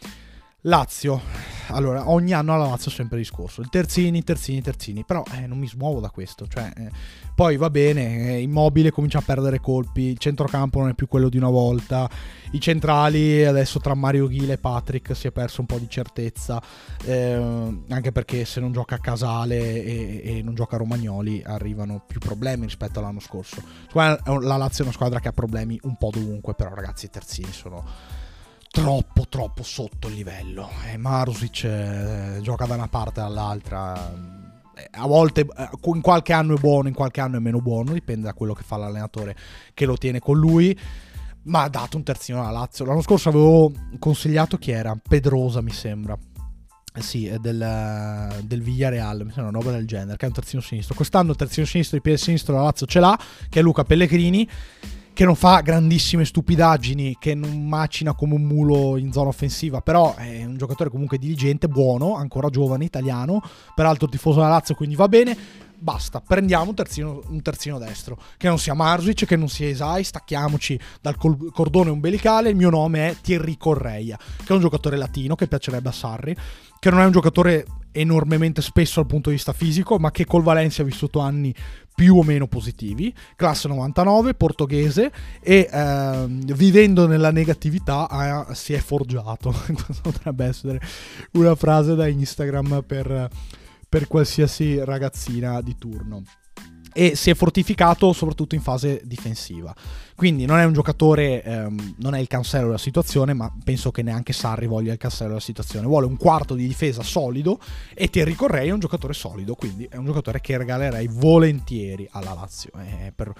Lazio, 0.67 1.21
allora, 1.67 2.09
ogni 2.09 2.33
anno 2.33 2.53
alla 2.53 2.67
Lazio 2.67 2.91
sempre 2.91 3.17
il 3.17 3.23
discorso. 3.23 3.61
Il 3.61 3.69
terzini, 3.69 4.21
terzini, 4.21 4.61
terzini. 4.61 5.05
Però 5.05 5.23
eh, 5.33 5.47
non 5.47 5.57
mi 5.57 5.67
smuovo 5.67 6.01
da 6.01 6.09
questo. 6.09 6.45
Cioè, 6.45 6.73
eh, 6.75 6.91
poi 7.33 7.55
va 7.55 7.69
bene, 7.69 8.33
eh, 8.33 8.41
Immobile 8.41 8.91
comincia 8.91 9.19
a 9.19 9.21
perdere 9.21 9.61
colpi, 9.61 10.01
il 10.01 10.17
centrocampo 10.17 10.79
non 10.79 10.89
è 10.89 10.93
più 10.93 11.07
quello 11.07 11.29
di 11.29 11.37
una 11.37 11.49
volta, 11.49 12.09
i 12.51 12.59
centrali 12.59 13.45
adesso 13.45 13.79
tra 13.79 13.93
Mario 13.93 14.27
Ghile 14.27 14.53
e 14.53 14.57
Patrick 14.57 15.15
si 15.15 15.27
è 15.27 15.31
perso 15.31 15.61
un 15.61 15.67
po' 15.67 15.77
di 15.77 15.87
certezza, 15.87 16.61
eh, 17.05 17.81
anche 17.87 18.11
perché 18.11 18.43
se 18.43 18.59
non 18.59 18.73
gioca 18.73 18.97
Casale 18.97 19.83
e, 19.83 20.21
e, 20.23 20.41
non 20.41 20.53
gioca 20.53 20.75
Romagnoli 20.75 21.41
arrivano 21.45 22.03
più 22.05 22.19
problemi 22.19 22.65
rispetto 22.65 22.99
all'anno 22.99 23.21
scorso. 23.21 23.61
La 23.93 24.57
Lazio 24.57 24.83
è 24.83 24.87
una 24.87 24.95
squadra 24.95 25.19
che 25.19 25.29
ha 25.29 25.33
problemi 25.33 25.79
un 25.83 25.95
po' 25.95 26.09
dovunque, 26.11 26.55
però 26.55 26.73
ragazzi 26.73 27.05
i 27.05 27.09
terzini 27.09 27.51
sono 27.53 28.25
troppo 28.77 29.25
troppo 29.27 29.63
sotto 29.63 30.07
il 30.07 30.13
livello. 30.13 30.69
E 30.91 30.97
Marusic 30.97 31.63
eh, 31.63 32.39
gioca 32.41 32.65
da 32.65 32.75
una 32.75 32.87
parte 32.87 33.21
all'altra. 33.21 34.13
Eh, 34.75 34.87
a 34.91 35.07
volte 35.07 35.41
eh, 35.41 35.69
in 35.81 36.01
qualche 36.01 36.31
anno 36.31 36.55
è 36.55 36.59
buono, 36.59 36.87
in 36.87 36.93
qualche 36.93 37.19
anno 37.19 37.37
è 37.37 37.39
meno 37.39 37.59
buono, 37.59 37.93
dipende 37.93 38.27
da 38.27 38.33
quello 38.33 38.53
che 38.53 38.61
fa 38.61 38.77
l'allenatore 38.77 39.35
che 39.73 39.85
lo 39.85 39.97
tiene 39.97 40.19
con 40.19 40.37
lui. 40.37 40.77
Ma 41.43 41.63
ha 41.63 41.69
dato 41.69 41.97
un 41.97 42.03
terzino 42.03 42.39
alla 42.39 42.51
Lazio. 42.51 42.85
L'anno 42.85 43.01
scorso 43.01 43.29
avevo 43.29 43.71
consigliato 43.97 44.57
chi 44.57 44.71
era? 44.71 44.95
Pedrosa, 44.95 45.61
mi 45.61 45.71
sembra. 45.71 46.15
Eh 46.93 47.01
sì, 47.01 47.31
del, 47.39 48.41
del 48.43 48.61
Villarreal, 48.61 49.23
mi 49.23 49.31
sembra 49.31 49.49
una 49.49 49.59
roba 49.59 49.71
del 49.71 49.87
genere, 49.87 50.17
che 50.17 50.25
è 50.25 50.27
un 50.27 50.33
terzino 50.35 50.61
sinistro. 50.61 50.93
Quest'anno 50.93 51.31
il 51.31 51.37
terzino 51.37 51.65
sinistro 51.65 51.97
di 51.97 52.03
piede 52.03 52.19
sinistro 52.19 52.53
la 52.53 52.63
Lazio 52.63 52.85
ce 52.85 52.99
l'ha, 52.99 53.17
che 53.49 53.59
è 53.59 53.63
Luca 53.63 53.83
Pellegrini 53.83 54.47
che 55.17 55.25
non 55.25 55.33
fa 55.33 55.61
grandissime 55.61 56.25
stupidaggini, 56.25 57.17
che 57.19 57.33
non 57.33 57.67
macina 57.67 58.13
come 58.13 58.35
un 58.35 58.43
mulo 58.43 58.97
in 58.97 59.11
zona 59.11 59.29
offensiva, 59.29 59.81
però 59.81 60.13
è 60.13 60.45
un 60.45 60.57
giocatore 60.57 60.91
comunque 60.91 61.17
diligente, 61.17 61.67
buono, 61.67 62.13
ancora 62.13 62.49
giovane, 62.49 62.85
italiano, 62.85 63.41
peraltro 63.73 64.07
tifoso 64.07 64.37
della 64.37 64.51
Lazio, 64.51 64.75
quindi 64.75 64.93
va 64.95 65.07
bene. 65.07 65.35
Basta, 65.79 66.21
prendiamo 66.21 66.69
un 66.69 66.75
terzino, 66.75 67.21
un 67.27 67.41
terzino 67.43 67.77
destro, 67.77 68.19
che 68.37 68.47
non 68.47 68.57
sia 68.57 68.73
Marzic, 68.73 69.25
che 69.25 69.35
non 69.35 69.47
sia 69.47 69.67
Esai, 69.67 70.03
stacchiamoci 70.03 70.79
dal 71.01 71.15
col- 71.15 71.51
cordone 71.51 71.91
umbilicale. 71.91 72.49
Il 72.49 72.55
mio 72.55 72.71
nome 72.71 73.09
è 73.09 73.15
Thierry 73.21 73.57
Correia, 73.57 74.17
che 74.17 74.47
è 74.47 74.53
un 74.53 74.59
giocatore 74.59 74.97
latino 74.97 75.35
che 75.35 75.47
piacerebbe 75.47 75.89
a 75.89 75.91
Sarri, 75.91 76.35
che 76.79 76.89
non 76.89 76.99
è 77.01 77.05
un 77.05 77.11
giocatore 77.11 77.65
enormemente 77.91 78.63
spesso 78.63 79.01
dal 79.01 79.09
punto 79.09 79.29
di 79.29 79.35
vista 79.35 79.53
fisico, 79.53 79.99
ma 79.99 80.09
che 80.09 80.25
col 80.25 80.41
Valencia 80.41 80.81
ha 80.81 80.85
vissuto 80.85 81.19
anni 81.19 81.53
più 81.93 82.17
o 82.17 82.23
meno 82.23 82.47
positivi, 82.47 83.13
classe 83.35 83.67
99, 83.67 84.33
portoghese 84.33 85.11
e 85.41 85.69
eh, 85.71 86.25
vivendo 86.27 87.05
nella 87.05 87.31
negatività 87.31 88.45
eh, 88.49 88.55
si 88.55 88.73
è 88.73 88.79
forgiato. 88.79 89.51
Questa 89.65 90.01
potrebbe 90.01 90.45
essere 90.45 90.81
una 91.33 91.53
frase 91.53 91.93
da 91.93 92.07
Instagram 92.07 92.83
per, 92.85 93.29
per 93.87 94.07
qualsiasi 94.07 94.83
ragazzina 94.83 95.61
di 95.61 95.75
turno 95.77 96.23
e 96.97 97.15
si 97.15 97.29
è 97.29 97.35
fortificato 97.35 98.11
soprattutto 98.11 98.55
in 98.55 98.61
fase 98.61 99.01
difensiva. 99.03 99.71
Quindi 100.15 100.45
non 100.45 100.57
è 100.57 100.63
un 100.63 100.73
giocatore, 100.73 101.43
ehm, 101.43 101.93
non 101.99 102.15
è 102.15 102.19
il 102.19 102.25
cancello 102.25 102.65
della 102.65 102.79
situazione, 102.79 103.33
ma 103.33 103.55
penso 103.63 103.91
che 103.91 104.01
neanche 104.01 104.33
Sarri 104.33 104.65
voglia 104.65 104.93
il 104.93 104.97
cancello 104.97 105.29
della 105.29 105.39
situazione. 105.39 105.85
Vuole 105.85 106.07
un 106.07 106.17
quarto 106.17 106.55
di 106.55 106.65
difesa 106.65 107.03
solido 107.03 107.59
e 107.93 108.09
Thierry 108.09 108.33
Correi 108.33 108.69
è 108.69 108.71
un 108.71 108.79
giocatore 108.79 109.13
solido, 109.13 109.53
quindi 109.53 109.87
è 109.87 109.95
un 109.95 110.05
giocatore 110.05 110.41
che 110.41 110.57
regalerei 110.57 111.07
volentieri 111.07 112.07
alla 112.13 112.33
Lazio. 112.33 112.71
Eh, 112.79 113.13
per, 113.15 113.31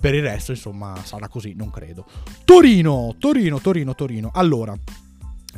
per 0.00 0.14
il 0.14 0.22
resto, 0.22 0.52
insomma, 0.52 0.94
sarà 1.02 1.26
così, 1.26 1.52
non 1.54 1.70
credo. 1.70 2.06
Torino, 2.44 3.16
Torino, 3.18 3.58
Torino, 3.60 3.96
Torino. 3.96 4.30
Allora, 4.32 4.72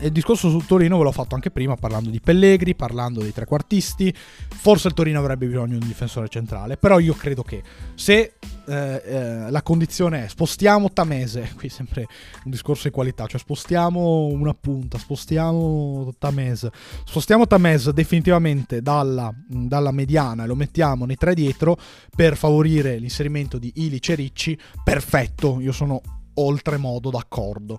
il 0.00 0.10
discorso 0.10 0.48
sul 0.48 0.64
Torino 0.64 0.96
ve 0.96 1.04
l'ho 1.04 1.12
fatto 1.12 1.34
anche 1.34 1.50
prima 1.50 1.76
parlando 1.76 2.10
di 2.10 2.20
Pellegri, 2.20 2.74
parlando 2.74 3.20
dei 3.20 3.32
trequartisti. 3.32 4.12
Forse 4.14 4.88
il 4.88 4.94
Torino 4.94 5.18
avrebbe 5.18 5.46
bisogno 5.46 5.76
di 5.76 5.82
un 5.82 5.86
difensore 5.86 6.28
centrale, 6.28 6.76
però 6.76 6.98
io 6.98 7.14
credo 7.14 7.42
che 7.42 7.62
se 7.94 8.34
eh, 8.66 9.02
eh, 9.04 9.50
la 9.50 9.62
condizione 9.62 10.24
è 10.24 10.28
spostiamo 10.28 10.92
Tamese, 10.92 11.52
qui 11.56 11.68
sempre 11.68 12.06
un 12.44 12.50
discorso 12.50 12.88
di 12.88 12.94
qualità, 12.94 13.26
cioè 13.26 13.38
spostiamo 13.38 14.26
una 14.26 14.54
punta, 14.54 14.98
spostiamo 14.98 16.14
Tamese, 16.18 16.70
spostiamo 17.04 17.46
Tamese 17.46 17.92
definitivamente 17.92 18.80
dalla, 18.80 19.32
dalla 19.46 19.92
mediana 19.92 20.44
e 20.44 20.46
lo 20.46 20.56
mettiamo 20.56 21.04
nei 21.04 21.16
tre 21.16 21.34
dietro 21.34 21.76
per 22.14 22.36
favorire 22.36 22.98
l'inserimento 22.98 23.58
di 23.58 23.70
Ilic 23.76 24.08
e 24.08 24.14
Ricci, 24.14 24.58
perfetto, 24.82 25.60
io 25.60 25.72
sono 25.72 26.00
oltremodo 26.34 27.10
d'accordo. 27.10 27.78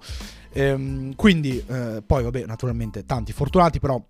Ehm, 0.54 1.16
quindi, 1.16 1.64
eh, 1.68 2.04
poi 2.06 2.24
vabbè, 2.24 2.46
naturalmente 2.46 3.06
tanti 3.06 3.34
fortunati, 3.34 3.80
però 3.80 4.02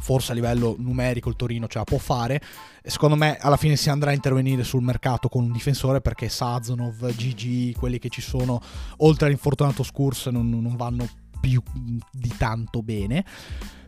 forse 0.00 0.32
a 0.32 0.34
livello 0.34 0.76
numerico 0.78 1.28
il 1.28 1.36
Torino 1.36 1.66
ce 1.66 1.78
la 1.78 1.84
può 1.84 1.98
fare. 1.98 2.40
Secondo 2.82 3.16
me 3.16 3.36
alla 3.38 3.56
fine 3.56 3.76
si 3.76 3.90
andrà 3.90 4.10
a 4.10 4.14
intervenire 4.14 4.64
sul 4.64 4.82
mercato 4.82 5.28
con 5.28 5.44
un 5.44 5.52
difensore 5.52 6.00
perché 6.00 6.28
Sazonov, 6.28 7.14
GG, 7.14 7.76
quelli 7.76 7.98
che 7.98 8.08
ci 8.08 8.20
sono 8.20 8.60
oltre 8.98 9.26
all'infortunato 9.26 9.82
Scurs 9.82 10.26
non, 10.26 10.48
non 10.48 10.76
vanno 10.76 11.06
più 11.40 11.62
di 12.12 12.32
tanto 12.36 12.82
bene. 12.82 13.24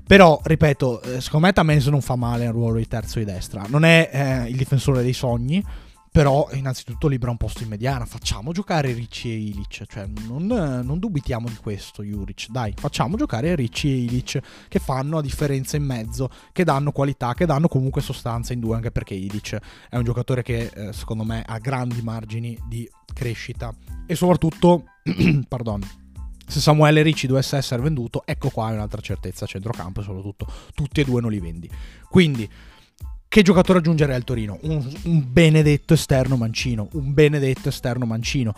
Però, 0.06 0.40
ripeto, 0.42 1.02
eh, 1.02 1.20
secondo 1.20 1.46
me 1.46 1.52
Tamese 1.52 1.88
non 1.88 2.00
fa 2.00 2.16
male 2.16 2.46
al 2.46 2.52
ruolo 2.52 2.78
di 2.78 2.88
terzo 2.88 3.20
di 3.20 3.24
destra. 3.24 3.64
Non 3.68 3.84
è 3.84 4.10
eh, 4.12 4.50
il 4.50 4.56
difensore 4.56 5.02
dei 5.02 5.12
sogni, 5.12 5.64
però 6.12 6.48
innanzitutto 6.52 7.06
libera 7.06 7.30
un 7.30 7.36
posto 7.36 7.62
in 7.62 7.68
mediana, 7.68 8.04
facciamo 8.04 8.50
giocare 8.50 8.92
Ricci 8.92 9.30
e 9.30 9.36
Ilic, 9.36 9.84
cioè 9.86 10.06
non, 10.26 10.46
non, 10.46 10.98
dubitiamo 10.98 11.48
di 11.48 11.56
questo 11.56 12.02
Juric, 12.02 12.48
dai, 12.48 12.74
facciamo 12.76 13.16
giocare 13.16 13.54
Ricci 13.54 13.88
e 13.88 13.96
Ilic 13.96 14.40
che 14.68 14.78
fanno 14.80 15.18
a 15.18 15.22
differenza 15.22 15.76
in 15.76 15.84
mezzo, 15.84 16.28
che 16.50 16.64
danno 16.64 16.90
qualità, 16.90 17.34
che 17.34 17.46
danno 17.46 17.68
comunque 17.68 18.02
sostanza 18.02 18.52
in 18.52 18.58
due, 18.58 18.74
anche 18.74 18.90
perché 18.90 19.14
Ilic 19.14 19.56
è 19.88 19.96
un 19.96 20.04
giocatore 20.04 20.42
che 20.42 20.70
eh, 20.74 20.92
secondo 20.92 21.22
me 21.22 21.44
ha 21.46 21.58
grandi 21.58 22.02
margini 22.02 22.58
di 22.66 22.90
crescita. 23.14 23.72
E 24.06 24.16
soprattutto, 24.16 24.84
pardon, 25.46 25.80
se 26.50 26.58
Samuele 26.58 27.02
Ricci 27.02 27.28
dovesse 27.28 27.56
essere 27.56 27.80
venduto, 27.80 28.22
ecco 28.26 28.50
qua 28.50 28.70
è 28.70 28.74
un'altra 28.74 29.00
certezza 29.00 29.46
centrocampo 29.46 30.00
e 30.00 30.02
soprattutto 30.02 30.46
tutti 30.74 31.00
e 31.00 31.04
due 31.04 31.20
non 31.20 31.30
li 31.30 31.38
vendi. 31.38 31.70
Quindi 32.08 32.50
che 33.30 33.42
giocatore 33.42 33.78
aggiungere 33.78 34.12
al 34.16 34.24
Torino? 34.24 34.58
Un, 34.62 34.84
un, 35.04 35.24
benedetto 35.24 35.94
esterno 35.94 36.34
mancino, 36.34 36.88
un 36.94 37.14
benedetto 37.14 37.68
esterno 37.68 38.04
mancino, 38.04 38.52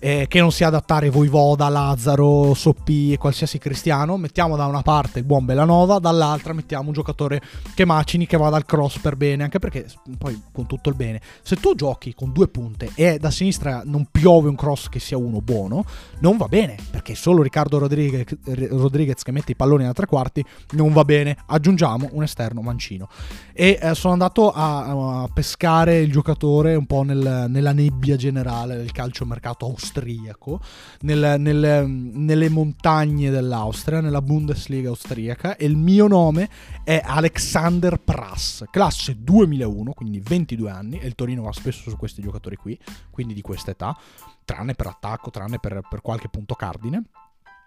eh, 0.00 0.26
che 0.28 0.40
non 0.40 0.50
sia 0.50 0.66
adattare 0.66 1.10
Voivoda, 1.10 1.68
Lazzaro, 1.68 2.52
Soppi 2.52 3.12
e 3.12 3.18
qualsiasi 3.18 3.58
cristiano. 3.58 4.16
Mettiamo 4.16 4.56
da 4.56 4.66
una 4.66 4.82
parte 4.82 5.20
il 5.20 5.24
buon 5.24 5.44
Bellanova, 5.44 6.00
dall'altra 6.00 6.54
mettiamo 6.54 6.88
un 6.88 6.94
giocatore 6.94 7.40
che 7.72 7.84
macini, 7.84 8.26
che 8.26 8.36
vada 8.36 8.56
al 8.56 8.64
cross 8.64 8.98
per 8.98 9.14
bene, 9.14 9.44
anche 9.44 9.60
perché 9.60 9.86
poi 10.18 10.42
con 10.50 10.66
tutto 10.66 10.88
il 10.88 10.96
bene, 10.96 11.20
se 11.42 11.54
tu 11.54 11.76
giochi 11.76 12.12
con 12.12 12.32
due 12.32 12.48
punte 12.48 12.90
e 12.96 13.18
da 13.20 13.30
sinistra 13.30 13.82
non 13.84 14.08
piove 14.10 14.48
un 14.48 14.56
cross 14.56 14.88
che 14.88 14.98
sia 14.98 15.16
uno 15.16 15.40
buono, 15.40 15.84
non 16.18 16.36
va 16.36 16.46
bene, 16.46 16.74
perché 16.90 17.14
solo 17.14 17.44
Riccardo 17.44 17.78
Rodriguez, 17.78 18.24
Rodriguez 18.42 19.22
che 19.22 19.30
mette 19.30 19.52
i 19.52 19.54
palloni 19.54 19.84
da 19.84 19.92
tre 19.92 20.06
quarti 20.06 20.44
non 20.72 20.92
va 20.92 21.04
bene. 21.04 21.36
Aggiungiamo 21.46 22.08
un 22.10 22.24
esterno 22.24 22.60
mancino. 22.60 23.08
E 23.52 23.78
eh, 23.80 23.94
sono 23.94 24.14
andato 24.16 24.50
a, 24.50 25.22
a, 25.22 25.28
pescare 25.32 25.98
il 26.00 26.10
giocatore 26.10 26.74
un 26.74 26.86
po' 26.86 27.02
nel, 27.02 27.46
nella 27.48 27.72
nebbia 27.72 28.16
generale 28.16 28.76
del 28.76 28.90
calciomercato 28.92 29.66
austriaco, 29.66 30.60
nel, 31.02 31.36
nel, 31.38 31.86
nelle 31.88 32.48
montagne 32.48 33.30
dell'Austria, 33.30 34.00
nella 34.00 34.22
Bundesliga 34.22 34.88
austriaca, 34.88 35.56
e 35.56 35.66
il 35.66 35.76
mio 35.76 36.06
nome 36.06 36.48
è 36.82 37.00
Alexander 37.04 37.98
Prass, 37.98 38.64
classe 38.70 39.16
2001, 39.18 39.92
quindi 39.92 40.20
22 40.20 40.70
anni, 40.70 40.98
e 40.98 41.06
il 41.06 41.14
Torino 41.14 41.42
va 41.42 41.52
spesso 41.52 41.90
su 41.90 41.96
questi 41.96 42.22
giocatori 42.22 42.56
qui, 42.56 42.78
quindi 43.10 43.34
di 43.34 43.42
questa 43.42 43.70
età, 43.70 43.96
tranne 44.44 44.74
per 44.74 44.86
attacco, 44.86 45.30
tranne 45.30 45.58
per, 45.58 45.82
per 45.88 46.00
qualche 46.00 46.28
punto 46.28 46.54
cardine 46.54 47.04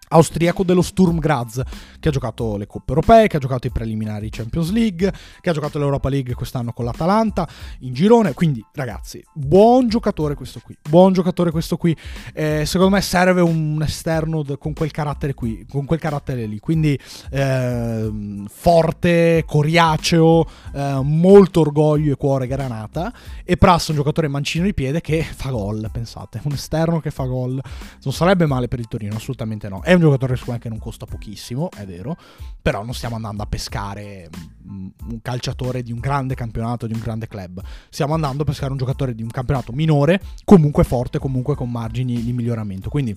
austriaco 0.10 0.64
dello 0.64 0.82
Sturm 0.82 1.20
Graz, 1.20 1.62
che 2.00 2.10
ha 2.10 2.12
giocato 2.12 2.58
le 2.58 2.68
coppe 2.68 2.90
europee, 2.90 3.28
che 3.28 3.38
ha 3.38 3.40
giocato 3.40 3.68
i 3.68 3.72
preliminari 3.72 4.30
Champions 4.30 4.72
League, 4.72 5.12
che 5.42 5.50
ha 5.50 5.54
giocato 5.54 5.80
l'Europa 5.80 6.10
League 6.10 6.34
quest'anno 6.34 6.74
con 6.74 6.86
l'Atalanta 6.86 7.48
in 7.80 7.94
girone. 7.94 8.34
Quindi, 8.34 8.64
ragazzi, 8.74 9.24
buon 9.34 9.88
giocatore 9.88 10.36
questo 10.36 10.62
qui. 10.64 10.78
Buon 10.90 11.14
giocatore 11.14 11.52
questo 11.52 11.78
qui. 11.78 11.96
Eh, 12.34 12.66
secondo 12.66 12.96
me 12.96 13.02
serve 13.02 13.42
un 13.42 13.82
esterno 13.84 14.44
con 14.58 14.74
quel 14.74 14.92
carattere 14.92 15.34
qui, 15.34 15.66
con 15.70 15.86
quel 15.86 16.00
carattere 16.00 16.46
lì. 16.46 16.60
Quindi 16.60 17.00
eh, 17.32 18.12
forte, 18.48 19.44
coriaceo, 19.46 20.48
eh, 20.74 21.00
molto 21.04 21.62
orgoglio 21.62 22.14
e 22.14 22.16
cuore 22.16 22.48
granata. 22.48 23.14
E 23.44 23.58
Prass, 23.58 23.90
un 23.90 23.96
giocatore 23.96 24.28
mancino 24.28 24.66
di 24.66 24.74
piede 24.74 25.02
che 25.02 25.24
fa 25.24 25.52
gol, 25.52 25.90
pensate. 25.92 26.42
Un 26.44 26.54
esterno 26.54 27.00
che 27.00 27.12
fa 27.12 27.26
gol. 27.26 27.62
Non 28.04 28.14
sarebbe 28.14 28.46
male 28.46 28.68
per 28.68 28.80
il 28.80 28.88
Torino, 28.88 29.16
assolutamente 29.16 29.70
no. 29.70 29.82
È 29.84 29.99
un 30.00 30.12
giocatore 30.12 30.60
che 30.60 30.70
non 30.70 30.80
costa 30.80 31.06
pochissimo, 31.06 31.70
è 31.72 31.86
vero, 31.86 32.16
però 32.62 32.84
non 32.84 32.94
stiamo 32.94 33.16
andando 33.16 33.44
a 33.44 33.46
pescare 33.46 34.30
mm, 34.68 34.88
un 35.10 35.22
calciatore 35.22 35.84
di 35.84 35.92
un 35.92 36.00
grande 36.00 36.36
campionato, 36.36 36.88
di 36.88 36.94
un 36.94 37.00
grande 37.00 37.28
club. 37.28 37.62
Stiamo 37.90 38.14
andando 38.14 38.44
a 38.44 38.46
pescare 38.46 38.72
un 38.72 38.78
giocatore 38.78 39.14
di 39.14 39.22
un 39.22 39.30
campionato 39.30 39.72
minore, 39.72 40.22
comunque 40.46 40.84
forte, 40.84 41.20
comunque 41.20 41.56
con 41.56 41.70
margini 41.70 42.24
di 42.24 42.34
miglioramento. 42.34 42.90
Quindi 42.90 43.16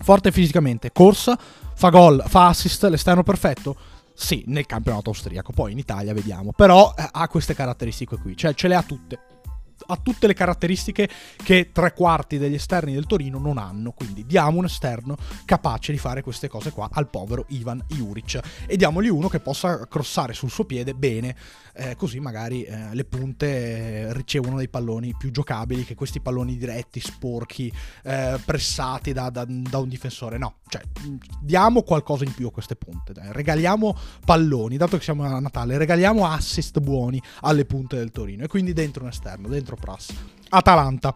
forte 0.00 0.32
fisicamente, 0.32 0.92
corsa, 0.92 1.38
fa 1.74 1.88
gol, 1.90 2.22
fa 2.26 2.48
assist, 2.48 2.84
l'esterno 2.84 3.22
perfetto. 3.22 3.76
Sì, 4.14 4.42
nel 4.48 4.66
campionato 4.66 5.10
austriaco, 5.10 5.52
poi 5.52 5.70
in 5.72 5.78
Italia 5.78 6.12
vediamo. 6.12 6.52
Però 6.52 6.92
eh, 6.98 7.08
ha 7.08 7.28
queste 7.28 7.54
caratteristiche 7.54 8.16
qui, 8.16 8.36
cioè 8.36 8.52
ce 8.52 8.66
le 8.66 8.74
ha 8.74 8.82
tutte 8.82 9.18
ha 9.86 9.96
tutte 9.96 10.26
le 10.26 10.34
caratteristiche 10.34 11.08
che 11.36 11.70
tre 11.72 11.92
quarti 11.92 12.38
degli 12.38 12.54
esterni 12.54 12.92
del 12.92 13.06
Torino 13.06 13.38
non 13.38 13.58
hanno. 13.58 13.92
Quindi 13.92 14.26
diamo 14.26 14.58
un 14.58 14.64
esterno 14.64 15.16
capace 15.44 15.92
di 15.92 15.98
fare 15.98 16.22
queste 16.22 16.48
cose 16.48 16.70
qua 16.70 16.88
al 16.92 17.08
povero 17.08 17.44
Ivan 17.48 17.82
Juric 17.88 18.40
e 18.66 18.76
diamogli 18.76 19.08
uno 19.08 19.28
che 19.28 19.40
possa 19.40 19.86
crossare 19.86 20.32
sul 20.32 20.50
suo 20.50 20.64
piede 20.64 20.94
bene, 20.94 21.36
eh, 21.78 21.94
così 21.94 22.18
magari 22.18 22.64
eh, 22.64 22.92
le 22.92 23.04
punte 23.04 23.46
eh, 23.46 24.12
ricevono 24.12 24.56
dei 24.56 24.68
palloni 24.68 25.14
più 25.16 25.30
giocabili 25.30 25.84
che 25.84 25.94
questi 25.94 26.20
palloni 26.20 26.56
diretti, 26.56 26.98
sporchi, 26.98 27.72
eh, 28.02 28.38
pressati 28.44 29.12
da, 29.12 29.30
da, 29.30 29.44
da, 29.46 29.78
un 29.78 29.88
difensore. 29.88 30.38
No, 30.38 30.56
cioè 30.66 30.82
diamo 31.40 31.82
qualcosa 31.82 32.24
in 32.24 32.34
più 32.34 32.48
a 32.48 32.50
queste 32.50 32.74
punte. 32.74 33.12
Dai. 33.12 33.28
Regaliamo 33.30 33.96
palloni, 34.24 34.76
dato 34.76 34.96
che 34.96 35.04
siamo 35.04 35.22
a 35.22 35.38
Natale, 35.38 35.78
regaliamo 35.78 36.26
assist 36.26 36.80
buoni 36.80 37.22
alle 37.42 37.64
punte 37.64 37.96
del 37.96 38.10
Torino 38.10 38.42
e 38.42 38.48
quindi 38.48 38.72
dentro 38.72 39.04
un 39.04 39.10
esterno, 39.10 39.46
dentro 39.46 39.76
Pras. 39.76 40.12
Atalanta. 40.48 41.14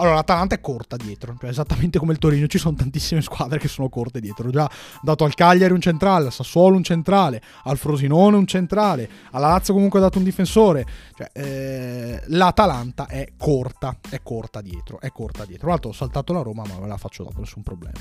Allora, 0.00 0.14
l'Atalanta 0.14 0.54
è 0.54 0.60
corta 0.60 0.96
dietro, 0.96 1.36
cioè 1.40 1.50
esattamente 1.50 1.98
come 1.98 2.12
il 2.12 2.18
Torino, 2.18 2.46
ci 2.46 2.58
sono 2.58 2.76
tantissime 2.76 3.20
squadre 3.20 3.58
che 3.58 3.66
sono 3.66 3.88
corte 3.88 4.20
dietro. 4.20 4.46
Ho 4.46 4.50
già 4.50 4.70
dato 5.02 5.24
al 5.24 5.34
Cagliari 5.34 5.72
un 5.72 5.80
centrale, 5.80 6.26
al 6.26 6.32
Sassuolo 6.32 6.76
un 6.76 6.84
centrale, 6.84 7.42
al 7.64 7.78
Frosinone 7.78 8.36
un 8.36 8.46
centrale, 8.46 9.08
alla 9.32 9.48
Lazio 9.48 9.74
comunque 9.74 9.98
ha 9.98 10.02
dato 10.02 10.18
un 10.18 10.24
difensore. 10.24 10.86
Cioè, 11.16 11.30
eh, 11.32 12.22
L'Atalanta 12.26 13.06
è 13.06 13.32
corta, 13.36 13.96
è 14.08 14.20
corta 14.22 14.60
dietro, 14.60 15.00
è 15.00 15.10
corta 15.10 15.44
dietro. 15.44 15.62
Tra 15.62 15.70
l'altro 15.70 15.90
ho 15.90 15.94
saltato 15.94 16.32
la 16.32 16.42
Roma, 16.42 16.62
ma 16.64 16.78
ve 16.78 16.86
la 16.86 16.96
faccio 16.96 17.24
dopo, 17.24 17.40
nessun 17.40 17.64
problema. 17.64 17.98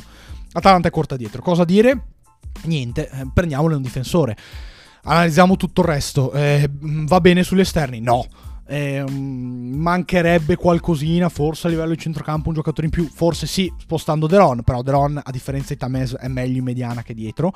L'Atalanta 0.51 0.89
è 0.89 0.91
corta 0.91 1.15
dietro. 1.15 1.41
Cosa 1.41 1.65
dire? 1.65 2.01
Niente, 2.65 3.09
eh, 3.09 3.27
prendiamole 3.33 3.73
un 3.73 3.81
difensore. 3.81 4.37
Analizziamo 5.01 5.55
tutto 5.55 5.81
il 5.81 5.87
resto. 5.87 6.31
Eh, 6.31 6.69
va 6.71 7.19
bene 7.21 7.41
sugli 7.41 7.61
esterni? 7.61 8.01
No 8.01 8.27
eh, 8.67 9.03
mancherebbe 9.09 10.55
qualcosina, 10.55 11.29
forse 11.29 11.67
a 11.67 11.69
livello 11.69 11.93
di 11.93 11.97
centrocampo 11.97 12.49
un 12.49 12.55
giocatore 12.55 12.87
in 12.87 12.91
più, 12.91 13.07
forse 13.07 13.47
sì, 13.47 13.71
spostando 13.77 14.27
Deron, 14.27 14.61
però 14.63 14.81
Deron 14.81 15.19
a 15.23 15.31
differenza 15.31 15.73
di 15.73 15.79
Tamez 15.79 16.15
è 16.15 16.27
meglio 16.27 16.57
in 16.57 16.63
mediana 16.63 17.03
che 17.03 17.13
dietro 17.13 17.53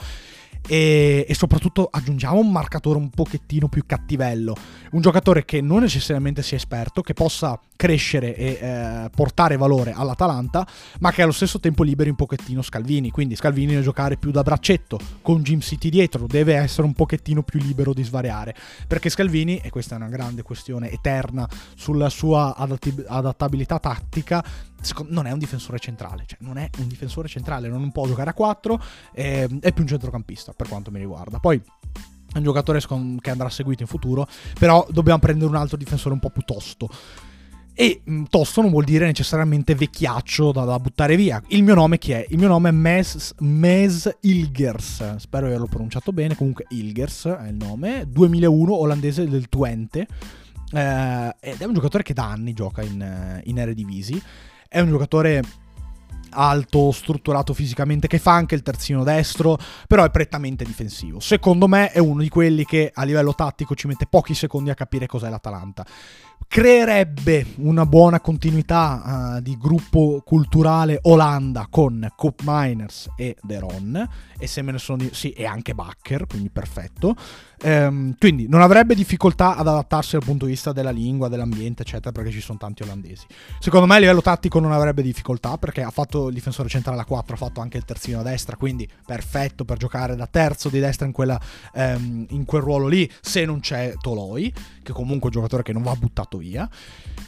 e, 0.67 1.25
e, 1.27 1.33
soprattutto 1.33 1.87
aggiungiamo 1.91 2.39
un 2.39 2.51
marcatore 2.51 2.97
un 2.97 3.09
pochettino 3.09 3.67
più 3.67 3.83
cattivello, 3.85 4.55
un 4.91 5.01
giocatore 5.01 5.45
che 5.45 5.61
non 5.61 5.81
necessariamente 5.81 6.43
sia 6.43 6.57
esperto, 6.57 7.01
che 7.01 7.13
possa 7.13 7.59
crescere 7.75 8.35
e 8.35 8.59
eh, 8.61 9.09
portare 9.15 9.57
valore 9.57 9.91
all'Atalanta, 9.91 10.67
ma 10.99 11.11
che 11.11 11.23
allo 11.23 11.31
stesso 11.31 11.59
tempo 11.59 11.83
liberi 11.83 12.09
un 12.09 12.15
pochettino 12.15 12.61
Scalvini, 12.61 13.09
quindi 13.09 13.35
Scalvini 13.35 13.71
deve 13.71 13.81
giocare 13.81 14.17
più 14.17 14.31
da 14.31 14.43
braccetto, 14.43 14.99
con 15.21 15.41
Jim 15.41 15.59
City 15.59 15.89
dietro, 15.89 16.27
deve 16.27 16.55
essere 16.55 16.85
un 16.85 16.93
pochettino 16.93 17.41
più 17.41 17.59
libero 17.59 17.93
di 17.93 18.03
svariare, 18.03 18.55
perché 18.87 19.09
Scalvini, 19.09 19.57
e 19.57 19.69
questa 19.69 19.95
è 19.95 19.97
una 19.97 20.09
grande 20.09 20.43
questione 20.43 20.91
eterna 20.91 21.47
sulla 21.75 22.09
sua 22.09 22.55
adattabilità 22.55 23.79
tattica, 23.79 24.43
non 25.07 25.27
è 25.27 25.31
un 25.31 25.39
difensore 25.39 25.79
centrale, 25.79 26.23
cioè 26.25 26.37
non 26.41 26.57
è 26.57 26.69
un 26.79 26.87
difensore 26.87 27.27
centrale, 27.27 27.67
non 27.67 27.91
può 27.91 28.05
giocare 28.07 28.29
a 28.29 28.33
4, 28.33 28.81
eh, 29.13 29.49
è 29.61 29.71
più 29.71 29.83
un 29.83 29.89
centrocampista 29.89 30.53
per 30.53 30.67
quanto 30.67 30.91
mi 30.91 30.99
riguarda. 30.99 31.39
Poi 31.39 31.61
è 32.33 32.37
un 32.37 32.43
giocatore 32.43 32.79
che 32.79 33.29
andrà 33.29 33.49
seguito 33.49 33.81
in 33.81 33.87
futuro, 33.87 34.27
però 34.57 34.85
dobbiamo 34.89 35.19
prendere 35.19 35.49
un 35.49 35.55
altro 35.55 35.77
difensore 35.77 36.13
un 36.13 36.19
po' 36.19 36.29
più 36.29 36.43
tosto. 36.43 36.89
E 37.73 38.01
mm, 38.09 38.23
tosto 38.29 38.61
non 38.61 38.69
vuol 38.69 38.83
dire 38.83 39.05
necessariamente 39.05 39.75
vecchiaccio 39.75 40.51
da, 40.51 40.63
da, 40.63 40.79
buttare 40.79 41.15
via. 41.15 41.41
Il 41.47 41.63
mio 41.63 41.73
nome 41.73 41.97
chi 41.97 42.11
è? 42.11 42.25
Il 42.29 42.37
mio 42.37 42.47
nome 42.47 42.69
è 42.69 42.71
Mes, 42.71 43.33
Mes 43.39 44.17
Ilgers. 44.21 45.15
Spero 45.15 45.45
di 45.45 45.53
averlo 45.53 45.67
pronunciato 45.67 46.11
bene. 46.11 46.35
Comunque 46.35 46.65
Ilgers 46.69 47.25
è 47.25 47.47
il 47.47 47.55
nome. 47.55 48.05
2001, 48.07 48.73
olandese 48.73 49.27
del 49.27 49.47
Twente. 49.47 50.07
Eh, 50.73 51.35
ed 51.39 51.59
è 51.59 51.65
un 51.65 51.73
giocatore 51.73 52.03
che 52.03 52.13
da 52.13 52.29
anni 52.29 52.53
gioca 52.53 52.81
in, 52.81 53.41
in 53.45 53.57
Eredivisie. 53.57 54.21
È 54.73 54.79
un 54.79 54.87
giocatore 54.87 55.41
alto, 56.29 56.93
strutturato 56.93 57.53
fisicamente, 57.53 58.07
che 58.07 58.19
fa 58.19 58.31
anche 58.31 58.55
il 58.55 58.61
terzino 58.61 59.03
destro, 59.03 59.57
però 59.85 60.05
è 60.05 60.09
prettamente 60.09 60.63
difensivo. 60.63 61.19
Secondo 61.19 61.67
me 61.67 61.91
è 61.91 61.99
uno 61.99 62.21
di 62.21 62.29
quelli 62.29 62.63
che 62.63 62.89
a 62.93 63.03
livello 63.03 63.35
tattico 63.35 63.75
ci 63.75 63.87
mette 63.87 64.05
pochi 64.09 64.33
secondi 64.33 64.69
a 64.69 64.73
capire 64.73 65.07
cos'è 65.07 65.27
l'Atalanta 65.27 65.85
creerebbe 66.47 67.45
una 67.57 67.85
buona 67.85 68.19
continuità 68.19 69.35
uh, 69.37 69.41
di 69.41 69.57
gruppo 69.57 70.21
culturale 70.25 70.99
Olanda 71.03 71.67
con 71.69 72.11
Coop 72.15 72.41
Miners 72.43 73.09
e 73.15 73.37
Deron 73.41 74.07
e 74.37 74.47
se 74.47 74.61
me 74.61 74.71
ne 74.71 74.77
sono 74.77 74.97
di- 74.97 75.11
sì 75.13 75.31
e 75.31 75.45
anche 75.45 75.73
Bakker 75.73 76.27
quindi 76.27 76.49
perfetto. 76.49 77.15
Um, 77.63 78.15
quindi 78.17 78.47
non 78.47 78.61
avrebbe 78.61 78.95
difficoltà 78.95 79.55
ad 79.55 79.67
adattarsi 79.67 80.13
dal 80.13 80.25
punto 80.25 80.45
di 80.45 80.51
vista 80.51 80.71
della 80.71 80.89
lingua 80.89 81.27
dell'ambiente 81.27 81.83
eccetera 81.83 82.11
perché 82.11 82.31
ci 82.31 82.41
sono 82.41 82.57
tanti 82.57 82.81
olandesi. 82.81 83.25
Secondo 83.59 83.85
me 83.85 83.95
a 83.95 83.99
livello 83.99 84.21
tattico 84.21 84.59
non 84.59 84.71
avrebbe 84.71 85.03
difficoltà 85.03 85.57
perché 85.57 85.83
ha 85.83 85.91
fatto 85.91 86.27
il 86.29 86.33
difensore 86.33 86.69
centrale 86.69 87.01
a 87.01 87.05
4 87.05 87.35
ha 87.35 87.37
fatto 87.37 87.61
anche 87.61 87.77
il 87.77 87.85
terzino 87.85 88.19
a 88.19 88.23
destra 88.23 88.55
quindi 88.55 88.89
perfetto 89.05 89.63
per 89.63 89.77
giocare 89.77 90.15
da 90.15 90.25
terzo 90.25 90.69
di 90.69 90.79
destra 90.79 91.05
in, 91.05 91.11
quella, 91.11 91.39
um, 91.73 92.25
in 92.29 92.45
quel 92.45 92.63
ruolo 92.63 92.87
lì 92.87 93.09
se 93.21 93.45
non 93.45 93.59
c'è 93.59 93.93
Toloi 93.99 94.51
che 94.81 94.91
comunque 94.91 95.29
è 95.29 95.33
un 95.33 95.41
giocatore 95.41 95.61
che 95.61 95.73
non 95.73 95.83
va 95.83 95.95
buttato 95.95 96.30
via. 96.37 96.69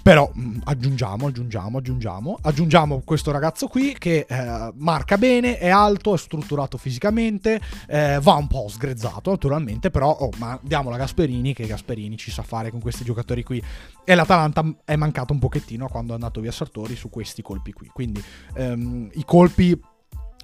Però 0.02 0.30
mh, 0.34 0.42
mm, 0.42 0.58
aggiungiamo, 0.66 1.28
aggiungiamo, 1.28 1.78
aggiungiamo, 1.78 2.38
aggiungiamo 2.42 3.02
questo 3.06 3.32
ragazzo 3.32 3.68
qui 3.68 3.96
che 3.98 4.26
eh, 4.28 4.72
marca 4.76 5.18
bene, 5.18 5.58
è 5.58 5.70
alto, 5.70 6.14
è 6.14 6.18
strutturato 6.18 6.78
fisicamente, 6.78 7.62
eh, 7.88 8.20
va 8.22 8.34
un 8.34 8.48
po' 8.48 8.68
sgrezzato 8.68 9.32
naturalmente, 9.32 9.92
però 9.92 10.10
oh, 10.10 10.30
ma 10.38 10.60
diamolo 10.62 10.96
a 10.96 10.98
Gasperini 10.98 11.54
che 11.54 11.68
Gasperini 11.68 12.18
ci 12.18 12.32
sa 12.32 12.44
fare 12.44 12.70
con 12.70 12.82
questi 12.82 13.04
giocatori 13.04 13.44
qui. 13.44 13.62
E 14.04 14.16
l'Atalanta 14.16 14.64
è 14.84 14.96
mancato 14.96 15.32
un 15.32 15.40
pochettino 15.40 15.88
quando 15.88 16.12
è 16.12 16.16
andato 16.16 16.42
via 16.42 16.52
Sartori 16.52 16.96
su 16.96 17.10
questi 17.10 17.42
colpi 17.42 17.72
qui. 17.72 17.88
Quindi 17.88 18.22
ehm, 18.56 19.10
i 19.14 19.24
colpi 19.24 19.80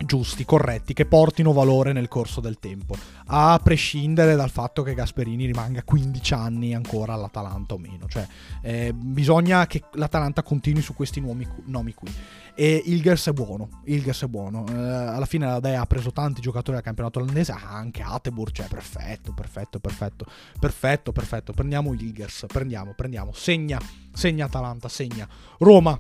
giusti, 0.06 0.46
corretti, 0.46 0.94
che 0.94 1.06
portino 1.06 1.52
valore 1.52 1.92
nel 1.92 2.08
corso 2.08 2.40
del 2.40 2.58
tempo, 2.60 2.96
a 3.28 3.60
prescindere 3.62 4.36
dal 4.36 4.50
fatto 4.50 4.82
che 4.82 4.94
Gasperini 4.94 5.46
rimanga 5.46 5.84
15 5.84 6.34
anni 6.34 6.74
ancora 6.74 7.14
all'Atalanta 7.14 7.74
o 7.74 7.78
meno, 7.78 8.08
cioè 8.08 8.26
eh, 8.62 8.94
bisogna 8.94 9.68
che 9.68 9.84
l'Atalanta 9.94 10.42
continui 10.42 10.82
su 10.82 10.94
questi 10.94 11.20
nomi, 11.20 11.48
nomi 11.66 11.94
qui. 11.94 12.12
E 12.56 12.82
Ilgers 12.86 13.30
è 13.30 13.32
buono, 13.32 13.82
Ilgers 13.86 14.24
è 14.24 14.28
buono, 14.28 14.66
eh, 14.68 14.74
alla 14.74 15.26
fine 15.26 15.46
la 15.46 15.60
Dea 15.60 15.82
ha 15.82 15.86
preso 15.86 16.12
tanti 16.12 16.42
giocatori 16.42 16.76
del 16.76 16.86
campionato 16.86 17.20
olandese, 17.20 17.52
ah, 17.52 17.70
anche 17.70 18.02
Atebur, 18.02 18.52
cioè 18.52 18.68
perfetto, 18.68 19.34
perfetto, 19.34 19.80
perfetto, 19.80 20.26
perfetto, 20.60 21.12
perfetto, 21.12 21.54
prendiamo 21.54 21.94
Ilgers, 21.94 22.46
prendiamo, 22.48 22.94
prendiamo, 22.96 23.32
segna, 23.34 23.80
segna 24.14 24.46
Atalanta, 24.46 24.90
segna, 24.90 25.28
Roma, 25.60 26.00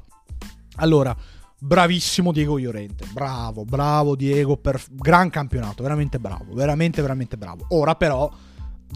allora 0.75 1.15
bravissimo 1.60 2.32
Diego 2.32 2.57
Llorente. 2.57 3.05
Bravo, 3.12 3.66
bravo 3.66 4.16
Diego, 4.16 4.57
per 4.57 4.82
gran 4.89 5.30
campionato, 5.30 5.84
veramente 5.84 6.20
bravo, 6.20 6.53
veramente, 6.53 7.01
veramente 7.01 7.38
bravo. 7.38 7.66
Ora 7.70 7.95
però 7.95 8.32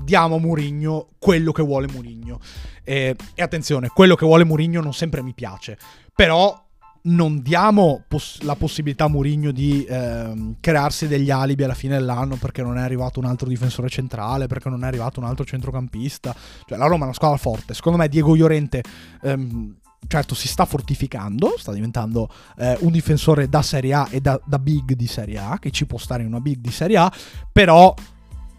diamo 0.03 0.35
a 0.35 0.39
Murigno 0.39 1.07
quello 1.19 1.51
che 1.51 1.61
vuole 1.61 1.87
Murigno. 1.91 2.39
E, 2.83 3.15
e, 3.35 3.41
attenzione, 3.41 3.89
quello 3.89 4.15
che 4.15 4.25
vuole 4.25 4.45
Murigno 4.45 4.81
non 4.81 4.93
sempre 4.93 5.21
mi 5.21 5.33
piace, 5.33 5.77
però 6.15 6.61
non 7.05 7.41
diamo 7.41 8.03
poss- 8.07 8.41
la 8.43 8.55
possibilità 8.55 9.05
a 9.05 9.09
Murigno 9.09 9.51
di 9.51 9.85
ehm, 9.87 10.55
crearsi 10.61 11.07
degli 11.07 11.31
alibi 11.31 11.63
alla 11.63 11.73
fine 11.73 11.97
dell'anno 11.97 12.37
perché 12.37 12.61
non 12.61 12.77
è 12.77 12.81
arrivato 12.81 13.19
un 13.19 13.25
altro 13.25 13.47
difensore 13.49 13.89
centrale, 13.89 14.47
perché 14.47 14.69
non 14.69 14.83
è 14.83 14.87
arrivato 14.87 15.19
un 15.19 15.25
altro 15.25 15.43
centrocampista. 15.43 16.33
Cioè 16.65 16.77
la 16.77 16.85
Roma 16.85 17.01
è 17.01 17.05
una 17.05 17.13
squadra 17.13 17.37
forte. 17.37 17.73
Secondo 17.73 17.97
me 17.97 18.07
Diego 18.07 18.35
Llorente 18.35 18.81
ehm, 19.21 19.75
certo 20.07 20.35
si 20.35 20.47
sta 20.47 20.65
fortificando, 20.65 21.55
sta 21.57 21.71
diventando 21.71 22.29
eh, 22.57 22.77
un 22.81 22.91
difensore 22.91 23.49
da 23.49 23.61
Serie 23.61 23.93
A 23.93 24.07
e 24.09 24.21
da, 24.21 24.39
da, 24.45 24.59
big 24.59 24.93
di 24.93 25.07
Serie 25.07 25.37
A, 25.37 25.57
che 25.59 25.71
ci 25.71 25.85
può 25.85 25.97
stare 25.97 26.23
in 26.23 26.29
una 26.29 26.39
big 26.39 26.59
di 26.59 26.71
Serie 26.71 26.97
A, 26.97 27.11
però 27.51 27.93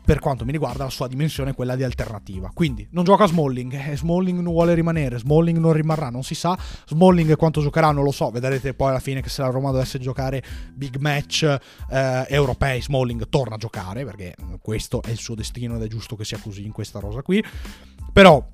per 0.05 0.19
quanto 0.19 0.45
mi 0.45 0.53
riguarda 0.53 0.85
la 0.85 0.91
sua 0.91 1.09
dimensione 1.09 1.51
è 1.51 1.55
quella 1.55 1.77
di 1.77 1.83
alternativa. 1.83 2.51
Quindi 2.53 2.87
non 2.91 3.05
gioca 3.05 3.27
Smalling, 3.27 3.73
eh, 3.89 3.97
Smalling 3.97 4.39
non 4.41 4.53
vuole 4.53 4.75
rimanere, 4.75 5.19
Smalling 5.19 5.59
non 5.59 5.73
rimarrà, 5.73 6.11
non 6.11 6.23
si 6.23 6.35
sa, 6.35 6.57
Smalling 6.87 7.37
quanto 7.37 7.63
giocherà 7.63 7.91
non 7.91 8.05
lo 8.05 8.13
so, 8.13 8.31
vedrete 8.31 8.75
poi 8.75 8.91
alla 8.91 9.01
fine 9.01 9.23
che 9.23 9.31
se 9.31 9.41
la 9.41 9.49
Roma 9.49 9.71
dovesse 9.71 9.99
giocare 9.99 10.43
big 10.75 10.97
match 10.97 11.43
eh, 11.91 12.27
europei, 12.29 12.83
Smalling 12.83 13.29
torna 13.29 13.55
a 13.55 13.59
giocare 13.59 14.05
perché 14.05 14.35
questo 14.61 15.03
è 15.03 15.11
il 15.11 15.19
suo 15.19 15.35
destino 15.35 15.77
ed 15.77 15.83
è 15.83 15.87
giusto 15.87 16.17
che 16.17 16.25
sia 16.25 16.39
così 16.39 16.65
in 16.65 16.73
questa 16.73 16.99
rosa 16.99 17.23
qui. 17.23 17.43
Però 18.13 18.47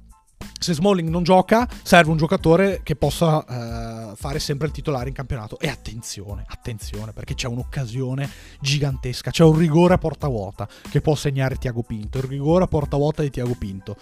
se 0.61 0.75
Smalling 0.75 1.09
non 1.09 1.23
gioca, 1.23 1.67
serve 1.83 2.11
un 2.11 2.19
giocatore 2.19 2.81
che 2.83 2.95
possa 2.95 3.39
uh, 3.39 4.15
fare 4.15 4.39
sempre 4.39 4.67
il 4.67 4.73
titolare 4.73 5.09
in 5.09 5.15
campionato. 5.15 5.59
E 5.59 5.69
attenzione, 5.69 6.45
attenzione, 6.47 7.13
perché 7.13 7.35
c'è 7.35 7.49
un'occasione 7.49 8.29
gigantesca. 8.61 9.31
C'è 9.31 9.43
un 9.43 9.57
rigore 9.57 9.95
a 9.95 9.99
porta 9.99 10.29
vuota 10.29 10.69
che 10.91 11.01
può 11.01 11.15
segnare 11.15 11.57
Tiago 11.57 11.83
Pinto. 11.83 12.19
Il 12.19 12.25
rigore 12.25 12.65
a 12.65 12.67
porta 12.67 12.99
vuota 12.99 13.23
di 13.23 13.31
Tiago 13.31 13.55
Pinto. 13.59 13.97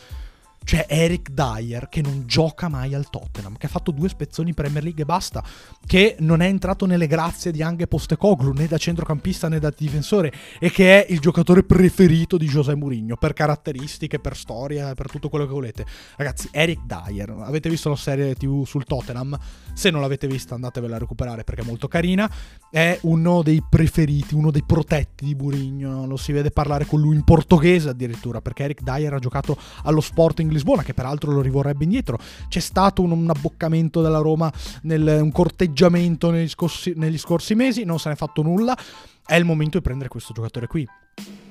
Cioè 0.69 0.85
Eric 0.87 1.31
Dyer 1.31 1.89
che 1.89 2.03
non 2.03 2.25
gioca 2.27 2.69
mai 2.69 2.93
al 2.93 3.09
Tottenham, 3.09 3.57
che 3.57 3.65
ha 3.65 3.71
fatto 3.71 3.91
due 3.91 4.11
spezzoni 4.11 4.53
Premier 4.53 4.83
League 4.83 5.03
e 5.03 5.07
basta, 5.07 5.43
che 5.87 6.17
non 6.19 6.43
è 6.43 6.47
entrato 6.47 6.85
nelle 6.85 7.07
grazie 7.07 7.53
di 7.53 7.63
Ange 7.63 7.87
Postecoglu 7.87 8.53
né 8.53 8.67
da 8.67 8.77
centrocampista 8.77 9.49
né 9.49 9.61
da 9.61 9.73
difensore 9.75 10.31
e 10.61 10.71
che 10.71 11.03
è 11.03 11.11
il 11.11 11.21
giocatore 11.21 11.63
preferito 11.63 12.37
di 12.37 12.45
José 12.45 12.75
Mourinho 12.75 13.17
per 13.17 13.33
caratteristiche, 13.33 14.19
per 14.19 14.37
storia, 14.37 14.93
per 14.93 15.11
tutto 15.11 15.31
quello 15.31 15.47
che 15.47 15.53
volete. 15.53 15.87
Ragazzi, 16.17 16.51
Eric 16.53 16.81
Dyer, 16.85 17.31
avete 17.31 17.71
visto 17.71 17.89
la 17.89 17.97
serie 17.97 18.35
TV 18.35 18.67
sul 18.67 18.85
Tottenham? 18.85 19.39
Se 19.73 19.89
non 19.89 20.03
l'avete 20.03 20.27
vista 20.27 20.55
andatevela 20.55 20.97
a 20.97 20.99
recuperare 20.99 21.45
perché 21.45 21.63
è 21.63 21.65
molto 21.65 21.89
carina. 21.89 22.31
È 22.71 22.99
uno 23.05 23.41
dei 23.41 23.65
preferiti, 23.67 24.35
uno 24.35 24.51
dei 24.51 24.65
protetti 24.67 25.25
di 25.25 25.35
Mourinho, 25.35 26.05
lo 26.05 26.19
si 26.19 26.33
vede 26.33 26.51
parlare 26.51 26.85
con 26.85 27.01
lui 27.01 27.17
in 27.17 27.25
portoghese 27.25 27.89
addirittura, 27.89 28.43
perché 28.43 28.65
Eric 28.65 28.83
Dyer 28.83 29.15
ha 29.15 29.19
giocato 29.19 29.57
allo 29.85 30.03
Sporting 30.03 30.57
Lisbona, 30.59 30.83
che 30.83 30.95
peraltro 30.95 31.33
lo 31.33 31.41
rivorrebbe 31.41 31.85
indietro. 31.85 32.19
C'è 32.49 32.61
stato 32.61 33.03
un, 33.03 33.13
un 33.13 33.31
abboccamento 33.31 34.03
della 34.03 34.19
Roma, 34.19 34.53
nel, 34.83 35.21
un 35.23 35.33
corteggiamento 35.33 36.31
negli 36.31 36.49
scorsi, 36.49 36.93
negli 36.97 37.19
scorsi 37.19 37.55
mesi, 37.55 37.85
non 37.85 37.99
se 37.99 38.09
ne 38.09 38.15
è 38.15 38.19
fatto 38.19 38.43
nulla. 38.43 38.77
È 39.25 39.35
il 39.35 39.45
momento 39.45 39.79
di 39.79 39.85
prendere 39.85 40.09
questo 40.09 40.33
giocatore 40.33 40.67
qui 40.67 40.89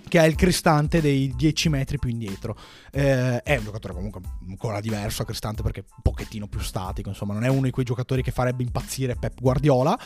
che 0.08 0.20
è 0.20 0.26
il 0.26 0.36
Cristante 0.36 1.02
dei 1.02 1.34
10 1.36 1.70
metri 1.70 2.00
più 2.00 2.10
indietro. 2.10 2.58
Eh, 2.92 3.42
è 3.44 3.58
un 3.58 3.64
giocatore 3.66 3.94
comunque 3.94 4.22
ancora 4.48 4.80
diverso 4.80 5.22
a 5.22 5.26
Cristante 5.26 5.62
perché 5.62 5.84
un 5.88 6.02
pochettino 6.02 6.48
più 6.48 6.60
statico, 6.60 7.10
insomma, 7.10 7.34
non 7.34 7.44
è 7.44 7.50
uno 7.50 7.64
di 7.64 7.72
quei 7.72 7.86
giocatori 7.86 8.24
che 8.24 8.32
farebbe 8.32 8.64
impazzire 8.64 9.16
Pep 9.16 9.40
Guardiola. 9.40 10.00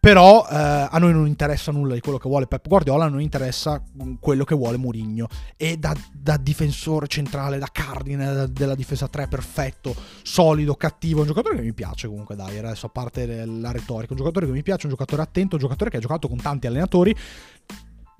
Però 0.00 0.46
eh, 0.48 0.54
a 0.90 0.98
noi 0.98 1.12
non 1.12 1.26
interessa 1.26 1.70
nulla 1.72 1.92
di 1.92 2.00
quello 2.00 2.16
che 2.16 2.26
vuole 2.26 2.46
Pep 2.46 2.66
Guardiola, 2.66 3.04
a 3.04 3.08
noi 3.08 3.22
interessa 3.22 3.82
quello 4.18 4.44
che 4.44 4.54
vuole 4.54 4.78
Mourinho. 4.78 5.28
E 5.58 5.76
da, 5.76 5.94
da 6.10 6.38
difensore 6.38 7.06
centrale, 7.06 7.58
da 7.58 7.68
cardine 7.70 8.32
da, 8.32 8.46
della 8.46 8.74
difesa 8.74 9.08
3 9.08 9.28
perfetto, 9.28 9.94
solido, 10.22 10.74
cattivo, 10.74 11.20
un 11.20 11.26
giocatore 11.26 11.56
che 11.56 11.62
mi 11.62 11.74
piace 11.74 12.08
comunque, 12.08 12.34
dai, 12.34 12.56
adesso 12.56 12.86
a 12.86 12.88
parte 12.88 13.44
la 13.44 13.72
retorica, 13.72 14.14
un 14.14 14.18
giocatore 14.18 14.46
che 14.46 14.52
mi 14.52 14.62
piace, 14.62 14.86
un 14.86 14.92
giocatore 14.92 15.20
attento, 15.20 15.56
un 15.56 15.60
giocatore 15.60 15.90
che 15.90 15.98
ha 15.98 16.00
giocato 16.00 16.28
con 16.28 16.40
tanti 16.40 16.66
allenatori, 16.66 17.14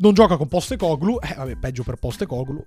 non 0.03 0.13
gioca 0.13 0.37
con 0.37 0.49
Postecoglu, 0.49 1.19
eh 1.23 1.35
vabbè, 1.35 1.57
peggio 1.57 1.83
per 1.83 1.97
Postecoglu, 1.97 2.63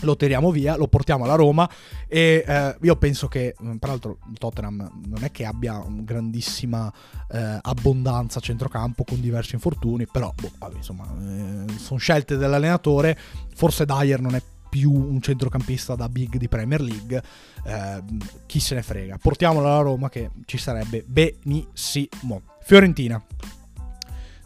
lo 0.00 0.16
tiriamo 0.16 0.50
via, 0.50 0.76
lo 0.76 0.88
portiamo 0.88 1.24
alla 1.24 1.34
Roma 1.34 1.68
e 2.06 2.44
eh, 2.46 2.76
io 2.80 2.96
penso 2.96 3.28
che, 3.28 3.54
mm, 3.62 3.76
tra 3.76 3.90
l'altro, 3.90 4.18
Tottenham 4.38 5.02
non 5.06 5.24
è 5.24 5.30
che 5.30 5.44
abbia 5.44 5.82
grandissima 5.88 6.92
eh, 7.30 7.58
abbondanza 7.60 8.38
a 8.38 8.42
centrocampo 8.42 9.04
con 9.04 9.20
diversi 9.20 9.54
infortuni, 9.54 10.06
però, 10.06 10.32
boh, 10.34 10.72
insomma, 10.74 11.04
eh, 11.04 11.78
sono 11.78 11.98
scelte 11.98 12.36
dell'allenatore, 12.36 13.18
forse 13.54 13.84
Dyer 13.84 14.20
non 14.20 14.34
è 14.34 14.42
più 14.74 14.90
un 14.90 15.20
centrocampista 15.20 15.94
da 15.94 16.08
big 16.08 16.36
di 16.36 16.48
Premier 16.48 16.80
League, 16.80 17.22
eh, 17.64 18.02
chi 18.46 18.58
se 18.58 18.74
ne 18.74 18.82
frega. 18.82 19.18
Portiamolo 19.22 19.68
alla 19.68 19.82
Roma 19.82 20.08
che 20.08 20.30
ci 20.46 20.58
sarebbe 20.58 21.04
benissimo. 21.06 22.42
Fiorentina. 22.60 23.22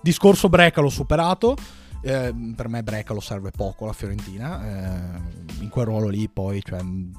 Discorso 0.03 0.51
Brecalo 0.51 0.91
superato. 0.91 1.57
Eh, 2.09 2.35
per 2.57 2.69
me 2.69 2.83
Brecalo 2.83 3.21
serve 3.21 3.51
poco 3.51 3.85
la 3.85 3.93
Fiorentina. 3.93 4.65
Eh, 4.65 5.63
in 5.63 5.69
quel 5.69 5.85
ruolo 5.85 6.09
lì 6.09 6.27
poi, 6.31 6.63
cioè, 6.65 6.81
non 6.81 7.19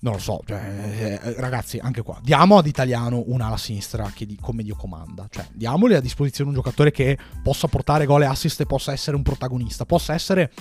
lo 0.00 0.18
so, 0.18 0.42
cioè, 0.44 1.18
eh, 1.22 1.34
ragazzi, 1.40 1.78
anche 1.78 2.02
qua, 2.02 2.20
diamo 2.22 2.58
ad 2.58 2.66
Italiano 2.66 3.22
un'ala 3.26 3.56
sinistra 3.56 4.10
che 4.14 4.26
di, 4.26 4.36
come 4.38 4.62
Dio 4.62 4.76
comanda, 4.76 5.26
cioè, 5.30 5.46
diamogli 5.52 5.94
a 5.94 6.00
disposizione 6.00 6.50
un 6.50 6.56
giocatore 6.56 6.90
che 6.90 7.16
possa 7.42 7.68
portare 7.68 8.04
gol 8.04 8.22
e 8.22 8.26
assist 8.26 8.60
e 8.60 8.66
possa 8.66 8.92
essere 8.92 9.16
un 9.16 9.22
protagonista, 9.22 9.86
possa 9.86 10.12
essere 10.12 10.52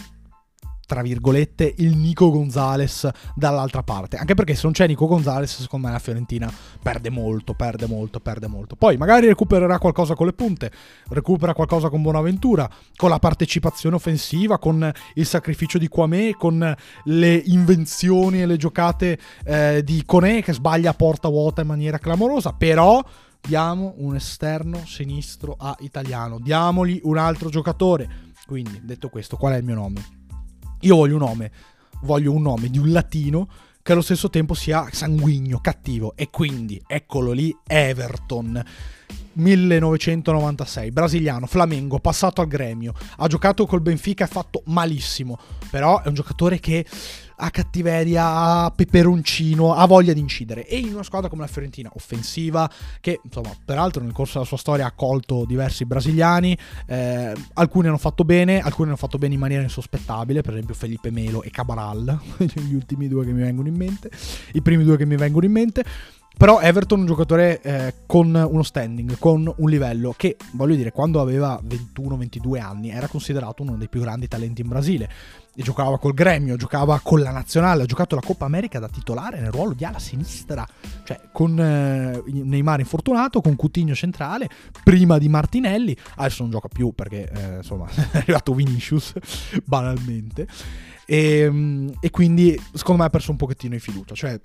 tra 0.91 1.01
virgolette, 1.01 1.73
il 1.77 1.95
Nico 1.95 2.29
Gonzales 2.29 3.09
dall'altra 3.33 3.81
parte. 3.81 4.17
Anche 4.17 4.33
perché 4.33 4.55
se 4.55 4.63
non 4.63 4.73
c'è 4.73 4.87
Nico 4.87 5.07
Gonzales, 5.07 5.61
secondo 5.61 5.87
me 5.87 5.93
la 5.93 5.99
Fiorentina 5.99 6.51
perde 6.81 7.09
molto, 7.09 7.53
perde 7.53 7.87
molto, 7.87 8.19
perde 8.19 8.47
molto. 8.47 8.75
Poi 8.75 8.97
magari 8.97 9.27
recupererà 9.27 9.79
qualcosa 9.79 10.15
con 10.15 10.25
le 10.25 10.33
punte, 10.33 10.69
recupera 11.07 11.53
qualcosa 11.53 11.87
con 11.87 12.01
Bonaventura, 12.01 12.69
con 12.97 13.09
la 13.09 13.19
partecipazione 13.19 13.95
offensiva, 13.95 14.59
con 14.59 14.91
il 15.13 15.25
sacrificio 15.25 15.77
di 15.77 15.87
Quame, 15.87 16.35
con 16.37 16.75
le 17.05 17.41
invenzioni 17.45 18.41
e 18.41 18.45
le 18.45 18.57
giocate 18.57 19.17
eh, 19.45 19.83
di 19.85 20.03
Conè 20.05 20.43
che 20.43 20.51
sbaglia 20.51 20.89
a 20.89 20.93
porta 20.93 21.29
vuota 21.29 21.61
in 21.61 21.67
maniera 21.67 21.99
clamorosa. 21.99 22.51
Però 22.51 23.01
diamo 23.39 23.93
un 23.99 24.15
esterno 24.15 24.85
sinistro 24.85 25.55
a 25.57 25.73
italiano, 25.79 26.37
diamogli 26.37 26.99
un 27.03 27.17
altro 27.17 27.47
giocatore. 27.47 28.09
Quindi, 28.45 28.81
detto 28.83 29.07
questo, 29.07 29.37
qual 29.37 29.53
è 29.53 29.57
il 29.57 29.63
mio 29.63 29.75
nome? 29.75 30.19
Io 30.82 30.95
voglio 30.95 31.13
un 31.13 31.21
nome, 31.21 31.51
voglio 32.01 32.32
un 32.32 32.41
nome 32.41 32.69
di 32.69 32.79
un 32.79 32.91
latino 32.91 33.47
che 33.84 33.91
allo 33.91 34.01
stesso 34.01 34.29
tempo 34.29 34.53
sia 34.53 34.88
sanguigno, 34.91 35.59
cattivo. 35.59 36.13
E 36.15 36.29
quindi, 36.29 36.82
eccolo 36.88 37.32
lì, 37.32 37.55
Everton. 37.67 38.63
1996, 39.34 40.91
brasiliano, 40.91 41.45
Flamengo, 41.45 41.99
passato 41.99 42.41
al 42.41 42.47
gremio, 42.47 42.93
ha 43.17 43.27
giocato 43.27 43.65
col 43.65 43.82
Benfica, 43.82 44.25
ha 44.25 44.27
fatto 44.27 44.63
malissimo, 44.65 45.39
però 45.69 46.01
è 46.01 46.07
un 46.07 46.13
giocatore 46.13 46.59
che 46.59 46.86
ha 47.43 47.49
cattiveria, 47.49 48.25
ha 48.25 48.71
peperoncino, 48.71 49.73
ha 49.73 49.85
voglia 49.85 50.13
di 50.13 50.19
incidere. 50.19 50.65
E 50.67 50.77
in 50.77 50.93
una 50.93 51.03
squadra 51.03 51.29
come 51.29 51.41
la 51.41 51.47
Fiorentina, 51.47 51.89
offensiva, 51.93 52.69
che 52.99 53.19
insomma, 53.23 53.49
peraltro 53.65 54.03
nel 54.03 54.13
corso 54.13 54.33
della 54.33 54.45
sua 54.45 54.57
storia 54.57 54.85
ha 54.85 54.91
colto 54.91 55.45
diversi 55.45 55.85
brasiliani, 55.85 56.55
eh, 56.85 57.33
alcuni 57.53 57.87
hanno 57.87 57.97
fatto 57.97 58.23
bene, 58.23 58.61
alcuni 58.61 58.89
hanno 58.89 58.97
fatto 58.97 59.17
bene 59.17 59.33
in 59.33 59.39
maniera 59.39 59.63
insospettabile, 59.63 60.41
per 60.41 60.53
esempio 60.53 60.75
Felipe 60.75 61.09
Melo 61.09 61.41
e 61.41 61.49
Cabral, 61.49 62.19
gli 62.37 62.75
ultimi 62.75 63.07
due 63.07 63.25
che 63.25 63.31
mi 63.31 63.41
vengono 63.41 63.67
in 63.67 63.75
mente, 63.75 64.11
i 64.53 64.61
primi 64.61 64.83
due 64.83 64.97
che 64.97 65.05
mi 65.05 65.15
vengono 65.15 65.45
in 65.45 65.51
mente. 65.51 65.83
Però 66.41 66.59
Everton 66.59 66.97
è 66.97 67.01
un 67.01 67.07
giocatore 67.07 67.61
eh, 67.61 67.93
con 68.07 68.33
uno 68.33 68.63
standing, 68.63 69.19
con 69.19 69.53
un 69.55 69.69
livello 69.69 70.11
che, 70.17 70.37
voglio 70.53 70.73
dire, 70.73 70.91
quando 70.91 71.21
aveva 71.21 71.61
21-22 71.63 72.59
anni 72.59 72.89
era 72.89 73.07
considerato 73.07 73.61
uno 73.61 73.77
dei 73.77 73.87
più 73.87 74.01
grandi 74.01 74.27
talenti 74.27 74.61
in 74.61 74.67
Brasile. 74.67 75.07
E 75.53 75.61
giocava 75.61 75.99
col 75.99 76.15
gremio, 76.15 76.55
giocava 76.55 76.99
con 77.03 77.19
la 77.19 77.29
nazionale, 77.29 77.83
ha 77.83 77.85
giocato 77.85 78.15
la 78.15 78.21
Coppa 78.25 78.45
America 78.45 78.79
da 78.79 78.87
titolare 78.87 79.39
nel 79.39 79.51
ruolo 79.51 79.75
di 79.75 79.85
ala 79.85 79.99
sinistra, 79.99 80.67
cioè 81.03 81.19
con 81.31 81.59
eh, 81.59 82.23
Neymar 82.25 82.79
infortunato, 82.79 83.39
con 83.39 83.55
Coutinho 83.55 83.93
centrale, 83.93 84.49
prima 84.83 85.19
di 85.19 85.29
Martinelli, 85.29 85.95
adesso 86.15 86.41
non 86.41 86.49
gioca 86.49 86.69
più 86.69 86.91
perché 86.93 87.29
eh, 87.29 87.57
insomma 87.57 87.87
è 88.13 88.17
arrivato 88.17 88.55
Vinicius 88.55 89.13
banalmente. 89.63 90.47
E, 91.05 91.39
ehm, 91.41 91.93
e 91.99 92.09
quindi 92.09 92.59
secondo 92.73 93.01
me 93.01 93.07
ha 93.07 93.11
perso 93.11 93.29
un 93.29 93.37
pochettino 93.37 93.75
di 93.75 93.79
fiducia, 93.79 94.15
cioè 94.15 94.41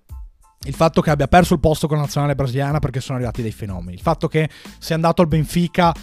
il 0.66 0.74
fatto 0.74 1.00
che 1.00 1.10
abbia 1.10 1.28
perso 1.28 1.54
il 1.54 1.60
posto 1.60 1.86
con 1.86 1.96
la 1.96 2.02
nazionale 2.02 2.34
brasiliana 2.34 2.78
perché 2.78 3.00
sono 3.00 3.16
arrivati 3.16 3.42
dei 3.42 3.52
fenomeni, 3.52 3.94
il 3.94 4.02
fatto 4.02 4.28
che 4.28 4.48
sia 4.78 4.94
andato 4.94 5.22
al 5.22 5.28
Benfica 5.28 5.94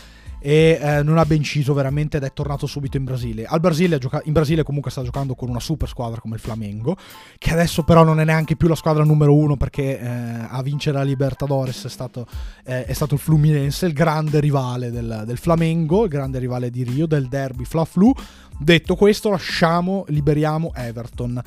e 0.45 0.77
eh, 0.81 1.03
non 1.03 1.17
abbia 1.17 1.37
inciso 1.37 1.73
veramente 1.73 2.17
ed 2.17 2.23
è 2.23 2.33
tornato 2.33 2.67
subito 2.67 2.97
in 2.97 3.05
Brasile. 3.05 3.45
Al 3.45 3.61
Brasile, 3.61 3.97
gioca- 3.97 4.21
in 4.25 4.33
Brasile 4.33 4.63
comunque 4.63 4.91
sta 4.91 5.01
giocando 5.01 5.35
con 5.35 5.47
una 5.47 5.61
super 5.61 5.87
squadra 5.87 6.19
come 6.19 6.35
il 6.35 6.41
Flamengo, 6.41 6.97
che 7.37 7.53
adesso 7.53 7.83
però 7.83 8.03
non 8.03 8.19
è 8.19 8.25
neanche 8.25 8.57
più 8.57 8.67
la 8.67 8.75
squadra 8.75 9.05
numero 9.05 9.33
uno 9.33 9.55
perché 9.55 9.97
eh, 9.97 10.05
a 10.05 10.61
vincere 10.61 10.97
la 10.97 11.03
Libertadores 11.03 11.85
è 11.85 11.89
stato, 11.89 12.27
eh, 12.65 12.83
è 12.83 12.91
stato, 12.91 13.13
il 13.13 13.21
Fluminense, 13.21 13.85
il 13.85 13.93
grande 13.93 14.41
rivale 14.41 14.91
del, 14.91 15.23
del, 15.25 15.37
Flamengo, 15.37 16.03
il 16.03 16.09
grande 16.09 16.39
rivale 16.39 16.69
di 16.69 16.83
Rio, 16.83 17.07
del 17.07 17.29
derby 17.29 17.63
Fla-Flu. 17.63 18.11
Detto 18.59 18.95
questo, 18.95 19.29
lasciamo, 19.29 20.03
liberiamo 20.09 20.73
Everton 20.75 21.41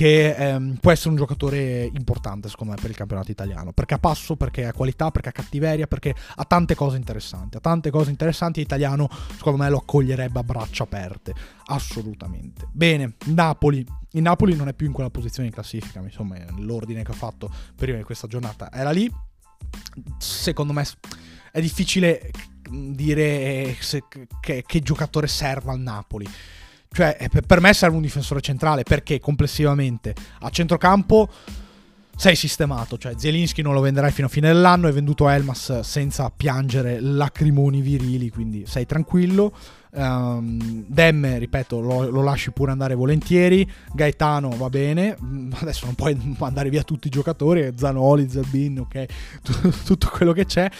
che 0.00 0.34
ehm, 0.34 0.76
può 0.80 0.92
essere 0.92 1.10
un 1.10 1.16
giocatore 1.16 1.90
importante 1.92 2.48
secondo 2.48 2.72
me 2.72 2.80
per 2.80 2.88
il 2.88 2.96
campionato 2.96 3.30
italiano, 3.30 3.72
perché 3.72 3.92
ha 3.92 3.98
passo, 3.98 4.34
perché 4.34 4.64
ha 4.64 4.72
qualità, 4.72 5.10
perché 5.10 5.28
ha 5.28 5.32
cattiveria, 5.32 5.86
perché 5.86 6.14
ha 6.36 6.44
tante 6.46 6.74
cose 6.74 6.96
interessanti, 6.96 7.58
ha 7.58 7.60
tante 7.60 7.90
cose 7.90 8.08
interessanti, 8.08 8.60
l'italiano 8.60 9.10
secondo 9.36 9.62
me 9.62 9.68
lo 9.68 9.76
accoglierebbe 9.76 10.38
a 10.38 10.42
braccia 10.42 10.84
aperte, 10.84 11.34
assolutamente. 11.66 12.66
Bene, 12.72 13.16
Napoli, 13.26 13.86
il 14.12 14.22
Napoli 14.22 14.56
non 14.56 14.68
è 14.68 14.72
più 14.72 14.86
in 14.86 14.94
quella 14.94 15.10
posizione 15.10 15.48
in 15.48 15.52
classifica, 15.54 16.00
insomma 16.00 16.38
l'ordine 16.56 17.04
che 17.04 17.10
ho 17.10 17.14
fatto 17.14 17.52
prima 17.76 17.98
di 17.98 18.02
questa 18.02 18.26
giornata 18.26 18.72
era 18.72 18.92
lì, 18.92 19.12
secondo 20.16 20.72
me 20.72 20.82
è 21.52 21.60
difficile 21.60 22.30
dire 22.70 23.76
se, 23.80 24.04
che, 24.40 24.64
che 24.66 24.80
giocatore 24.80 25.26
serva 25.26 25.72
al 25.72 25.80
Napoli 25.80 26.26
cioè, 26.92 27.16
eh, 27.20 27.28
per 27.28 27.60
me 27.60 27.72
serve 27.72 27.96
un 27.96 28.02
difensore 28.02 28.40
centrale 28.40 28.82
perché 28.82 29.20
complessivamente 29.20 30.14
a 30.40 30.50
centrocampo 30.50 31.28
sei 32.16 32.34
sistemato. 32.36 32.98
Cioè, 32.98 33.14
Zielinski 33.16 33.62
non 33.62 33.72
lo 33.72 33.80
venderai 33.80 34.10
fino 34.10 34.26
a 34.26 34.30
fine 34.30 34.48
dell'anno. 34.48 34.88
Hai 34.88 34.92
venduto 34.92 35.28
Elmas 35.28 35.80
senza 35.80 36.30
piangere 36.30 37.00
lacrimoni 37.00 37.80
virili, 37.80 38.28
quindi 38.28 38.64
sei 38.66 38.84
tranquillo. 38.86 39.54
Um, 39.92 40.84
Demme, 40.86 41.38
ripeto, 41.38 41.80
lo, 41.80 42.10
lo, 42.10 42.22
lasci 42.22 42.50
pure 42.50 42.72
andare 42.72 42.94
volentieri. 42.94 43.66
Gaetano 43.94 44.50
va 44.50 44.68
bene. 44.68 45.16
Mm, 45.22 45.52
adesso 45.60 45.86
non 45.86 45.94
puoi 45.94 46.14
mandare 46.38 46.68
via 46.70 46.82
tutti 46.82 47.06
i 47.06 47.10
giocatori. 47.10 47.72
Zanoli, 47.74 48.28
Zabin, 48.28 48.80
ok, 48.80 49.06
tutto 49.86 50.10
quello 50.10 50.32
che 50.32 50.44
c'è 50.44 50.70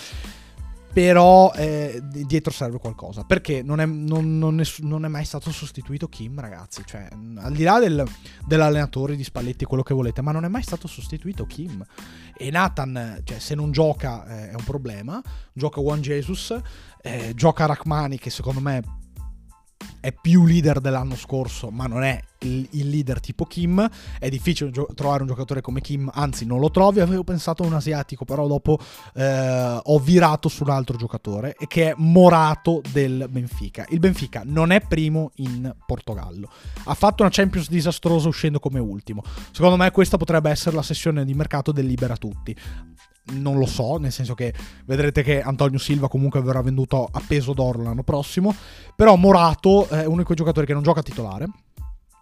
però 0.92 1.52
eh, 1.54 2.00
dietro 2.02 2.52
serve 2.52 2.78
qualcosa. 2.78 3.24
Perché 3.24 3.62
non 3.62 3.80
è, 3.80 3.86
non, 3.86 4.38
non, 4.38 4.60
è, 4.60 4.64
non 4.78 5.04
è, 5.04 5.08
mai 5.08 5.24
stato 5.24 5.50
sostituito 5.50 6.08
Kim 6.08 6.40
ragazzi. 6.40 6.82
Cioè 6.84 7.08
al 7.36 7.52
di 7.52 7.62
là 7.62 7.78
del, 7.78 8.04
dell'allenatore 8.46 9.16
di 9.16 9.24
Spalletti 9.24 9.64
quello 9.64 9.82
che 9.82 9.94
volete 9.94 10.22
ma 10.22 10.32
non 10.32 10.44
è 10.44 10.48
mai 10.48 10.62
stato 10.62 10.88
sostituito 10.88 11.46
Kim. 11.46 11.84
E 12.36 12.50
Nathan 12.50 13.20
cioè, 13.24 13.38
se 13.38 13.54
non 13.54 13.70
gioca 13.70 14.26
eh, 14.26 14.50
è 14.50 14.54
un 14.54 14.64
problema. 14.64 15.22
Gioca 15.52 15.80
Juan 15.80 16.00
Jesus 16.00 16.58
eh, 17.02 17.32
gioca 17.34 17.66
Rachmani 17.66 18.18
che 18.18 18.30
secondo 18.30 18.60
me 18.60 18.82
è 20.00 20.12
più 20.12 20.46
leader 20.46 20.80
dell'anno 20.80 21.14
scorso, 21.14 21.70
ma 21.70 21.86
non 21.86 22.02
è 22.02 22.20
il, 22.40 22.68
leader 22.70 23.20
tipo 23.20 23.44
Kim. 23.44 23.88
È 24.18 24.28
difficile 24.28 24.70
gio- 24.70 24.88
trovare 24.94 25.22
un 25.22 25.28
giocatore 25.28 25.60
come 25.60 25.80
Kim, 25.80 26.10
anzi 26.12 26.46
non 26.46 26.58
lo 26.58 26.70
trovi. 26.70 27.00
Avevo 27.00 27.22
pensato 27.22 27.62
a 27.62 27.66
un 27.66 27.74
asiatico, 27.74 28.24
però 28.24 28.46
dopo 28.46 28.78
eh, 29.14 29.80
ho 29.82 29.98
virato 29.98 30.48
su 30.48 30.64
un 30.64 30.70
altro 30.70 30.96
giocatore, 30.96 31.54
che 31.68 31.90
è 31.90 31.94
Morato 31.96 32.80
del 32.92 33.26
Benfica. 33.30 33.84
Il 33.90 33.98
Benfica 33.98 34.42
non 34.44 34.70
è 34.72 34.80
primo 34.80 35.32
in 35.36 35.74
Portogallo. 35.86 36.50
Ha 36.84 36.94
fatto 36.94 37.22
una 37.22 37.30
Champions 37.32 37.68
disastrosa 37.68 38.28
uscendo 38.28 38.58
come 38.58 38.78
ultimo. 38.78 39.22
Secondo 39.52 39.76
me 39.76 39.90
questa 39.90 40.16
potrebbe 40.16 40.50
essere 40.50 40.76
la 40.76 40.82
sessione 40.82 41.24
di 41.24 41.34
mercato 41.34 41.72
del 41.72 41.86
Libera 41.86 42.16
Tutti 42.16 42.56
non 43.32 43.58
lo 43.58 43.66
so, 43.66 43.96
nel 43.96 44.12
senso 44.12 44.34
che 44.34 44.52
vedrete 44.86 45.22
che 45.22 45.40
Antonio 45.40 45.78
Silva 45.78 46.08
comunque 46.08 46.40
verrà 46.42 46.62
venduto 46.62 47.08
a 47.10 47.22
peso 47.26 47.52
d'oro 47.52 47.82
l'anno 47.82 48.02
prossimo, 48.02 48.54
però 48.96 49.16
Morato 49.16 49.88
è 49.88 50.04
uno 50.04 50.18
di 50.18 50.24
quei 50.24 50.36
giocatori 50.36 50.66
che 50.66 50.72
non 50.72 50.82
gioca 50.82 51.02
titolare, 51.02 51.46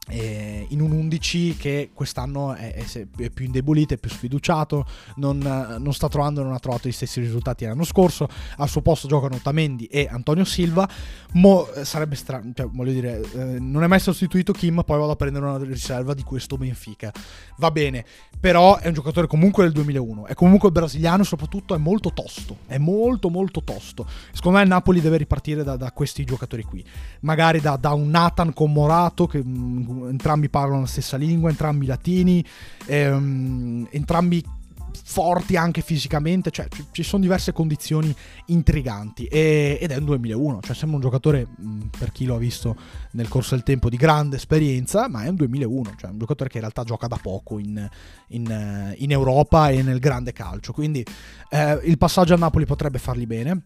eh, 0.08 0.66
in 0.70 0.80
un 0.80 0.92
11 0.92 1.56
che 1.56 1.90
quest'anno 1.92 2.54
è, 2.54 2.74
è, 2.74 3.30
più 3.30 3.44
indebolito, 3.44 3.94
è 3.94 3.98
più 3.98 4.10
sfiduciato, 4.10 4.86
non, 5.16 5.38
non, 5.38 5.92
sta 5.92 6.08
trovando, 6.08 6.42
non 6.42 6.52
ha 6.52 6.58
trovato 6.58 6.88
gli 6.88 6.92
stessi 6.92 7.20
risultati 7.20 7.64
l'anno 7.64 7.84
scorso. 7.84 8.28
Al 8.56 8.68
suo 8.68 8.80
posto 8.80 9.08
giocano 9.08 9.38
Tamendi 9.38 9.86
e 9.86 10.08
Antonio 10.10 10.44
Silva. 10.44 10.88
Mo, 11.32 11.70
eh, 11.72 11.84
sarebbe 11.84 12.16
strano, 12.16 12.52
cioè, 12.54 12.66
voglio 12.66 12.92
dire, 12.92 13.20
eh, 13.20 13.58
non 13.60 13.82
è 13.82 13.86
mai 13.86 14.00
sostituito 14.00 14.52
Kim, 14.52 14.82
poi 14.84 14.98
vado 14.98 15.12
a 15.12 15.16
prendere 15.16 15.44
una 15.44 15.58
riserva 15.58 16.14
di 16.14 16.22
questo 16.22 16.56
Benfica. 16.56 17.12
Va 17.58 17.70
bene, 17.70 18.04
però 18.40 18.78
è 18.78 18.88
un 18.88 18.94
giocatore 18.94 19.26
comunque 19.26 19.64
del 19.64 19.72
2001, 19.72 20.26
è 20.26 20.34
comunque 20.34 20.70
brasiliano, 20.70 21.22
soprattutto 21.24 21.74
è 21.74 21.78
molto 21.78 22.12
tosto, 22.12 22.58
è 22.66 22.78
molto 22.78 23.28
molto 23.28 23.62
tosto. 23.62 24.06
Secondo 24.32 24.58
me 24.58 24.64
il 24.64 24.70
Napoli 24.70 25.00
deve 25.00 25.18
ripartire 25.18 25.62
da, 25.62 25.76
da 25.76 25.92
questi 25.92 26.24
giocatori 26.24 26.62
qui, 26.62 26.84
magari 27.20 27.60
da, 27.60 27.76
da 27.76 27.92
un 27.92 28.08
Nathan 28.08 28.52
con 28.54 28.72
Morato 28.72 29.26
che 29.26 29.42
mm, 29.44 29.97
entrambi 30.06 30.48
parlano 30.48 30.80
la 30.82 30.86
stessa 30.86 31.16
lingua, 31.16 31.50
entrambi 31.50 31.86
latini, 31.86 32.44
ehm, 32.86 33.88
entrambi 33.90 34.44
forti 35.04 35.56
anche 35.56 35.80
fisicamente, 35.80 36.50
cioè 36.50 36.66
ci 36.92 37.02
sono 37.02 37.22
diverse 37.22 37.52
condizioni 37.52 38.14
intriganti 38.46 39.24
e, 39.24 39.78
ed 39.80 39.90
è 39.90 39.96
un 39.96 40.04
2001, 40.04 40.60
cioè 40.60 40.74
sembra 40.74 40.96
un 40.96 41.02
giocatore 41.02 41.46
per 41.98 42.12
chi 42.12 42.24
lo 42.24 42.34
ha 42.34 42.38
visto 42.38 42.76
nel 43.12 43.28
corso 43.28 43.54
del 43.54 43.64
tempo 43.64 43.88
di 43.88 43.96
grande 43.96 44.36
esperienza, 44.36 45.08
ma 45.08 45.24
è 45.24 45.28
un 45.28 45.36
2001, 45.36 45.94
cioè 45.96 46.10
un 46.10 46.18
giocatore 46.18 46.50
che 46.50 46.56
in 46.56 46.62
realtà 46.62 46.84
gioca 46.84 47.06
da 47.06 47.18
poco 47.20 47.58
in, 47.58 47.88
in, 48.28 48.94
in 48.98 49.10
Europa 49.10 49.70
e 49.70 49.82
nel 49.82 49.98
grande 49.98 50.32
calcio, 50.32 50.72
quindi 50.72 51.04
eh, 51.50 51.80
il 51.84 51.98
passaggio 51.98 52.34
a 52.34 52.38
Napoli 52.38 52.66
potrebbe 52.66 52.98
fargli 52.98 53.26
bene 53.26 53.62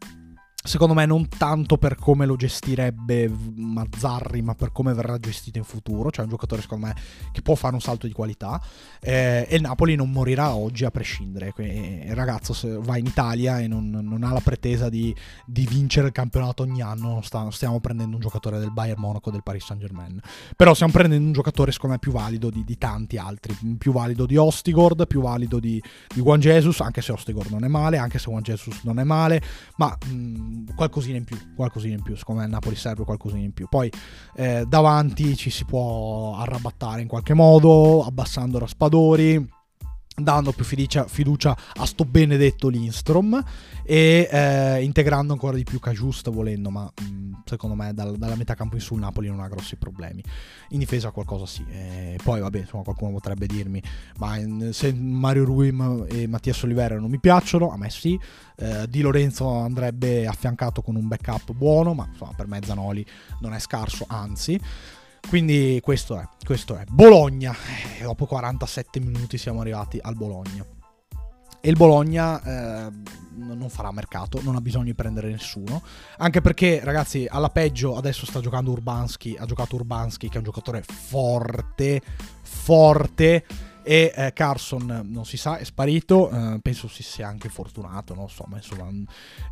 Secondo 0.65 0.95
me 0.95 1.05
non 1.07 1.27
tanto 1.27 1.77
per 1.77 1.97
come 1.97 2.25
lo 2.25 2.37
gestirebbe 2.37 3.29
Mazzarri, 3.29 4.43
ma 4.43 4.55
per 4.55 4.71
come 4.71 4.95
verrà 4.95 5.19
gestito 5.19 5.59
in 5.59 5.65
futuro. 5.65 6.13
Cioè 6.13 6.23
un 6.23 6.31
giocatore 6.31 6.63
secondo 6.63 6.87
me 6.87 6.95
che 7.33 7.43
può 7.43 7.57
fare 7.57 7.75
un 7.75 7.81
salto 7.81 8.07
di 8.07 8.13
qualità. 8.13 8.63
Eh, 9.01 9.45
e 9.49 9.57
il 9.57 9.61
Napoli 9.61 9.97
non 9.97 10.13
morirà 10.13 10.55
oggi 10.55 10.85
a 10.85 10.93
prescindere. 10.93 11.53
Il 11.57 12.15
ragazzo 12.15 12.81
va 12.81 12.97
in 12.97 13.07
Italia 13.07 13.59
e 13.59 13.67
non, 13.67 13.91
non 13.91 14.23
ha 14.23 14.33
la 14.33 14.41
pretesa 14.41 14.89
di, 14.89 15.13
di, 15.45 15.67
vincere 15.67 16.07
il 16.07 16.13
campionato 16.13 16.63
ogni 16.63 16.81
anno. 16.81 17.21
Stiamo 17.23 17.81
prendendo 17.81 18.15
un 18.15 18.23
giocatore 18.23 18.61
del 18.61 18.71
Bayern 18.71 19.01
Monaco 19.01 19.33
del 19.33 19.43
Paris 19.43 19.65
Saint 19.65 19.83
Germain. 19.83 20.21
Però 20.55 20.75
stiamo 20.75 20.93
prendendo 20.93 21.27
un 21.27 21.33
giocatore 21.33 21.73
secondo 21.73 21.97
me 21.97 22.01
più 22.01 22.13
valido 22.13 22.51
di, 22.51 22.63
di 22.63 22.79
tanti 22.79 23.17
altri. 23.17 23.53
Più 23.77 23.91
valido 23.91 24.27
di 24.27 24.37
Ostigord, 24.37 25.09
più 25.09 25.23
valido 25.23 25.59
di, 25.59 25.83
di 26.15 26.21
Juan 26.21 26.39
Jesus, 26.39 26.81
anche 26.83 27.03
se 27.03 27.11
Ostigord 27.11 27.51
non 27.51 27.65
è 27.65 27.69
male, 27.69 27.97
anche 27.97 28.21
se 28.21 28.31
Juan 28.31 28.43
Jesus 28.43 28.85
non 28.85 29.01
è 29.01 29.05
male. 29.05 29.43
Ma... 29.79 29.99
Mh, 30.07 30.51
qualcosina 30.83 31.17
in 31.17 31.25
più, 31.25 31.37
qualcosina 31.55 31.95
in 31.95 32.03
più, 32.03 32.17
secondo 32.17 32.41
me 32.43 32.49
Napoli 32.49 32.75
serve 32.75 33.05
qualcosina 33.05 33.43
in 33.43 33.53
più. 33.53 33.69
Poi 33.69 33.91
eh, 34.35 34.65
davanti 34.67 35.37
ci 35.37 35.51
si 35.51 35.65
può 35.65 36.35
arrabattare 36.37 37.03
in 37.03 37.09
qualche 37.09 37.35
modo, 37.35 38.03
abbassando 38.05 38.59
Raspadori 38.59 39.61
dando 40.15 40.53
più 40.53 40.65
fiducia, 40.65 41.07
fiducia, 41.07 41.57
a 41.75 41.87
sto 41.87 42.05
benedetto 42.05 42.69
Lindstrom 42.69 43.43
e 43.85 44.29
eh, 44.31 44.83
integrando 44.83 45.33
ancora 45.33 45.57
di 45.57 45.65
più 45.65 45.79
Cajusta 45.79 46.31
volendo, 46.31 46.71
ma 46.71 46.85
mh, 46.85 47.43
secondo 47.45 47.75
me 47.75 47.95
dal, 47.95 48.17
dalla 48.17 48.37
metà 48.37 48.55
campo 48.55 48.75
in 48.75 48.81
su 48.81 48.95
il 48.95 49.01
Napoli 49.01 49.29
non 49.29 49.41
ha 49.41 49.49
grossi 49.49 49.77
problemi. 49.77 50.23
In 50.71 50.79
difesa 50.79 51.11
qualcosa 51.11 51.47
sì. 51.47 51.65
E 51.69 52.19
poi 52.23 52.41
vabbè, 52.41 52.61
insomma, 52.61 52.83
qualcuno 52.83 53.13
potrebbe 53.13 53.47
dirmi, 53.47 53.83
ma 54.19 54.37
se 54.71 54.93
Mario 54.93 55.45
Rui 55.45 55.69
e 56.09 56.27
Mattias 56.27 56.63
Olivera 56.63 56.99
non 56.99 57.11
mi 57.11 57.19
piacciono, 57.19 57.71
a 57.71 57.77
me 57.77 57.91
sì. 57.91 58.19
Eh, 58.57 58.87
di 58.89 59.01
Lorenzo 59.01 59.51
andrebbe 59.51 60.27
affiancato 60.27 60.83
con 60.83 60.97
un 60.97 61.09
backup 61.09 61.53
buono, 61.53 61.95
ma 61.95 62.07
insomma 62.11 62.33
per 62.37 62.47
me 62.47 62.61
Zanoli 62.65 63.05
non 63.41 63.55
è 63.55 63.59
scarso, 63.59 64.05
anzi. 64.09 64.61
Quindi 65.29 65.81
questo 65.83 66.19
è, 66.19 66.29
questo 66.45 66.77
è. 66.77 66.85
Bologna, 66.89 67.55
eh, 67.99 68.03
dopo 68.03 68.27
47 68.27 69.01
minuti 69.01 69.39
siamo 69.39 69.61
arrivati 69.61 69.99
al 70.01 70.15
Bologna. 70.15 70.65
E 71.65 71.69
il 71.71 71.77
Bologna 71.77 72.43
eh, 72.43 72.91
non 73.37 73.69
farà 73.71 73.93
mercato, 73.93 74.41
non 74.43 74.57
ha 74.57 74.61
bisogno 74.61 74.85
di 74.85 74.95
prendere 74.95 75.31
nessuno. 75.31 75.83
Anche 76.19 76.41
perché, 76.41 76.81
ragazzi, 76.83 77.27
alla 77.31 77.51
peggio 77.51 77.97
adesso 77.97 78.27
sta 78.27 78.41
giocando 78.41 78.73
Urbanski. 78.73 79.37
Ha 79.39 79.47
giocato 79.47 79.77
Urbanski, 79.77 80.29
che 80.29 80.35
è 80.35 80.39
un 80.39 80.45
giocatore 80.45 80.83
forte, 80.83 82.03
forte 82.43 83.45
e 83.83 84.13
eh, 84.15 84.33
Carson 84.33 85.03
non 85.05 85.25
si 85.25 85.37
sa, 85.37 85.57
è 85.57 85.65
sparito, 85.65 86.31
eh, 86.31 86.59
penso 86.63 86.89
si 86.89 87.03
sia 87.03 87.29
anche 87.29 87.49
fortunato, 87.49 88.15
non 88.15 88.29
so, 88.29 88.45
ma 88.49 88.57
insomma 88.57 88.91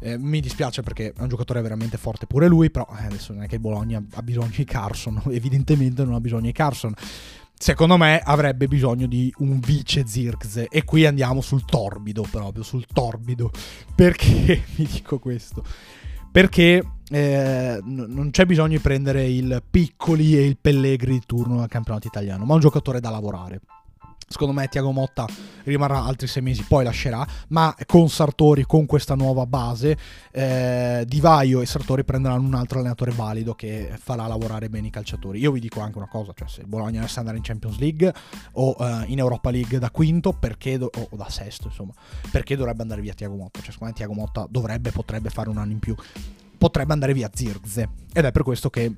eh, 0.00 0.18
mi 0.18 0.40
dispiace 0.40 0.82
perché 0.82 1.12
è 1.12 1.20
un 1.20 1.28
giocatore 1.28 1.60
veramente 1.60 1.96
forte 1.96 2.26
pure 2.26 2.46
lui, 2.46 2.70
però 2.70 2.86
eh, 2.98 3.04
adesso 3.04 3.32
non 3.32 3.42
è 3.42 3.46
che 3.48 3.58
Bologna 3.58 4.02
ha 4.14 4.22
bisogno 4.22 4.52
di 4.54 4.64
Carson, 4.64 5.20
evidentemente 5.30 6.04
non 6.04 6.14
ha 6.14 6.20
bisogno 6.20 6.46
di 6.46 6.52
Carson. 6.52 6.94
Secondo 7.62 7.98
me 7.98 8.20
avrebbe 8.20 8.68
bisogno 8.68 9.06
di 9.06 9.30
un 9.38 9.60
vice 9.60 10.06
Zirkze 10.06 10.68
e 10.68 10.82
qui 10.82 11.04
andiamo 11.04 11.42
sul 11.42 11.66
torbido 11.66 12.26
proprio, 12.30 12.62
sul 12.62 12.86
torbido. 12.86 13.50
Perché 13.94 14.64
vi 14.76 14.86
dico 14.90 15.18
questo? 15.18 15.62
Perché 16.32 16.82
eh, 17.10 17.80
non 17.82 18.28
c'è 18.30 18.46
bisogno 18.46 18.76
di 18.76 18.78
prendere 18.78 19.26
il 19.26 19.62
Piccoli 19.68 20.38
e 20.38 20.46
il 20.46 20.56
Pellegri 20.58 21.12
di 21.12 21.22
turno 21.26 21.60
al 21.60 21.68
campionato 21.68 22.06
italiano, 22.06 22.44
ma 22.44 22.54
un 22.54 22.60
giocatore 22.60 23.00
da 23.00 23.10
lavorare. 23.10 23.60
Secondo 24.32 24.54
me 24.54 24.68
Tiago 24.68 24.92
Motta 24.92 25.26
rimarrà 25.64 26.04
altri 26.04 26.28
sei 26.28 26.40
mesi, 26.40 26.62
poi 26.62 26.84
lascerà, 26.84 27.26
ma 27.48 27.74
con 27.84 28.08
Sartori, 28.08 28.64
con 28.64 28.86
questa 28.86 29.16
nuova 29.16 29.44
base, 29.44 29.98
eh, 30.30 31.02
Di 31.04 31.18
Vaio 31.20 31.60
e 31.60 31.66
Sartori 31.66 32.04
prenderanno 32.04 32.46
un 32.46 32.54
altro 32.54 32.78
allenatore 32.78 33.10
valido 33.10 33.54
che 33.56 33.92
farà 34.00 34.28
lavorare 34.28 34.68
bene 34.70 34.86
i 34.86 34.90
calciatori. 34.90 35.40
Io 35.40 35.50
vi 35.50 35.58
dico 35.58 35.80
anche 35.80 35.98
una 35.98 36.06
cosa, 36.06 36.32
cioè 36.32 36.46
se 36.46 36.62
Bologna 36.62 37.00
dovesse 37.00 37.18
andare 37.18 37.38
in 37.38 37.42
Champions 37.42 37.78
League 37.78 38.14
o 38.52 38.76
eh, 38.78 39.04
in 39.08 39.18
Europa 39.18 39.50
League 39.50 39.80
da 39.80 39.90
quinto, 39.90 40.32
perché 40.32 40.78
do- 40.78 40.92
o 40.92 41.16
da 41.16 41.28
sesto, 41.28 41.66
insomma, 41.66 41.92
perché 42.30 42.54
dovrebbe 42.54 42.82
andare 42.82 43.00
via 43.00 43.14
Tiago 43.14 43.34
Motta? 43.34 43.60
Cioè 43.60 43.72
secondo 43.72 43.92
me 43.92 43.98
Tiago 43.98 44.14
Motta 44.14 44.46
dovrebbe, 44.48 44.92
potrebbe 44.92 45.30
fare 45.30 45.48
un 45.48 45.58
anno 45.58 45.72
in 45.72 45.80
più, 45.80 45.92
potrebbe 46.56 46.92
andare 46.92 47.14
via 47.14 47.28
Zirze 47.34 47.88
ed 48.12 48.24
è 48.24 48.30
per 48.30 48.44
questo 48.44 48.70
che 48.70 48.94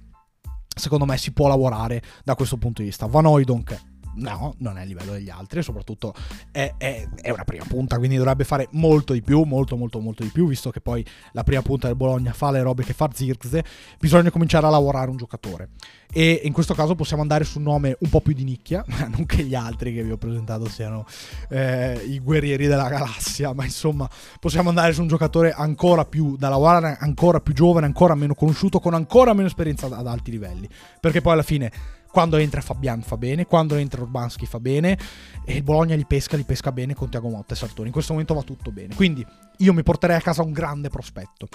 secondo 0.77 1.07
me 1.07 1.17
si 1.17 1.33
può 1.33 1.49
lavorare 1.49 2.03
da 2.23 2.35
questo 2.35 2.59
punto 2.59 2.83
di 2.83 2.89
vista. 2.89 3.07
Van 3.07 3.25
Oydonk 3.25 3.92
no, 4.15 4.55
non 4.59 4.79
è 4.79 4.83
a 4.83 4.85
livello 4.85 5.13
degli 5.13 5.31
altri 5.31 5.61
e 5.61 5.63
soprattutto 5.63 6.15
è, 6.51 6.75
è, 6.77 7.09
è, 7.21 7.31
una 7.31 7.45
prima 7.45 7.65
punta, 7.67 7.99
quindi 7.99 8.17
dovrebbe 8.17 8.45
fare 8.45 8.69
molto 8.73 9.13
di 9.13 9.23
più, 9.23 9.43
molto 9.43 9.77
molto 9.77 10.01
molto 10.01 10.23
di 10.23 10.31
più, 10.31 10.47
visto 10.47 10.71
che 10.71 10.81
poi 10.81 11.05
la 11.33 11.43
prima 11.45 11.63
punta 11.63 11.87
del 11.87 11.97
Bologna 11.97 12.33
fa 12.33 12.51
le 12.51 12.63
robe 12.63 12.85
che 12.85 12.93
fa 12.93 13.09
Zirkze, 13.13 13.65
bisogna 13.99 14.31
cominciare 14.31 14.67
a 14.67 14.71
lavorare 14.71 15.11
un 15.11 15.17
giocatore. 15.17 15.71
E 16.15 16.43
in 16.45 16.53
questo 16.53 16.75
caso 16.75 16.95
possiamo 16.95 17.23
andare 17.23 17.45
su 17.45 17.57
un 17.59 17.65
nome 17.65 17.97
un 17.99 18.11
po' 18.11 18.21
più 18.21 18.35
di 18.35 18.45
nicchia, 18.45 18.85
non 19.09 19.25
che 19.25 19.45
gli 19.45 19.55
altri 19.55 19.95
che 19.95 20.03
vi 20.03 20.11
ho 20.11 20.19
presentato 20.19 20.69
siano 20.69 21.07
eh, 21.49 22.03
i 22.07 22.21
guerrieri 22.21 22.67
della 22.67 22.89
galassia, 22.89 23.55
ma 23.55 23.65
insomma 23.65 24.09
possiamo 24.39 24.69
andare 24.69 24.93
su 24.93 25.01
un 25.01 25.09
giocatore 25.09 25.53
ancora 25.53 26.05
più 26.05 26.37
da 26.37 26.49
lavorare, 26.49 26.97
ancora 27.01 27.41
più 27.41 27.55
giovane, 27.55 27.87
ancora 27.87 28.15
meno 28.15 28.35
conosciuto, 28.35 28.79
con 28.79 28.95
ancora 28.95 29.33
meno 29.33 29.47
esperienza 29.47 29.87
ad 29.87 30.07
alti 30.07 30.31
livelli, 30.31 30.69
perché 31.01 31.23
poi 31.23 31.33
alla 31.33 31.43
fine 31.43 31.73
quando 32.13 32.37
entra 32.37 32.61
Fabian 32.61 33.01
fa 33.01 33.17
bene, 33.17 33.47
quando 33.47 33.75
entra 33.75 34.03
Urbanski 34.03 34.45
fa 34.45 34.61
bene 34.61 34.99
e 35.45 35.57
il 35.57 35.63
Bologna 35.63 35.97
li 35.97 36.05
pesca, 36.05 36.37
li 36.37 36.45
pesca 36.45 36.71
bene 36.71 36.95
con 36.95 37.09
Tiago 37.09 37.31
Motta 37.31 37.55
e 37.55 37.57
Sartori. 37.57 37.87
In 37.87 37.93
questo 37.93 38.13
momento 38.13 38.35
va 38.35 38.43
tutto 38.43 38.71
bene. 38.71 38.95
Quindi 38.95 39.27
io 39.57 39.73
mi 39.73 39.83
porterei 39.83 40.17
a 40.17 40.21
casa 40.21 40.43
un 40.43 40.53
grande 40.53 40.91
prospetto. 40.91 41.49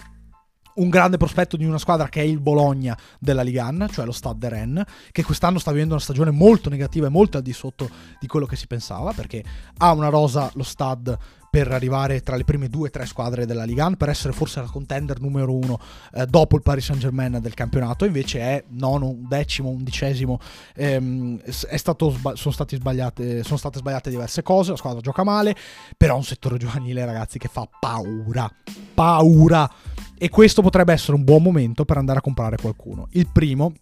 un 0.78 0.89
grande 0.89 1.18
prospetto 1.18 1.58
di 1.58 1.66
una 1.66 1.78
squadra 1.78 2.08
che 2.08 2.22
è 2.22 2.24
il 2.24 2.39
Bologna 2.39 2.97
della 3.20 3.41
Ligan, 3.41 3.88
cioè 3.91 4.05
lo 4.05 4.12
Stade 4.12 4.49
Rennes, 4.49 4.86
che 5.12 5.24
quest'anno 5.24 5.60
sta 5.60 5.72
vivendo 5.72 5.93
una 5.93 6.03
stagione 6.03 6.32
molto 6.32 6.70
negativa 6.70 7.08
e 7.08 7.10
molto 7.10 7.38
al 7.38 7.43
di 7.43 7.53
sotto 7.53 7.89
di 8.20 8.28
quello 8.28 8.45
che 8.45 8.55
si 8.55 8.68
pensava, 8.68 9.14
perché 9.14 9.43
ha 9.78 9.91
una 9.91 10.10
rosa 10.10 10.51
lo 10.53 10.64
Stade 10.64 11.18
per 11.50 11.72
arrivare 11.72 12.22
tra 12.22 12.36
le 12.36 12.43
prime 12.43 12.68
due 12.70 12.88
o 12.88 12.91
tre 12.91 13.06
squadre 13.06 13.45
della 13.45 13.64
Liga 13.64 13.89
per 13.91 14.10
essere 14.10 14.34
forse 14.34 14.60
la 14.60 14.68
contender 14.68 15.20
numero 15.20 15.54
uno 15.54 15.80
eh, 16.14 16.26
dopo 16.26 16.56
il 16.56 16.62
Paris 16.62 16.86
Saint 16.86 17.02
Germain 17.02 17.39
del 17.41 17.54
campionato, 17.54 18.06
invece 18.06 18.39
è 18.39 18.64
nono, 18.70 19.16
decimo, 19.28 19.70
undicesimo, 19.70 20.39
ehm, 20.76 21.39
è 21.41 21.78
stato, 21.78 22.16
sono, 22.34 22.54
state 22.54 22.76
sbagliate, 22.76 23.43
sono 23.43 23.58
state 23.58 23.80
sbagliate 23.80 24.10
diverse 24.10 24.43
cose, 24.43 24.72
la 24.72 24.78
squadra 24.78 25.02
gioca 25.02 25.24
male, 25.24 25.56
però 25.95 26.16
un 26.16 26.24
settore 26.24 26.58
giovanile 26.60 27.06
ragazzi 27.06 27.38
che 27.39 27.48
fa 27.48 27.68
paura, 27.80 28.50
paura, 28.93 29.70
e 30.18 30.30
questo 30.30 30.62
potrebbe 30.62 30.93
essere 30.93 31.16
un 31.16 31.24
buon 31.24 31.43
momento 31.43 31.86
per 31.86 31.98
andare 31.98 32.20
a 32.20 32.22
comprare 32.22 32.58
qualcuno. 32.58 33.08
Il 33.12 33.28
primo 33.32 33.74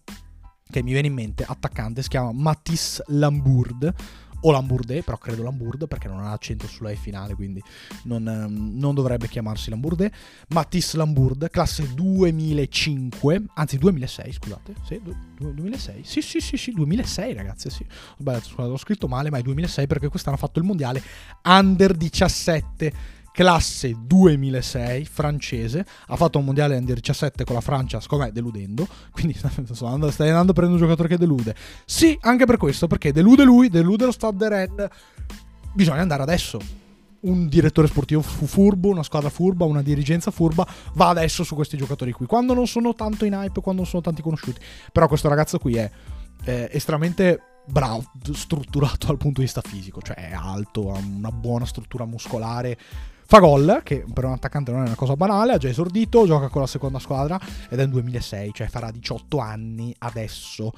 che 0.68 0.82
mi 0.82 0.92
viene 0.92 1.06
in 1.06 1.14
mente, 1.14 1.44
attaccante, 1.46 2.02
si 2.02 2.08
chiama 2.08 2.32
Matisse 2.32 3.04
Lambourde 3.06 3.94
o 4.40 4.50
Lambourde, 4.50 5.02
però 5.02 5.16
credo 5.18 5.42
Lambourde 5.42 5.86
perché 5.86 6.08
non 6.08 6.20
ha 6.20 6.32
accento 6.32 6.66
sulla 6.66 6.90
E 6.90 6.96
finale, 6.96 7.34
quindi 7.34 7.62
non, 8.04 8.26
ehm, 8.26 8.78
non 8.78 8.94
dovrebbe 8.94 9.28
chiamarsi 9.28 9.70
Lambourde. 9.70 10.12
Matisse 10.48 10.96
Lambourde, 10.96 11.50
classe 11.50 11.92
2005, 11.94 13.42
anzi 13.54 13.78
2006, 13.78 14.32
scusate, 14.32 14.74
sì, 14.86 15.00
2006, 15.38 16.02
sì 16.04 16.20
sì 16.20 16.40
sì 16.40 16.56
sì, 16.56 16.72
2006 16.72 17.34
ragazzi, 17.34 17.70
sì, 17.70 17.82
ho 17.82 18.16
sbagliato, 18.18 18.48
scusate, 18.48 18.68
ho 18.68 18.76
scritto 18.78 19.08
male, 19.08 19.30
ma 19.30 19.38
è 19.38 19.42
2006 19.42 19.86
perché 19.86 20.08
quest'anno 20.08 20.36
ha 20.36 20.38
fatto 20.38 20.58
il 20.58 20.64
mondiale 20.64 21.02
Under 21.44 21.94
17 21.94 23.14
classe 23.36 23.94
2006 24.00 25.04
francese, 25.04 25.84
ha 26.06 26.16
fatto 26.16 26.38
un 26.38 26.46
mondiale 26.46 26.74
under 26.74 26.98
17 26.98 27.44
con 27.44 27.54
la 27.54 27.60
Francia, 27.60 28.00
secondo 28.00 28.24
me 28.24 28.32
deludendo, 28.32 28.88
quindi 29.12 29.34
stai 29.36 29.50
andando, 29.50 30.06
a 30.08 30.54
prendere 30.54 30.72
un 30.72 30.78
giocatore 30.78 31.08
che 31.08 31.18
delude. 31.18 31.54
Sì, 31.84 32.16
anche 32.22 32.46
per 32.46 32.56
questo, 32.56 32.86
perché 32.86 33.12
delude 33.12 33.44
lui, 33.44 33.68
delude 33.68 34.06
lo 34.06 34.10
Stade 34.10 34.48
Red, 34.48 34.90
bisogna 35.74 36.00
andare 36.00 36.22
adesso. 36.22 36.58
Un 37.18 37.46
direttore 37.48 37.88
sportivo 37.88 38.22
furbo, 38.22 38.88
una 38.88 39.02
squadra 39.02 39.28
furba, 39.28 39.66
una 39.66 39.82
dirigenza 39.82 40.30
furba, 40.30 40.66
va 40.94 41.08
adesso 41.08 41.44
su 41.44 41.54
questi 41.54 41.76
giocatori 41.76 42.12
qui, 42.12 42.24
quando 42.24 42.54
non 42.54 42.66
sono 42.66 42.94
tanto 42.94 43.26
in 43.26 43.34
hype, 43.34 43.60
quando 43.60 43.82
non 43.82 43.90
sono 43.90 44.00
tanti 44.00 44.22
conosciuti. 44.22 44.60
Però 44.92 45.08
questo 45.08 45.28
ragazzo 45.28 45.58
qui 45.58 45.76
è 45.76 45.90
eh, 46.44 46.70
estremamente 46.72 47.55
bravo, 47.66 48.04
strutturato 48.32 49.06
dal 49.06 49.16
punto 49.16 49.40
di 49.40 49.46
vista 49.46 49.60
fisico, 49.60 50.00
cioè 50.00 50.16
è 50.16 50.32
alto, 50.32 50.92
ha 50.92 50.98
una 50.98 51.30
buona 51.30 51.66
struttura 51.66 52.04
muscolare, 52.04 52.78
Fa 53.28 53.40
gol, 53.40 53.80
che 53.82 54.04
per 54.12 54.24
un 54.24 54.32
attaccante 54.32 54.70
non 54.70 54.84
è 54.84 54.86
una 54.86 54.94
cosa 54.94 55.16
banale, 55.16 55.54
ha 55.54 55.58
già 55.58 55.68
esordito, 55.68 56.26
gioca 56.26 56.48
con 56.48 56.60
la 56.60 56.68
seconda 56.68 57.00
squadra 57.00 57.36
ed 57.68 57.72
è 57.72 57.82
nel 57.82 57.88
2006, 57.88 58.52
cioè 58.54 58.68
farà 58.68 58.92
18 58.92 59.38
anni 59.38 59.92
adesso. 59.98 60.72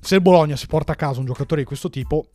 Se 0.00 0.14
il 0.14 0.22
Bologna 0.22 0.56
si 0.56 0.66
porta 0.66 0.92
a 0.92 0.96
casa 0.96 1.20
un 1.20 1.26
giocatore 1.26 1.60
di 1.60 1.66
questo 1.66 1.90
tipo, 1.90 2.28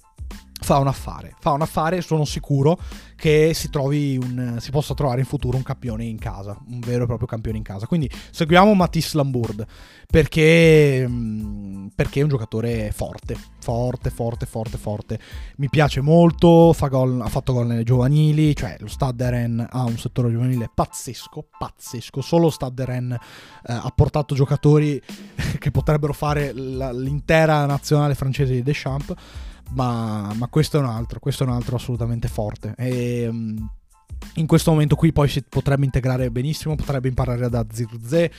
fa 0.67 0.79
un 0.79 0.87
affare. 0.87 1.33
Fa 1.39 1.51
un 1.51 1.61
affare, 1.61 2.01
sono 2.01 2.25
sicuro 2.25 2.77
che 3.15 3.53
si, 3.53 3.69
un, 3.73 4.57
si 4.59 4.69
possa 4.69 4.93
trovare 4.93 5.21
in 5.21 5.25
futuro 5.25 5.55
un 5.55 5.63
campione 5.63 6.03
in 6.03 6.17
casa, 6.19 6.57
un 6.67 6.79
vero 6.79 7.03
e 7.03 7.07
proprio 7.07 7.25
campione 7.25 7.57
in 7.57 7.63
casa. 7.63 7.87
Quindi 7.87 8.11
seguiamo 8.31 8.73
Matisse 8.73 9.15
Lambourd 9.15 9.65
perché, 10.09 11.05
mm, 11.07 11.87
perché 11.95 12.19
è 12.19 12.23
un 12.23 12.29
giocatore 12.29 12.91
forte, 12.91 13.37
forte, 13.59 14.09
forte, 14.09 14.45
forte, 14.45 14.77
forte. 14.77 15.19
Mi 15.57 15.69
piace 15.69 16.01
molto, 16.01 16.73
fa 16.73 16.87
gol, 16.87 17.21
ha 17.21 17.29
fatto 17.29 17.53
gol 17.53 17.67
nelle 17.67 17.83
giovanili, 17.83 18.53
cioè 18.53 18.75
lo 18.79 18.87
Stade 18.87 19.29
Rennes 19.29 19.67
ha 19.69 19.83
un 19.85 19.97
settore 19.97 20.31
giovanile 20.31 20.69
pazzesco, 20.73 21.47
pazzesco. 21.57 22.19
Solo 22.19 22.49
Stade 22.49 22.83
Rennes 22.83 23.19
eh, 23.67 23.73
ha 23.73 23.93
portato 23.95 24.35
giocatori 24.35 25.01
che 25.59 25.71
potrebbero 25.71 26.11
fare 26.11 26.51
l'intera 26.51 27.65
nazionale 27.65 28.15
francese 28.15 28.51
di 28.51 28.63
Deschamps 28.63 29.13
ma, 29.71 30.33
ma 30.35 30.47
questo 30.47 30.77
è 30.77 30.79
un 30.79 30.87
altro, 30.87 31.19
questo 31.19 31.43
è 31.43 31.47
un 31.47 31.53
altro 31.53 31.75
assolutamente 31.75 32.27
forte. 32.27 32.73
E, 32.77 33.27
mm, 33.31 33.57
in 34.35 34.45
questo 34.47 34.71
momento 34.71 34.95
qui 34.95 35.11
poi 35.11 35.27
si 35.27 35.43
potrebbe 35.47 35.85
integrare 35.85 36.31
benissimo, 36.31 36.75
potrebbe 36.75 37.07
imparare 37.07 37.49
da 37.49 37.65
Zirze, 37.71 38.31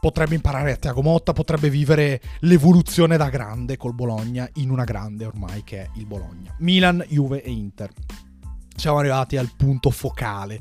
potrebbe 0.00 0.34
imparare 0.34 0.72
a 0.72 0.76
Tiago 0.76 1.02
Motta, 1.02 1.32
potrebbe 1.32 1.70
vivere 1.70 2.20
l'evoluzione 2.40 3.16
da 3.16 3.28
grande 3.28 3.76
col 3.76 3.94
Bologna 3.94 4.48
in 4.54 4.70
una 4.70 4.84
grande 4.84 5.26
ormai 5.26 5.62
che 5.62 5.82
è 5.82 5.90
il 5.96 6.06
Bologna. 6.06 6.54
Milan, 6.58 7.04
Juve 7.08 7.42
e 7.42 7.50
Inter. 7.50 7.90
Siamo 8.74 8.98
arrivati 8.98 9.36
al 9.36 9.50
punto 9.56 9.90
focale 9.90 10.60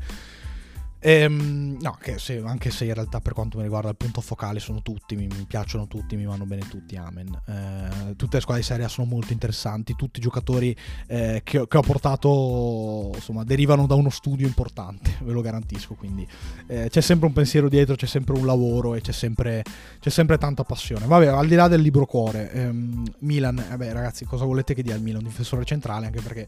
Ehm, 1.02 1.78
no, 1.80 1.98
se, 2.18 2.42
anche 2.46 2.72
se 2.72 2.86
in 2.86 2.94
realtà 2.94 3.22
per 3.22 3.34
quanto 3.34 3.58
mi 3.58 3.64
riguarda 3.64 3.90
il 3.90 3.96
punto 3.96 4.20
focale 4.20 4.60
sono 4.60 4.82
tutti, 4.82 5.16
mi, 5.16 5.28
mi 5.28 5.46
piacciono 5.48 5.88
tutti, 5.88 6.18
mi 6.18 6.26
vanno 6.26 6.46
bene 6.46 6.68
tutti, 6.68 6.98
amen. 6.98 7.42
Eh, 7.46 8.16
tutte 8.16 8.36
le 8.36 8.42
squadre 8.42 8.62
di 8.62 8.68
serie 8.68 8.88
sono 8.90 9.08
molto 9.08 9.32
interessanti, 9.32 9.96
tutti 9.96 10.20
i 10.20 10.22
giocatori 10.22 10.76
eh, 11.08 11.42
che, 11.44 11.66
che, 11.68 11.78
ho 11.78 11.82
portato 11.82 13.12
insomma 13.14 13.46
derivano 13.46 13.88
da 13.88 13.96
uno 13.96 14.10
studio 14.10 14.46
importante, 14.46 15.18
ve 15.24 15.32
lo 15.32 15.42
garantisco, 15.42 15.94
quindi 15.94 16.28
eh, 16.68 16.90
c'è 16.90 17.02
sempre 17.02 17.28
un 17.28 17.34
pensiero 17.34 17.70
dietro, 17.70 17.96
c'è 17.96 18.08
sempre 18.08 18.38
un 18.38 18.46
lavoro 18.46 18.96
e 18.96 19.02
c'è 19.02 19.14
sempre, 19.14 19.64
c'è 20.00 20.10
sempre 20.10 20.38
tanta 20.38 20.64
passione. 20.64 21.06
Vabbè, 21.06 21.28
al 21.28 21.48
di 21.48 21.56
là 21.56 21.70
del 21.70 21.82
libro 21.82 22.06
cuore, 22.06 22.52
ehm, 22.52 23.04
Milan, 23.20 23.56
vabbè 23.56 23.94
ragazzi, 23.94 24.26
cosa 24.26 24.44
volete 24.44 24.74
che 24.74 24.84
dia 24.84 24.96
il 24.96 25.02
Milan? 25.02 25.22
Un 25.22 25.30
difensore 25.30 25.64
centrale, 25.64 26.08
anche 26.08 26.22
perché 26.22 26.48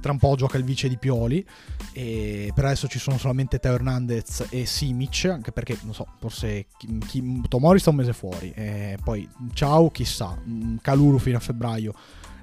tra 0.00 0.12
un 0.12 0.18
po' 0.18 0.34
gioca 0.34 0.58
il 0.58 0.64
vice 0.64 0.88
di 0.88 0.98
Pioli 0.98 1.44
e 1.92 2.50
per 2.54 2.64
adesso 2.64 2.88
ci 2.88 2.98
sono 2.98 3.18
solamente 3.18 3.58
Teo 3.58 3.74
Hernandez 3.74 4.46
e 4.50 4.66
Simic 4.66 5.26
anche 5.26 5.52
perché 5.52 5.78
non 5.82 5.94
so 5.94 6.06
forse 6.18 6.66
chi, 6.76 6.98
chi, 7.06 7.42
Tomori 7.48 7.78
sta 7.78 7.90
un 7.90 7.96
mese 7.96 8.12
fuori 8.12 8.52
e 8.54 8.98
poi 9.02 9.28
ciao 9.52 9.90
chissà 9.90 10.36
Caluru 10.80 11.18
fino 11.18 11.36
a 11.36 11.40
febbraio 11.40 11.94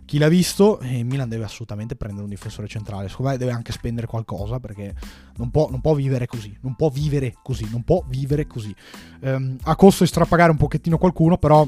chi 0.08 0.20
l'ha 0.20 0.30
visto? 0.30 0.80
E 0.80 1.04
Milan 1.04 1.28
deve 1.28 1.44
assolutamente 1.44 1.98
prendere 1.98 2.24
un 2.24 2.30
difensore 2.30 2.68
centrale 2.68 3.10
secondo 3.10 3.32
me 3.32 3.38
deve 3.38 3.52
anche 3.52 3.74
spendere 3.74 4.08
qualcosa 4.08 4.58
perché 4.60 4.96
non 5.36 5.52
può, 5.52 5.70
non 5.70 5.82
può 5.82 5.94
vivere 5.94 6.26
così 6.28 6.56
non 6.62 6.76
può 6.76 6.90
vivere 6.90 7.36
così 7.44 7.68
non 7.70 7.84
può 7.84 8.04
vivere 8.08 8.48
così. 8.48 8.74
Um, 9.22 9.58
a 9.64 9.76
costo 9.76 10.04
di 10.04 10.10
strapagare 10.10 10.52
un 10.52 10.58
pochettino 10.58 10.98
qualcuno 10.98 11.38
però 11.38 11.68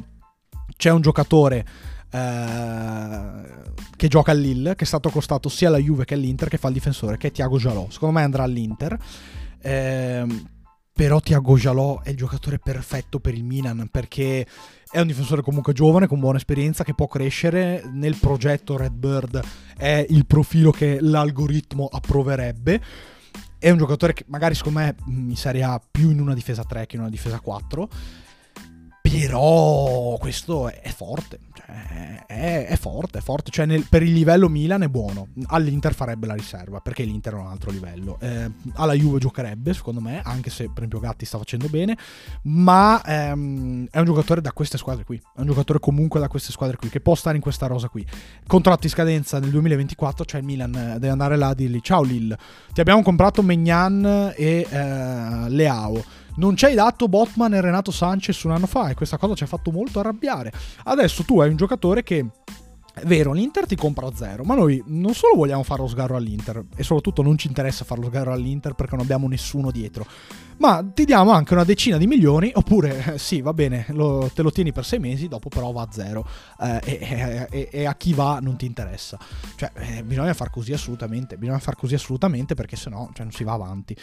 c'è 0.77 0.89
un 0.89 1.01
giocatore 1.01 1.65
eh, 2.11 3.31
che 3.95 4.07
gioca 4.07 4.31
all'Ill, 4.31 4.75
che 4.75 4.83
è 4.83 4.87
stato 4.87 5.09
costato 5.09 5.49
sia 5.49 5.67
alla 5.67 5.77
Juve 5.77 6.05
che 6.05 6.13
all'Inter, 6.13 6.49
che 6.49 6.57
fa 6.57 6.67
il 6.67 6.73
difensore, 6.73 7.17
che 7.17 7.27
è 7.27 7.31
Tiago 7.31 7.57
Jalò. 7.57 7.87
Secondo 7.89 8.17
me 8.17 8.23
andrà 8.23 8.43
all'Inter. 8.43 8.97
Eh, 9.61 10.25
però 10.99 11.21
Tiago 11.21 11.55
Jalò 11.55 12.01
è 12.01 12.09
il 12.09 12.17
giocatore 12.17 12.59
perfetto 12.59 13.21
per 13.21 13.33
il 13.33 13.45
Milan 13.45 13.87
perché 13.89 14.45
è 14.91 14.99
un 14.99 15.07
difensore 15.07 15.41
comunque 15.41 15.71
giovane 15.71 16.07
con 16.07 16.19
buona 16.19 16.39
esperienza 16.39 16.83
che 16.83 16.93
può 16.93 17.07
crescere 17.07 17.83
nel 17.93 18.17
progetto 18.17 18.75
Redbird 18.75 19.41
è 19.77 20.05
il 20.09 20.25
profilo 20.25 20.71
che 20.71 20.97
l'algoritmo 20.99 21.87
approverebbe 21.89 22.81
è 23.57 23.69
un 23.69 23.77
giocatore 23.77 24.11
che 24.11 24.25
magari 24.27 24.55
secondo 24.55 24.79
me 24.79 24.95
mi 25.05 25.37
Serie 25.37 25.79
più 25.89 26.09
in 26.09 26.19
una 26.19 26.33
difesa 26.33 26.65
3 26.65 26.85
che 26.85 26.97
in 26.97 27.01
una 27.03 27.11
difesa 27.11 27.39
4 27.39 27.89
però 29.09 30.17
questo 30.19 30.69
è 30.69 30.89
forte, 30.89 31.39
cioè, 31.53 32.25
è, 32.25 32.67
è, 32.67 32.77
forte, 32.77 33.19
è 33.19 33.21
forte. 33.21 33.51
Cioè, 33.51 33.65
nel, 33.65 33.85
per 33.89 34.03
il 34.03 34.13
livello 34.13 34.49
Milan 34.49 34.83
è 34.83 34.87
buono. 34.87 35.27
All'Inter 35.47 35.93
farebbe 35.93 36.27
la 36.27 36.33
riserva, 36.33 36.79
perché 36.79 37.03
l'Inter 37.03 37.33
è 37.33 37.37
un 37.37 37.47
altro 37.47 37.71
livello. 37.71 38.17
Eh, 38.19 38.49
alla 38.73 38.93
Juve 38.93 39.19
giocherebbe, 39.19 39.73
secondo 39.73 39.99
me, 39.99 40.21
anche 40.23 40.49
se 40.49 40.65
per 40.65 40.83
esempio 40.83 40.99
Gatti 40.99 41.25
sta 41.25 41.37
facendo 41.37 41.67
bene. 41.67 41.97
Ma 42.43 43.01
ehm, 43.03 43.87
è 43.89 43.99
un 43.99 44.05
giocatore 44.05 44.41
da 44.41 44.51
queste 44.51 44.77
squadre 44.77 45.03
qui. 45.03 45.17
È 45.17 45.39
un 45.39 45.47
giocatore 45.47 45.79
comunque 45.79 46.19
da 46.19 46.27
queste 46.27 46.51
squadre 46.51 46.77
qui, 46.77 46.89
che 46.89 47.01
può 47.01 47.15
stare 47.15 47.35
in 47.35 47.41
questa 47.41 47.67
rosa 47.67 47.89
qui. 47.89 48.05
Contratto 48.45 48.85
in 48.85 48.91
scadenza 48.91 49.39
nel 49.39 49.49
2024, 49.49 50.25
cioè 50.25 50.39
il 50.39 50.45
Milan 50.45 50.75
eh, 50.75 50.93
deve 50.93 51.09
andare 51.09 51.35
là 51.35 51.49
a 51.49 51.53
dirgli 51.53 51.79
ciao 51.81 52.03
Lille, 52.03 52.37
ti 52.73 52.81
abbiamo 52.81 53.01
comprato 53.01 53.41
Megnan 53.41 54.33
e 54.35 54.67
eh, 54.69 55.49
Leao 55.49 56.03
non 56.39 56.55
ci 56.55 56.65
hai 56.65 56.73
dato 56.73 57.07
Botman 57.07 57.53
e 57.53 57.61
Renato 57.61 57.91
Sanchez 57.91 58.43
un 58.43 58.51
anno 58.51 58.65
fa 58.65 58.89
e 58.89 58.95
questa 58.95 59.17
cosa 59.17 59.35
ci 59.35 59.43
ha 59.43 59.47
fatto 59.47 59.71
molto 59.71 59.99
arrabbiare. 59.99 60.51
Adesso 60.85 61.23
tu 61.23 61.41
hai 61.41 61.49
un 61.49 61.57
giocatore 61.57 62.01
che 62.01 62.25
è 62.93 63.05
vero, 63.05 63.31
l'Inter 63.31 63.65
ti 63.65 63.75
compra 63.75 64.07
a 64.07 64.11
zero, 64.13 64.43
ma 64.43 64.55
noi 64.55 64.81
non 64.87 65.13
solo 65.13 65.35
vogliamo 65.35 65.63
fare 65.63 65.81
lo 65.81 65.87
sgarro 65.87 66.15
all'Inter, 66.15 66.65
e 66.75 66.83
soprattutto 66.83 67.21
non 67.21 67.37
ci 67.37 67.47
interessa 67.47 67.85
fare 67.85 68.01
lo 68.01 68.07
sgarro 68.07 68.33
all'Inter 68.33 68.73
perché 68.73 68.95
non 68.95 69.03
abbiamo 69.03 69.27
nessuno 69.27 69.71
dietro, 69.71 70.05
ma 70.57 70.83
ti 70.93 71.05
diamo 71.05 71.31
anche 71.31 71.53
una 71.53 71.63
decina 71.63 71.97
di 71.97 72.07
milioni, 72.07 72.51
oppure 72.53 73.13
eh, 73.13 73.17
sì, 73.17 73.41
va 73.41 73.53
bene, 73.53 73.85
lo, 73.89 74.29
te 74.33 74.41
lo 74.41 74.51
tieni 74.51 74.73
per 74.73 74.85
sei 74.85 74.99
mesi, 74.99 75.27
dopo 75.27 75.47
però 75.47 75.71
va 75.71 75.83
a 75.83 75.87
zero, 75.91 76.27
eh, 76.59 76.81
e, 76.83 77.47
e, 77.49 77.69
e, 77.71 77.85
a 77.85 77.95
chi 77.95 78.13
va 78.13 78.39
non 78.41 78.57
ti 78.57 78.65
interessa. 78.65 79.17
Cioè, 79.55 79.71
eh, 79.75 80.03
bisogna 80.03 80.33
far 80.33 80.49
così 80.49 80.73
assolutamente, 80.73 81.37
bisogna 81.37 81.59
far 81.59 81.75
così 81.75 81.93
assolutamente 81.93 82.53
perché 82.53 82.75
sennò 82.75 83.09
cioè, 83.13 83.23
non 83.23 83.31
si 83.31 83.43
va 83.45 83.53
avanti. 83.53 83.95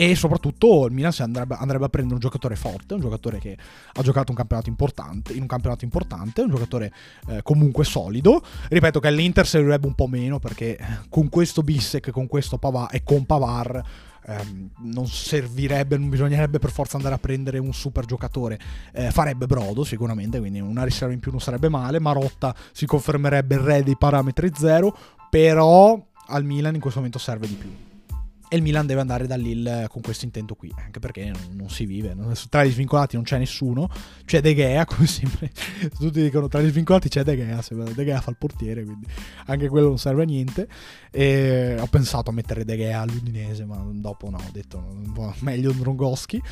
E 0.00 0.14
soprattutto 0.14 0.86
il 0.86 0.92
Milan 0.92 1.10
andrebbe, 1.18 1.56
andrebbe, 1.56 1.86
a 1.86 1.88
prendere 1.88 2.14
un 2.14 2.20
giocatore 2.20 2.54
forte, 2.54 2.94
un 2.94 3.00
giocatore 3.00 3.40
che 3.40 3.58
ha 3.94 4.00
giocato 4.00 4.30
un 4.30 4.36
campionato 4.36 4.68
importante, 4.68 5.32
in 5.32 5.40
un 5.40 5.48
campionato 5.48 5.84
importante, 5.84 6.42
un 6.42 6.50
giocatore 6.50 6.92
eh, 7.26 7.42
comunque 7.42 7.82
solido. 7.82 8.40
Ripeto 8.68 9.00
che 9.00 9.08
all'Inter 9.08 9.44
servirebbe 9.44 9.88
un 9.88 9.96
po' 9.96 10.06
meno 10.06 10.38
perché 10.38 10.78
con 11.08 11.28
questo 11.28 11.62
Bissek, 11.62 12.12
con 12.12 12.28
questo 12.28 12.58
Pavar 12.58 12.94
e 12.94 13.02
con 13.02 13.26
Pavar 13.26 13.82
ehm, 14.24 14.70
non 14.82 15.08
servirebbe, 15.08 15.98
non 15.98 16.10
bisognerebbe 16.10 16.60
per 16.60 16.70
forza 16.70 16.96
andare 16.96 17.16
a 17.16 17.18
prendere 17.18 17.58
un 17.58 17.72
super 17.72 18.04
giocatore, 18.04 18.56
eh, 18.92 19.10
farebbe 19.10 19.46
brodo 19.46 19.82
sicuramente, 19.82 20.38
quindi 20.38 20.60
una 20.60 20.84
riserva 20.84 21.12
in 21.12 21.18
più 21.18 21.32
non 21.32 21.40
sarebbe 21.40 21.68
male, 21.68 21.98
Marotta 21.98 22.54
si 22.70 22.86
confermerebbe 22.86 23.56
il 23.56 23.60
re 23.62 23.82
dei 23.82 23.96
parametri 23.96 24.52
zero, 24.54 24.96
però 25.28 26.00
al 26.28 26.44
Milan 26.44 26.76
in 26.76 26.80
questo 26.80 27.00
momento 27.00 27.18
serve 27.18 27.48
di 27.48 27.54
più. 27.54 27.86
E 28.50 28.56
il 28.56 28.62
Milan 28.62 28.86
deve 28.86 29.00
andare 29.00 29.26
da 29.26 29.36
Lille 29.36 29.86
con 29.90 30.00
questo 30.00 30.24
intento 30.24 30.54
qui, 30.54 30.72
anche 30.76 31.00
perché 31.00 31.26
non, 31.26 31.40
non 31.52 31.68
si 31.68 31.84
vive. 31.84 32.16
Tra 32.48 32.64
gli 32.64 32.70
svincolati 32.70 33.16
non 33.16 33.24
c'è 33.24 33.38
nessuno, 33.38 33.90
c'è 34.24 34.40
De 34.40 34.54
Gea, 34.54 34.84
come 34.86 35.06
sempre. 35.06 35.50
Tutti 35.98 36.22
dicono 36.22 36.48
tra 36.48 36.60
gli 36.62 36.68
svincolati 36.68 37.08
c'è 37.08 37.22
De 37.22 37.36
Gea, 37.36 37.62
De 37.94 38.04
Gea 38.04 38.20
fa 38.20 38.30
il 38.30 38.36
portiere, 38.38 38.84
quindi 38.84 39.06
anche 39.46 39.68
quello 39.68 39.88
non 39.88 39.98
serve 39.98 40.22
a 40.22 40.26
niente. 40.26 40.66
E 41.10 41.76
ho 41.78 41.86
pensato 41.86 42.30
a 42.30 42.32
mettere 42.32 42.64
De 42.64 42.76
Gea 42.76 43.00
all'Udinese, 43.00 43.64
ma 43.64 43.84
dopo 43.92 44.30
no, 44.30 44.38
ho 44.38 44.50
detto 44.52 44.96
meglio 45.40 45.72
Drongoschi, 45.72 46.42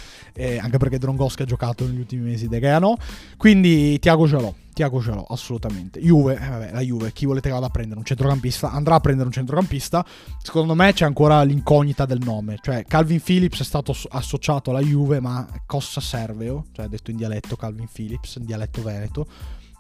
anche 0.61 0.79
perché 0.79 0.99
Drongoschi 0.99 1.43
ha 1.43 1.47
giocato 1.47 1.87
negli 1.87 2.01
ultimi 2.01 2.29
mesi, 2.29 2.49
De 2.49 2.61
Gea 2.61 2.79
no. 2.79 2.97
Quindi 3.37 3.99
Tiago 3.99 4.27
Jalò 4.27 4.55
Tiago 4.77 5.01
ce 5.01 5.11
l'ho, 5.13 5.25
assolutamente. 5.25 6.01
Juve, 6.01 6.35
eh, 6.35 6.49
vabbè, 6.49 6.73
la 6.73 6.81
Juve, 6.83 7.11
chi 7.11 7.25
volete 7.25 7.49
che 7.49 7.55
vada 7.55 7.65
a 7.65 7.71
prendere 7.71 7.99
un 7.99 8.05
centrocampista? 8.05 8.71
Andrà 8.71 8.97
a 8.97 9.01
prendere 9.01 9.27
un 9.27 9.33
centrocampista. 9.33 10.05
Secondo 10.43 10.75
me 10.75 10.93
c'è 10.93 11.07
ancora 11.07 11.43
l'incognita 11.45 12.05
del 12.05 12.19
nome. 12.23 12.59
Cioè, 12.61 12.85
Calvin 12.85 13.23
Phillips 13.23 13.61
è 13.61 13.65
stato 13.65 13.97
associato 14.11 14.69
alla 14.69 14.83
Juve, 14.83 15.19
ma 15.19 15.49
cosa 15.65 16.03
serve? 16.03 16.51
Oh? 16.51 16.67
Cioè, 16.73 16.89
detto 16.89 17.11
in 17.11 17.17
dialetto 17.17 17.57
Calvin 17.57 17.89
Phillips, 17.91 18.35
in 18.35 18.45
dialetto 18.45 18.83
veneto. 18.83 19.27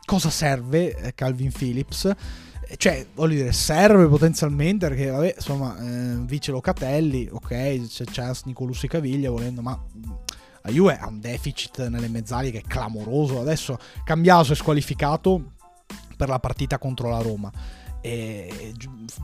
Cosa 0.07 0.31
serve 0.31 0.97
eh, 0.97 1.15
Calvin 1.15 1.53
Phillips? 1.53 2.07
Eh, 2.67 2.77
cioè, 2.79 3.07
voglio 3.13 3.35
dire, 3.35 3.53
serve 3.53 4.07
potenzialmente 4.07 4.89
perché, 4.89 5.11
vabbè, 5.11 5.35
insomma, 5.37 5.77
eh, 5.79 6.17
vice 6.21 6.53
Locatelli, 6.53 7.29
ok, 7.31 7.87
c'è 7.87 8.05
Chance 8.11 8.45
Nicolussi 8.47 8.89
Caviglia 8.89 9.29
volendo, 9.29 9.61
ma 9.61 9.79
la 10.67 10.73
Juve 10.73 10.99
ha 10.99 11.07
un 11.07 11.21
deficit 11.21 11.87
nelle 11.87 12.09
mezzali 12.09 12.51
che 12.51 12.59
è 12.59 12.63
clamoroso. 12.63 13.41
Adesso 13.41 13.79
Cambiaso 14.05 14.53
è 14.53 14.57
squalificato 14.57 15.53
per 16.17 16.29
la 16.29 16.41
partita 16.41 16.79
contro 16.79 17.09
la 17.09 17.21
Roma. 17.21 17.51
E 18.01 18.73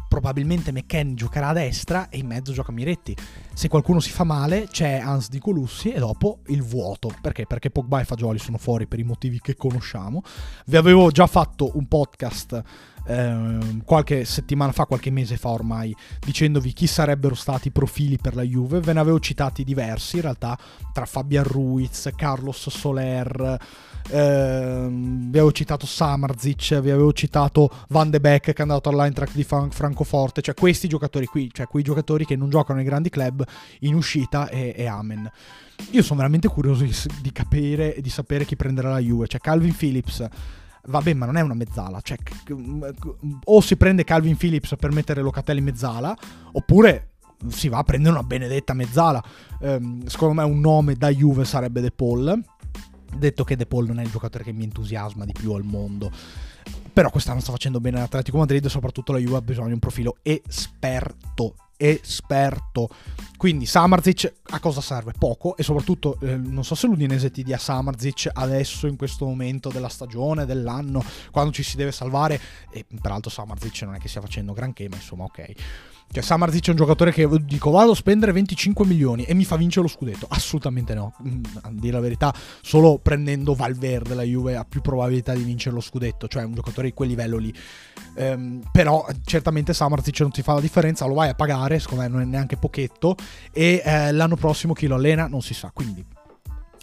probabilmente 0.08 0.72
McKenny 0.72 1.14
giocherà 1.14 1.48
a 1.48 1.52
destra 1.52 2.08
e 2.08 2.18
in 2.18 2.26
mezzo 2.26 2.52
gioca 2.52 2.72
Miretti. 2.72 3.16
Se 3.54 3.68
qualcuno 3.68 4.00
si 4.00 4.10
fa 4.10 4.24
male, 4.24 4.66
c'è 4.68 4.98
Hans 4.98 5.28
Di 5.28 5.38
Colussi 5.38 5.92
e 5.92 5.98
dopo 5.98 6.40
il 6.46 6.62
vuoto. 6.62 7.12
Perché? 7.20 7.46
Perché 7.46 7.70
Pogba 7.70 8.00
e 8.00 8.04
Fagioli 8.04 8.38
sono 8.38 8.58
fuori 8.58 8.86
per 8.86 8.98
i 8.98 9.04
motivi 9.04 9.40
che 9.40 9.54
conosciamo. 9.54 10.22
Vi 10.66 10.76
avevo 10.76 11.10
già 11.10 11.26
fatto 11.26 11.70
un 11.74 11.86
podcast 11.86 12.62
eh, 13.06 13.82
qualche 13.84 14.24
settimana 14.24 14.72
fa, 14.72 14.86
qualche 14.86 15.10
mese 15.10 15.36
fa 15.36 15.48
ormai, 15.48 15.94
dicendovi 16.24 16.72
chi 16.72 16.86
sarebbero 16.86 17.34
stati 17.34 17.68
i 17.68 17.72
profili 17.72 18.18
per 18.18 18.34
la 18.34 18.42
Juve. 18.42 18.80
Ve 18.80 18.92
ne 18.92 19.00
avevo 19.00 19.20
citati 19.20 19.64
diversi, 19.64 20.16
in 20.16 20.22
realtà, 20.22 20.58
tra 20.92 21.06
Fabian 21.06 21.44
Ruiz, 21.44 22.10
Carlos 22.16 22.68
Soler. 22.68 23.58
Eh, 24.10 24.86
vi 24.90 25.38
avevo 25.38 25.52
citato 25.52 25.86
Samarzic, 25.86 26.80
vi 26.80 26.90
avevo 26.90 27.12
citato 27.12 27.70
Van 27.88 28.10
de 28.10 28.20
Beek 28.20 28.42
che 28.42 28.52
è 28.52 28.62
andato 28.62 28.88
all'Eintracht 28.88 29.34
di 29.34 29.44
Fran- 29.44 29.70
Francoforte, 29.70 30.42
cioè 30.42 30.54
questi 30.54 30.88
giocatori 30.88 31.26
qui, 31.26 31.48
cioè 31.52 31.66
quei 31.66 31.84
giocatori 31.84 32.24
che 32.24 32.34
non 32.34 32.50
giocano 32.50 32.78
nei 32.78 32.86
grandi 32.86 33.10
club 33.10 33.44
in 33.80 33.94
uscita 33.94 34.48
e, 34.48 34.74
e 34.76 34.86
amen. 34.86 35.30
Io 35.90 36.02
sono 36.02 36.18
veramente 36.18 36.48
curioso 36.48 36.84
di, 36.84 36.94
di 37.20 37.32
capire 37.32 37.94
e 37.94 38.00
di 38.00 38.10
sapere 38.10 38.44
chi 38.44 38.56
prenderà 38.56 38.90
la 38.90 38.98
Juve, 38.98 39.28
cioè 39.28 39.40
Calvin 39.40 39.74
Phillips 39.74 40.28
vabbè, 40.84 41.14
ma 41.14 41.26
non 41.26 41.36
è 41.36 41.40
una 41.40 41.54
mezzala. 41.54 42.00
Cioè, 42.00 42.18
o 43.44 43.60
si 43.60 43.76
prende 43.76 44.04
Calvin 44.04 44.36
Phillips 44.36 44.74
per 44.78 44.92
mettere 44.92 45.22
Locatelli 45.22 45.58
in 45.58 45.64
mezzala, 45.64 46.16
oppure 46.52 47.10
si 47.48 47.68
va 47.68 47.78
a 47.78 47.82
prendere 47.84 48.14
una 48.14 48.24
benedetta 48.24 48.72
mezzala. 48.74 49.22
Um, 49.60 50.04
secondo 50.06 50.34
me 50.34 50.42
un 50.44 50.60
nome 50.60 50.94
da 50.94 51.08
Juve 51.10 51.44
sarebbe 51.44 51.80
De 51.80 51.90
Paul. 51.90 52.42
Detto 53.14 53.44
che 53.44 53.56
De 53.56 53.66
Paul 53.66 53.86
non 53.86 53.98
è 53.98 54.02
il 54.02 54.10
giocatore 54.10 54.44
che 54.44 54.52
mi 54.52 54.64
entusiasma 54.64 55.24
di 55.24 55.32
più 55.32 55.52
al 55.52 55.64
mondo. 55.64 56.10
Però 56.92 57.10
quest'anno 57.10 57.40
sta 57.40 57.52
facendo 57.52 57.80
bene 57.80 57.98
l'Atletico 57.98 58.38
Madrid 58.38 58.64
e 58.64 58.68
soprattutto 58.68 59.12
la 59.12 59.18
Juve 59.18 59.36
ha 59.36 59.42
bisogno 59.42 59.68
di 59.68 59.72
un 59.74 59.78
profilo 59.78 60.16
esperto 60.22 61.54
esperto. 61.90 62.88
Quindi 63.36 63.66
Samarzic 63.66 64.32
a 64.50 64.60
cosa 64.60 64.80
serve? 64.80 65.12
Poco 65.18 65.56
e 65.56 65.62
soprattutto 65.62 66.16
eh, 66.20 66.36
non 66.36 66.64
so 66.64 66.74
se 66.74 66.86
l'Udinese 66.86 67.30
ti 67.30 67.42
dia 67.42 67.58
Samarzic 67.58 68.30
adesso 68.32 68.86
in 68.86 68.96
questo 68.96 69.24
momento 69.24 69.68
della 69.68 69.88
stagione, 69.88 70.46
dell'anno, 70.46 71.04
quando 71.30 71.52
ci 71.52 71.62
si 71.62 71.76
deve 71.76 71.90
salvare 71.90 72.40
e 72.70 72.84
peraltro 73.00 73.30
Samarzic 73.30 73.82
non 73.82 73.94
è 73.94 73.98
che 73.98 74.08
stia 74.08 74.20
facendo 74.20 74.52
granché, 74.52 74.88
ma 74.88 74.96
insomma 74.96 75.24
ok. 75.24 75.52
Cioè, 76.12 76.22
Samarzic 76.22 76.66
è 76.66 76.70
un 76.70 76.76
giocatore 76.76 77.10
che 77.10 77.26
dico 77.42 77.70
vado 77.70 77.92
a 77.92 77.94
spendere 77.94 78.32
25 78.32 78.84
milioni 78.84 79.24
e 79.24 79.32
mi 79.32 79.44
fa 79.44 79.56
vincere 79.56 79.86
lo 79.86 79.90
scudetto. 79.90 80.26
Assolutamente 80.28 80.92
no. 80.92 81.14
Mm, 81.26 81.42
a 81.62 81.70
dire 81.72 81.94
la 81.94 82.00
verità, 82.00 82.34
solo 82.60 82.98
prendendo 82.98 83.54
Valverde 83.54 84.14
la 84.14 84.22
Juve 84.22 84.56
ha 84.56 84.64
più 84.64 84.82
probabilità 84.82 85.32
di 85.32 85.42
vincere 85.42 85.74
lo 85.74 85.80
scudetto. 85.80 86.28
Cioè, 86.28 86.44
un 86.44 86.52
giocatore 86.52 86.88
di 86.88 86.92
quel 86.92 87.08
livello 87.08 87.38
lì. 87.38 87.54
Um, 88.16 88.60
però, 88.70 89.06
certamente 89.24 89.72
Samarzic 89.72 90.20
non 90.20 90.30
ti 90.30 90.42
fa 90.42 90.52
la 90.52 90.60
differenza. 90.60 91.06
Lo 91.06 91.14
vai 91.14 91.30
a 91.30 91.34
pagare, 91.34 91.78
secondo 91.78 92.02
me 92.02 92.08
non 92.08 92.20
è 92.20 92.24
neanche 92.26 92.58
pochetto. 92.58 93.16
E 93.50 93.80
eh, 93.82 94.12
l'anno 94.12 94.36
prossimo 94.36 94.74
chi 94.74 94.86
lo 94.86 94.96
allena 94.96 95.26
non 95.28 95.40
si 95.40 95.54
sa. 95.54 95.70
Quindi 95.72 96.04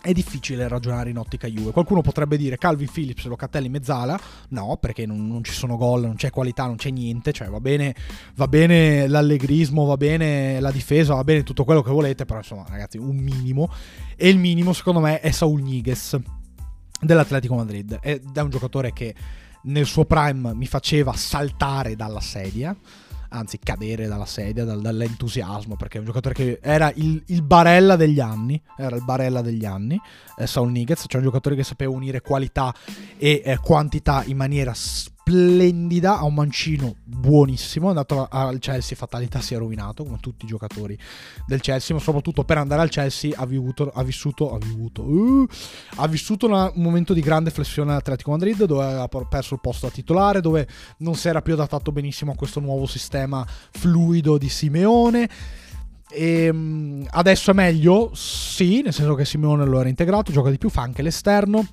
è 0.01 0.13
difficile 0.13 0.67
ragionare 0.67 1.09
in 1.09 1.17
ottica 1.17 1.47
Juve. 1.47 1.71
Qualcuno 1.71 2.01
potrebbe 2.01 2.37
dire 2.37 2.57
Calvin 2.57 2.89
Phillips, 2.89 3.25
Locatelli, 3.25 3.67
Mezzala. 3.67 4.17
No, 4.49 4.77
perché 4.79 5.05
non, 5.05 5.27
non, 5.27 5.43
ci 5.43 5.51
sono 5.51 5.75
gol, 5.75 6.01
non 6.01 6.15
c'è 6.15 6.29
qualità, 6.29 6.65
non 6.65 6.77
c'è 6.77 6.89
niente. 6.89 7.33
Cioè, 7.33 7.49
va 7.49 7.59
bene, 7.59 7.93
va 8.35 8.47
bene 8.47 9.07
l'allegrismo, 9.07 9.85
va 9.85 9.97
bene 9.97 10.59
la 10.59 10.71
difesa, 10.71 11.15
va 11.15 11.23
bene 11.23 11.43
tutto 11.43 11.65
quello 11.65 11.81
che 11.81 11.91
volete. 11.91 12.25
Però, 12.25 12.39
insomma, 12.39 12.65
ragazzi, 12.69 12.97
un 12.97 13.17
minimo. 13.17 13.69
E 14.15 14.29
il 14.29 14.37
minimo, 14.37 14.71
secondo 14.73 15.01
me, 15.01 15.19
è 15.19 15.31
Saul 15.31 15.61
Niguez 15.61 16.17
dell'Atletico 17.01 17.55
Madrid. 17.55 17.99
Ed 18.01 18.23
è 18.33 18.41
un 18.41 18.49
giocatore 18.49 18.93
che 18.93 19.13
nel 19.63 19.85
suo 19.85 20.05
prime 20.05 20.53
mi 20.53 20.65
faceva 20.65 21.11
saltare 21.13 21.97
dalla 21.97 22.21
sedia 22.21 22.75
anzi 23.29 23.59
cadere 23.59 24.07
dalla 24.07 24.25
sedia, 24.25 24.65
dal, 24.65 24.81
dall'entusiasmo, 24.81 25.75
perché 25.75 25.97
è 25.97 25.99
un 25.99 26.05
giocatore 26.05 26.33
che 26.33 26.59
era 26.61 26.91
il, 26.95 27.21
il, 27.27 27.41
Barella 27.41 27.95
degli 27.95 28.19
anni, 28.19 28.61
era 28.77 28.95
il 28.95 29.03
Barella 29.03 29.41
degli 29.41 29.65
anni, 29.65 29.99
eh, 30.37 30.47
Saul 30.47 30.71
Niguez, 30.71 31.05
cioè 31.07 31.21
un 31.21 31.27
giocatore 31.27 31.55
che 31.55 31.63
sapeva 31.63 31.91
unire 31.91 32.21
qualità 32.21 32.73
e 33.17 33.41
eh, 33.43 33.57
quantità 33.57 34.23
in 34.25 34.37
maniera 34.37 34.73
splendida, 35.29 36.17
ha 36.17 36.23
un 36.23 36.33
mancino 36.33 36.95
buonissimo, 37.03 37.85
è 37.85 37.89
andato 37.89 38.27
al 38.29 38.57
Chelsea, 38.57 38.97
fatalità 38.97 39.39
si 39.41 39.53
è 39.53 39.57
rovinato, 39.57 40.03
come 40.03 40.17
tutti 40.19 40.45
i 40.45 40.47
giocatori 40.47 40.97
del 41.45 41.61
Chelsea, 41.61 41.95
ma 41.95 42.01
soprattutto 42.01 42.43
per 42.43 42.57
andare 42.57 42.81
al 42.81 42.89
Chelsea 42.89 43.33
ha, 43.35 43.45
vivuto, 43.45 43.91
ha 43.93 44.03
vissuto, 44.03 44.53
ha, 44.53 44.57
vivuto, 44.57 45.03
uh, 45.03 45.47
ha 45.97 46.07
vissuto 46.07 46.47
una, 46.47 46.71
un 46.73 46.81
momento 46.81 47.13
di 47.13 47.21
grande 47.21 47.51
flessione 47.51 47.91
all'Atletico 47.91 48.31
Madrid, 48.31 48.63
dove 48.63 48.83
aveva 48.83 49.07
perso 49.07 49.53
il 49.53 49.59
posto 49.61 49.85
da 49.85 49.91
titolare, 49.91 50.41
dove 50.41 50.67
non 50.97 51.13
si 51.13 51.27
era 51.27 51.43
più 51.43 51.53
adattato 51.53 51.91
benissimo 51.91 52.31
a 52.31 52.35
questo 52.35 52.59
nuovo 52.59 52.87
sistema 52.87 53.45
fluido 53.47 54.39
di 54.39 54.49
Simeone. 54.49 55.29
E 56.11 56.43
ehm, 56.45 57.05
adesso 57.11 57.51
è 57.51 57.53
meglio? 57.53 58.09
Sì, 58.15 58.81
nel 58.81 58.93
senso 58.93 59.13
che 59.13 59.25
Simeone 59.25 59.63
lo 59.65 59.79
era 59.79 59.89
integrato, 59.89 60.31
gioca 60.31 60.49
di 60.49 60.57
più, 60.57 60.69
fa 60.69 60.81
anche 60.81 61.03
l'esterno 61.03 61.67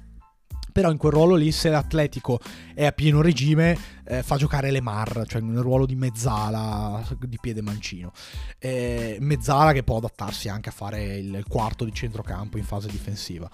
però 0.76 0.90
in 0.90 0.98
quel 0.98 1.12
ruolo 1.12 1.36
lì 1.36 1.52
se 1.52 1.70
l'Atletico 1.70 2.38
è 2.74 2.84
a 2.84 2.92
pieno 2.92 3.22
regime 3.22 3.78
eh, 4.04 4.22
fa 4.22 4.36
giocare 4.36 4.70
Lemar, 4.70 5.24
cioè 5.26 5.40
nel 5.40 5.62
ruolo 5.62 5.86
di 5.86 5.94
mezzala 5.94 7.02
di 7.18 7.38
piede 7.40 7.62
mancino. 7.62 8.12
Eh, 8.58 9.16
mezzala 9.18 9.72
che 9.72 9.82
può 9.82 9.96
adattarsi 9.96 10.50
anche 10.50 10.68
a 10.68 10.72
fare 10.72 11.16
il, 11.16 11.44
quarto 11.48 11.86
di 11.86 11.94
centrocampo 11.94 12.58
in 12.58 12.64
fase 12.64 12.88
difensiva. 12.88 13.48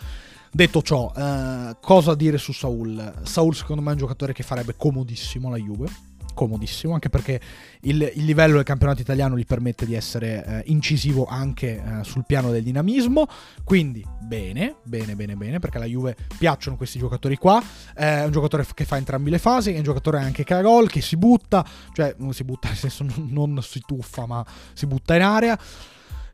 Detto 0.51 0.83
ciò, 0.83 1.13
eh, 1.17 1.77
cosa 1.81 2.17
dire 2.17 2.39
su 2.39 2.51
Saul? 2.51 3.21
Saul 3.23 3.55
secondo 3.55 3.83
me 3.83 3.91
è 3.91 3.93
un 3.93 3.99
giocatore 3.99 4.33
che 4.33 4.43
farebbe 4.43 4.75
comodissimo 4.77 5.49
la 5.49 5.59
Juve 5.59 5.87
comodissimo, 6.35 6.95
anche 6.95 7.09
perché 7.09 7.41
il, 7.83 8.13
il, 8.15 8.25
livello 8.25 8.57
del 8.57 8.65
campionato 8.65 9.01
italiano 9.01 9.37
gli 9.37 9.45
permette 9.45 9.87
di 9.87 9.95
essere 9.95 10.45
eh, 10.45 10.63
incisivo 10.67 11.27
anche 11.27 11.83
eh, 11.83 12.05
sul 12.05 12.25
piano 12.27 12.51
del 12.51 12.63
dinamismo. 12.63 13.27
Quindi 13.65 14.05
bene, 14.21 14.77
bene, 14.85 15.15
bene, 15.15 15.35
bene, 15.37 15.59
perché 15.59 15.77
alla 15.77 15.87
Juve 15.87 16.17
piacciono 16.39 16.77
questi 16.77 16.99
giocatori 16.99 17.37
qua. 17.37 17.63
È 17.95 18.25
un 18.25 18.31
giocatore 18.31 18.67
che 18.75 18.85
fa 18.85 18.97
entrambe 18.97 19.31
le 19.31 19.39
fasi, 19.39 19.73
è 19.73 19.77
un 19.77 19.83
giocatore 19.83 20.19
anche 20.19 20.45
che 20.45 20.55
ha 20.55 20.63
gol, 20.63 20.89
che 20.89 21.01
si 21.01 21.17
butta, 21.17 21.65
cioè 21.93 22.15
non 22.19 22.33
si 22.33 22.45
butta 22.45 22.69
nel 22.69 22.77
senso 22.77 23.05
non, 23.05 23.29
non 23.31 23.63
si 23.63 23.83
tuffa, 23.85 24.27
ma 24.27 24.45
si 24.73 24.87
butta 24.87 25.15
in 25.15 25.23
area. 25.23 25.59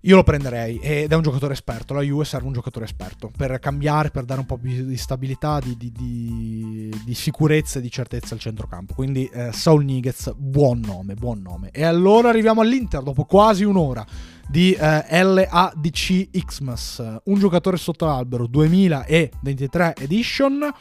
Io 0.02 0.14
lo 0.14 0.22
prenderei 0.22 0.78
ed 0.78 1.10
è 1.10 1.14
un 1.16 1.22
giocatore 1.22 1.54
esperto. 1.54 1.92
La 1.92 2.02
Juve 2.02 2.24
serve 2.24 2.46
un 2.46 2.52
giocatore 2.52 2.84
esperto 2.84 3.30
per 3.36 3.58
cambiare, 3.58 4.10
per 4.10 4.24
dare 4.24 4.40
un 4.40 4.46
po' 4.46 4.58
di 4.60 4.96
stabilità, 4.96 5.58
di, 5.58 5.76
di, 5.76 5.90
di, 5.90 7.02
di 7.04 7.14
sicurezza 7.14 7.78
e 7.78 7.82
di 7.82 7.90
certezza 7.90 8.34
al 8.34 8.40
centrocampo. 8.40 8.94
Quindi 8.94 9.28
eh, 9.32 9.50
Saul 9.52 9.84
Niguez, 9.84 10.32
buon 10.36 10.80
nome, 10.80 11.14
buon 11.14 11.40
nome. 11.40 11.70
E 11.72 11.84
allora 11.84 12.28
arriviamo 12.28 12.60
all'Inter 12.60 13.02
dopo 13.02 13.24
quasi 13.24 13.64
un'ora 13.64 14.06
di 14.48 14.72
eh, 14.72 15.22
LADC 15.22 16.30
Xmas, 16.30 17.20
un 17.24 17.38
giocatore 17.38 17.76
sotto 17.76 18.06
l'albero 18.06 18.46
2023 18.46 19.94
edition. 19.98 20.72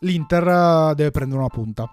L'Inter 0.00 0.48
eh, 0.48 0.94
deve 0.94 1.10
prendere 1.10 1.40
una 1.40 1.48
punta 1.48 1.92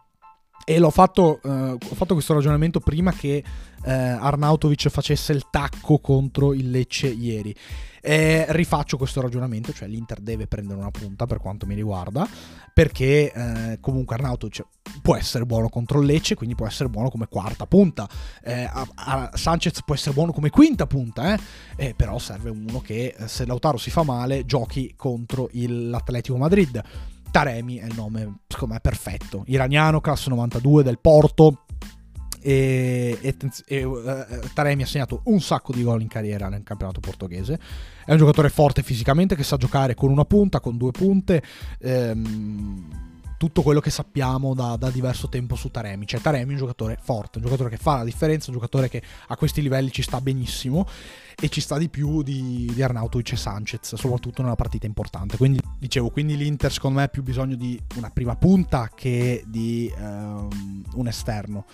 E 0.66 0.80
l'ho 0.80 0.90
fatto, 0.90 1.42
eh, 1.44 1.50
ho 1.50 1.96
fatto 1.96 2.14
questo 2.14 2.34
ragionamento 2.34 2.80
prima 2.80 3.12
che 3.12 3.44
eh, 3.84 3.92
Arnautovic 3.92 4.90
facesse 4.90 5.32
il 5.34 5.48
tacco 5.50 6.00
contro 6.00 6.54
il 6.54 6.70
Lecce 6.70 7.08
ieri. 7.08 7.56
E 8.04 8.46
rifaccio 8.50 8.98
questo 8.98 9.22
ragionamento, 9.22 9.72
cioè 9.74 9.88
l'Inter 9.88 10.22
deve 10.22 10.48
prendere 10.48 10.80
una 10.80 10.90
punta 10.90 11.28
per 11.28 11.38
quanto 11.38 11.68
mi 11.68 11.76
riguarda, 11.76 12.28
perché 12.74 13.32
eh, 13.32 13.78
comunque 13.80 14.16
Arnautovic 14.16 14.66
può 15.04 15.16
essere 15.16 15.46
buono 15.46 15.70
contro 15.70 16.00
il 16.00 16.08
Lecce, 16.08 16.34
quindi 16.34 16.56
può 16.56 16.66
essere 16.66 16.90
buono 16.90 17.10
come 17.10 17.28
quarta 17.28 17.68
punta. 17.68 18.10
Eh, 18.44 18.64
a, 18.64 18.88
a 18.96 19.32
Sanchez 19.36 19.84
può 19.84 19.94
essere 19.94 20.14
buono 20.14 20.32
come 20.32 20.50
quinta 20.50 20.88
punta, 20.88 21.38
eh? 21.78 21.94
però 21.94 22.18
serve 22.18 22.50
uno 22.50 22.82
che 22.82 23.16
eh, 23.16 23.28
se 23.28 23.46
Lautaro 23.46 23.78
si 23.78 23.92
fa 23.92 24.02
male 24.02 24.46
giochi 24.46 24.94
contro 24.96 25.50
il, 25.52 25.90
l'Atletico 25.90 26.38
Madrid. 26.38 26.82
Taremi 27.30 27.78
è 27.78 27.86
il 27.86 27.94
nome, 27.96 28.40
secondo 28.48 28.74
me, 28.74 28.80
perfetto. 28.82 29.44
Iraniano, 29.46 30.02
classe 30.02 30.30
92 30.30 30.84
del 30.84 31.00
Porto, 31.00 31.66
e, 32.42 33.18
e, 33.22 33.36
e 33.68 33.84
uh, 33.84 34.04
Taremi 34.54 34.84
ha 34.84 34.88
segnato 34.88 35.22
un 35.26 35.40
sacco 35.40 35.72
di 35.72 35.84
gol 35.84 36.02
in 36.02 36.08
carriera 36.08 36.50
nel 36.50 36.64
campionato 36.64 37.00
portoghese. 37.00 37.60
È 38.04 38.12
un 38.12 38.18
giocatore 38.18 38.50
forte 38.50 38.84
fisicamente 38.84 39.36
che 39.36 39.44
sa 39.44 39.58
giocare 39.58 39.94
con 39.94 40.10
una 40.10 40.26
punta, 40.26 40.60
con 40.60 40.78
due 40.78 40.92
punte. 40.92 41.42
Ehm, 41.80 43.10
tutto 43.42 43.64
quello 43.64 43.80
che 43.80 43.90
sappiamo 43.90 44.54
da, 44.54 44.76
da, 44.76 44.92
diverso 44.92 45.28
tempo 45.28 45.56
su 45.56 45.72
Taremi. 45.72 46.06
Cioè, 46.06 46.22
Taremi 46.22 46.50
è 46.50 46.52
un 46.52 46.60
giocatore 46.60 47.00
forte, 47.02 47.40
un 47.40 47.46
giocatore 47.46 47.72
che 47.72 47.78
fa 47.78 47.98
la 47.98 48.04
differenza, 48.04 48.52
un 48.52 48.58
giocatore 48.58 48.88
che 48.88 49.02
a 49.30 49.36
questi 49.36 49.64
livelli 49.64 49.92
ci 49.92 50.04
sta 50.04 50.22
benissimo 50.22 50.88
e 51.42 51.50
ci 51.50 51.60
sta 51.60 51.80
di 51.80 51.90
più 51.90 52.22
di, 52.22 52.70
di 52.72 52.84
Arnautovic 52.84 53.32
e 53.32 53.38
Sanchez, 53.38 53.96
soprattutto 53.96 54.44
nella 54.44 54.54
partita 54.54 54.86
importante. 54.86 55.38
Quindi, 55.38 55.60
dicevo, 55.80 56.12
quindi 56.12 56.38
l'Inter 56.38 56.72
secondo 56.72 57.00
me 57.00 57.06
ha 57.06 57.08
più 57.08 57.24
bisogno 57.24 57.56
di 57.56 57.82
una 57.96 58.12
prima 58.12 58.36
punta 58.36 58.92
che 58.94 59.44
di 59.48 59.92
um, 59.98 60.84
un 60.94 61.08
esterno. 61.08 61.66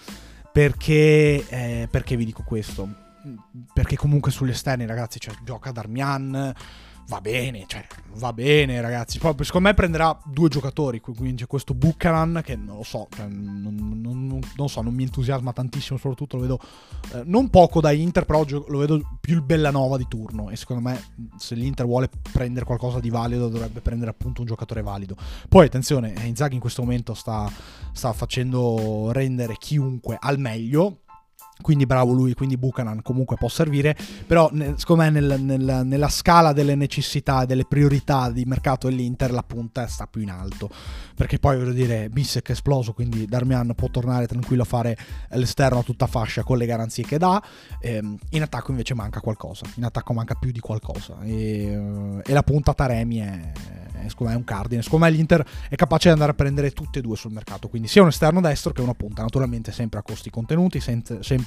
Perché, 0.58 1.48
eh, 1.50 1.88
perché 1.88 2.16
vi 2.16 2.26
dico 2.26 2.42
questo? 2.42 2.90
Perché 3.76 3.96
comunque 3.96 4.32
sugli 4.32 4.50
esterni, 4.50 4.88
ragazzi, 4.88 5.20
cioè, 5.20 5.36
gioca 5.44 5.70
Darmian, 5.70 6.52
va 7.08 7.22
bene, 7.22 7.64
cioè, 7.68 7.86
va 8.16 8.34
bene, 8.34 8.82
ragazzi. 8.82 9.18
Poi, 9.18 9.34
secondo 9.42 9.70
me 9.70 9.74
prenderà 9.74 10.18
due 10.26 10.50
giocatori, 10.50 11.00
quindi 11.00 11.36
c'è 11.36 11.48
questo 11.48 11.74
Buchanan 11.74 12.42
che 12.44 12.56
non 12.56 12.78
lo 12.78 12.84
so, 12.84 13.08
cioè, 13.16 13.28
non, 13.28 14.00
non, 14.02 14.42
non, 14.56 14.70
so, 14.70 14.82
non 14.82 14.94
mi 14.94 15.04
entusiasma 15.04 15.54
tantissimo, 15.54 15.98
soprattutto 15.98 16.36
lo 16.36 16.42
vedo 16.42 16.60
eh, 17.14 17.24
non 17.26 17.50
poco 17.50 17.80
da 17.80 17.92
Inter, 17.92 18.26
però 18.26 18.46
lo 18.68 18.78
vedo 18.78 19.02
più 19.22 19.36
il 19.36 19.42
Bellanova 19.42 19.98
di 19.98 20.06
turno 20.08 20.50
e 20.50 20.56
secondo 20.58 20.82
me 20.82 21.02
se 21.38 21.56
l'Inter 21.56 21.86
vuole 21.86 22.10
prendere 22.32 22.66
qualcosa 22.66 23.00
di 23.00 23.10
valido 23.10 23.48
dovrebbe 23.48 23.80
prendere 23.80 24.12
appunto 24.12 24.42
un 24.42 24.48
giocatore 24.48 24.82
valido. 24.82 25.16
Poi 25.48 25.66
attenzione, 25.66 26.14
Inzaghi 26.26 26.56
in 26.56 26.62
questo 26.62 26.82
momento 26.82 27.14
sta, 27.14 27.50
sta 27.94 28.12
facendo 28.12 29.12
rendere 29.12 29.56
chiunque 29.58 30.18
al 30.20 30.40
meglio 30.40 31.04
quindi 31.62 31.86
bravo 31.86 32.14
lui, 32.14 32.34
quindi 32.34 32.58
Buchanan 32.58 33.02
comunque 33.02 33.36
può 33.36 33.48
servire, 33.48 33.96
però 34.26 34.50
secondo 34.76 35.04
me 35.04 35.10
nel, 35.10 35.42
nel, 35.42 35.82
nella 35.86 36.10
scala 36.10 36.54
delle 36.54 36.76
necessità 36.76 37.44
e 37.44 37.46
delle 37.46 37.66
priorità 37.66 38.30
di 38.30 38.46
mercato 38.46 38.88
dell'Inter 38.88 39.32
la 39.32 39.44
punta 39.44 39.88
sta 39.88 40.08
più 40.08 40.22
in 40.22 40.30
alto, 40.30 40.70
perché 41.16 41.40
poi 41.40 41.58
voglio 41.58 41.74
dire 41.74 42.10
Bissek 42.10 42.50
è 42.50 42.52
esploso, 42.52 42.94
quindi 42.94 43.26
Darmian 43.26 43.74
può 43.76 43.90
tornare 43.90 44.28
tranquillo 44.28 44.62
a 44.62 44.66
fare 44.66 44.98
l'esterno 45.30 45.80
a 45.80 45.84
tutta 45.84 46.08
fascia 46.08 46.44
con 46.44 46.58
le 46.58 46.66
garanzie 46.66 47.04
che 47.04 47.18
dà, 47.18 47.42
ehm, 47.80 48.18
in 48.32 48.42
attacco 48.42 48.72
invece 48.72 48.94
manca 48.94 49.20
qualcosa, 49.20 49.66
in 49.76 49.84
attacco 49.84 50.14
manca 50.14 50.36
più 50.36 50.52
di 50.52 50.60
qualcosa. 50.60 51.18
E, 51.24 52.22
e 52.24 52.34
la 52.34 52.44
punta 52.44 52.74
Taremi 52.74 53.18
è, 53.18 53.52
secondo 54.08 54.32
me 54.32 54.34
è 54.34 54.36
un 54.36 54.44
cardine. 54.44 54.82
Secondo 54.82 55.06
me 55.06 55.12
l'Inter 55.12 55.46
è 55.70 55.76
capace 55.76 56.08
di 56.08 56.14
andare 56.14 56.32
a 56.32 56.36
prendere 56.36 56.72
tutte 56.72 57.00
e 57.00 57.02
due 57.02 57.16
sul 57.16 57.32
mercato, 57.32 57.68
quindi 57.68 57.88
sia 57.88 58.02
un 58.02 58.10
esterno 58.10 58.42
destro 58.42 58.72
che 58.72 58.82
una 58.82 58.94
punta, 58.94 59.22
naturalmente 59.22 59.72
sempre 59.72 60.00
a 60.00 60.02
costi 60.02 60.30
contenuti, 60.30 60.80
sempre 60.80 61.47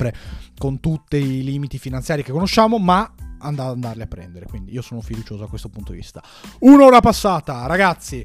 con 0.56 0.80
tutti 0.80 1.16
i 1.16 1.42
limiti 1.42 1.78
finanziari 1.78 2.22
che 2.22 2.32
conosciamo, 2.32 2.78
ma 2.78 3.12
andarli 3.38 4.02
a 4.02 4.06
prendere. 4.06 4.46
Quindi 4.46 4.72
io 4.72 4.82
sono 4.82 5.00
fiducioso 5.00 5.44
a 5.44 5.48
questo 5.48 5.68
punto 5.68 5.92
di 5.92 5.98
vista. 5.98 6.22
Un'ora 6.60 7.00
passata, 7.00 7.66
ragazzi, 7.66 8.24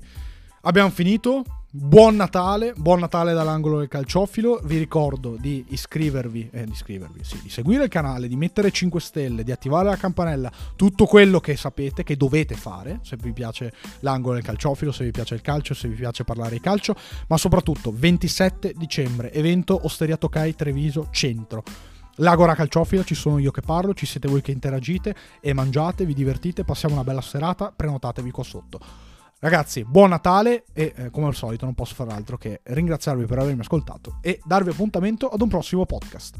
abbiamo 0.62 0.90
finito. 0.90 1.44
Buon 1.78 2.16
Natale, 2.16 2.72
buon 2.78 3.02
Natale 3.02 3.34
dall'angolo 3.34 3.80
del 3.80 3.90
calciofilo. 3.90 4.62
Vi 4.64 4.78
ricordo 4.78 5.36
di 5.38 5.66
iscrivervi, 5.68 6.50
eh, 6.54 6.64
di 6.64 6.72
iscrivervi, 6.72 7.22
sì, 7.22 7.42
di 7.42 7.50
seguire 7.50 7.84
il 7.84 7.90
canale, 7.90 8.30
di 8.30 8.38
mettere 8.38 8.72
5 8.72 9.02
stelle, 9.02 9.44
di 9.44 9.52
attivare 9.52 9.90
la 9.90 9.98
campanella, 9.98 10.50
tutto 10.78 11.06
quello 11.06 11.42
che 11.42 11.58
sapete, 11.58 12.04
che 12.04 12.16
dovete 12.16 12.56
fare, 12.56 13.02
se 13.04 13.18
vi 13.18 13.34
piace 13.34 13.74
l'angolo 14.00 14.36
del 14.36 14.44
calciofilo, 14.44 14.94
se 14.94 15.04
vi 15.04 15.12
piace 15.12 15.36
il 15.36 15.42
calcio, 15.42 15.74
se 15.74 15.90
vi 15.90 15.96
piace 15.96 16.24
parlare 16.24 16.52
di 16.52 16.62
calcio, 16.62 16.96
ma 17.28 17.36
soprattutto 17.36 17.92
27 17.94 18.74
dicembre, 18.78 19.34
evento 19.34 19.78
Osteria 19.84 20.16
Tokai 20.16 20.56
Treviso 20.56 21.10
Centro. 21.12 21.62
L'Agora 22.20 22.56
Calciofila, 22.56 23.04
ci 23.04 23.16
sono 23.16 23.38
io 23.38 23.52
che 23.52 23.60
parlo, 23.60 23.94
ci 23.94 24.06
siete 24.06 24.30
voi 24.30 24.42
che 24.42 24.52
interagite 24.52 25.14
e 25.42 25.52
mangiate, 25.52 26.06
vi 26.06 26.14
divertite, 26.14 26.64
passiamo 26.64 26.96
una 26.96 27.04
bella 27.04 27.20
serata, 27.20 27.74
prenotatevi 27.76 28.32
qua 28.32 28.44
sotto. 28.46 28.80
Ragazzi, 29.46 29.84
buon 29.84 30.10
Natale 30.10 30.64
e 30.74 30.92
eh, 30.96 31.10
come 31.12 31.28
al 31.28 31.36
solito 31.36 31.66
non 31.66 31.76
posso 31.76 31.94
fare 31.94 32.12
altro 32.12 32.36
che 32.36 32.62
ringraziarvi 32.64 33.26
per 33.26 33.38
avermi 33.38 33.60
ascoltato 33.60 34.18
e 34.22 34.42
darvi 34.44 34.72
appuntamento 34.72 35.30
ad 35.30 35.40
un 35.40 35.48
prossimo 35.50 35.86
podcast. 35.86 36.38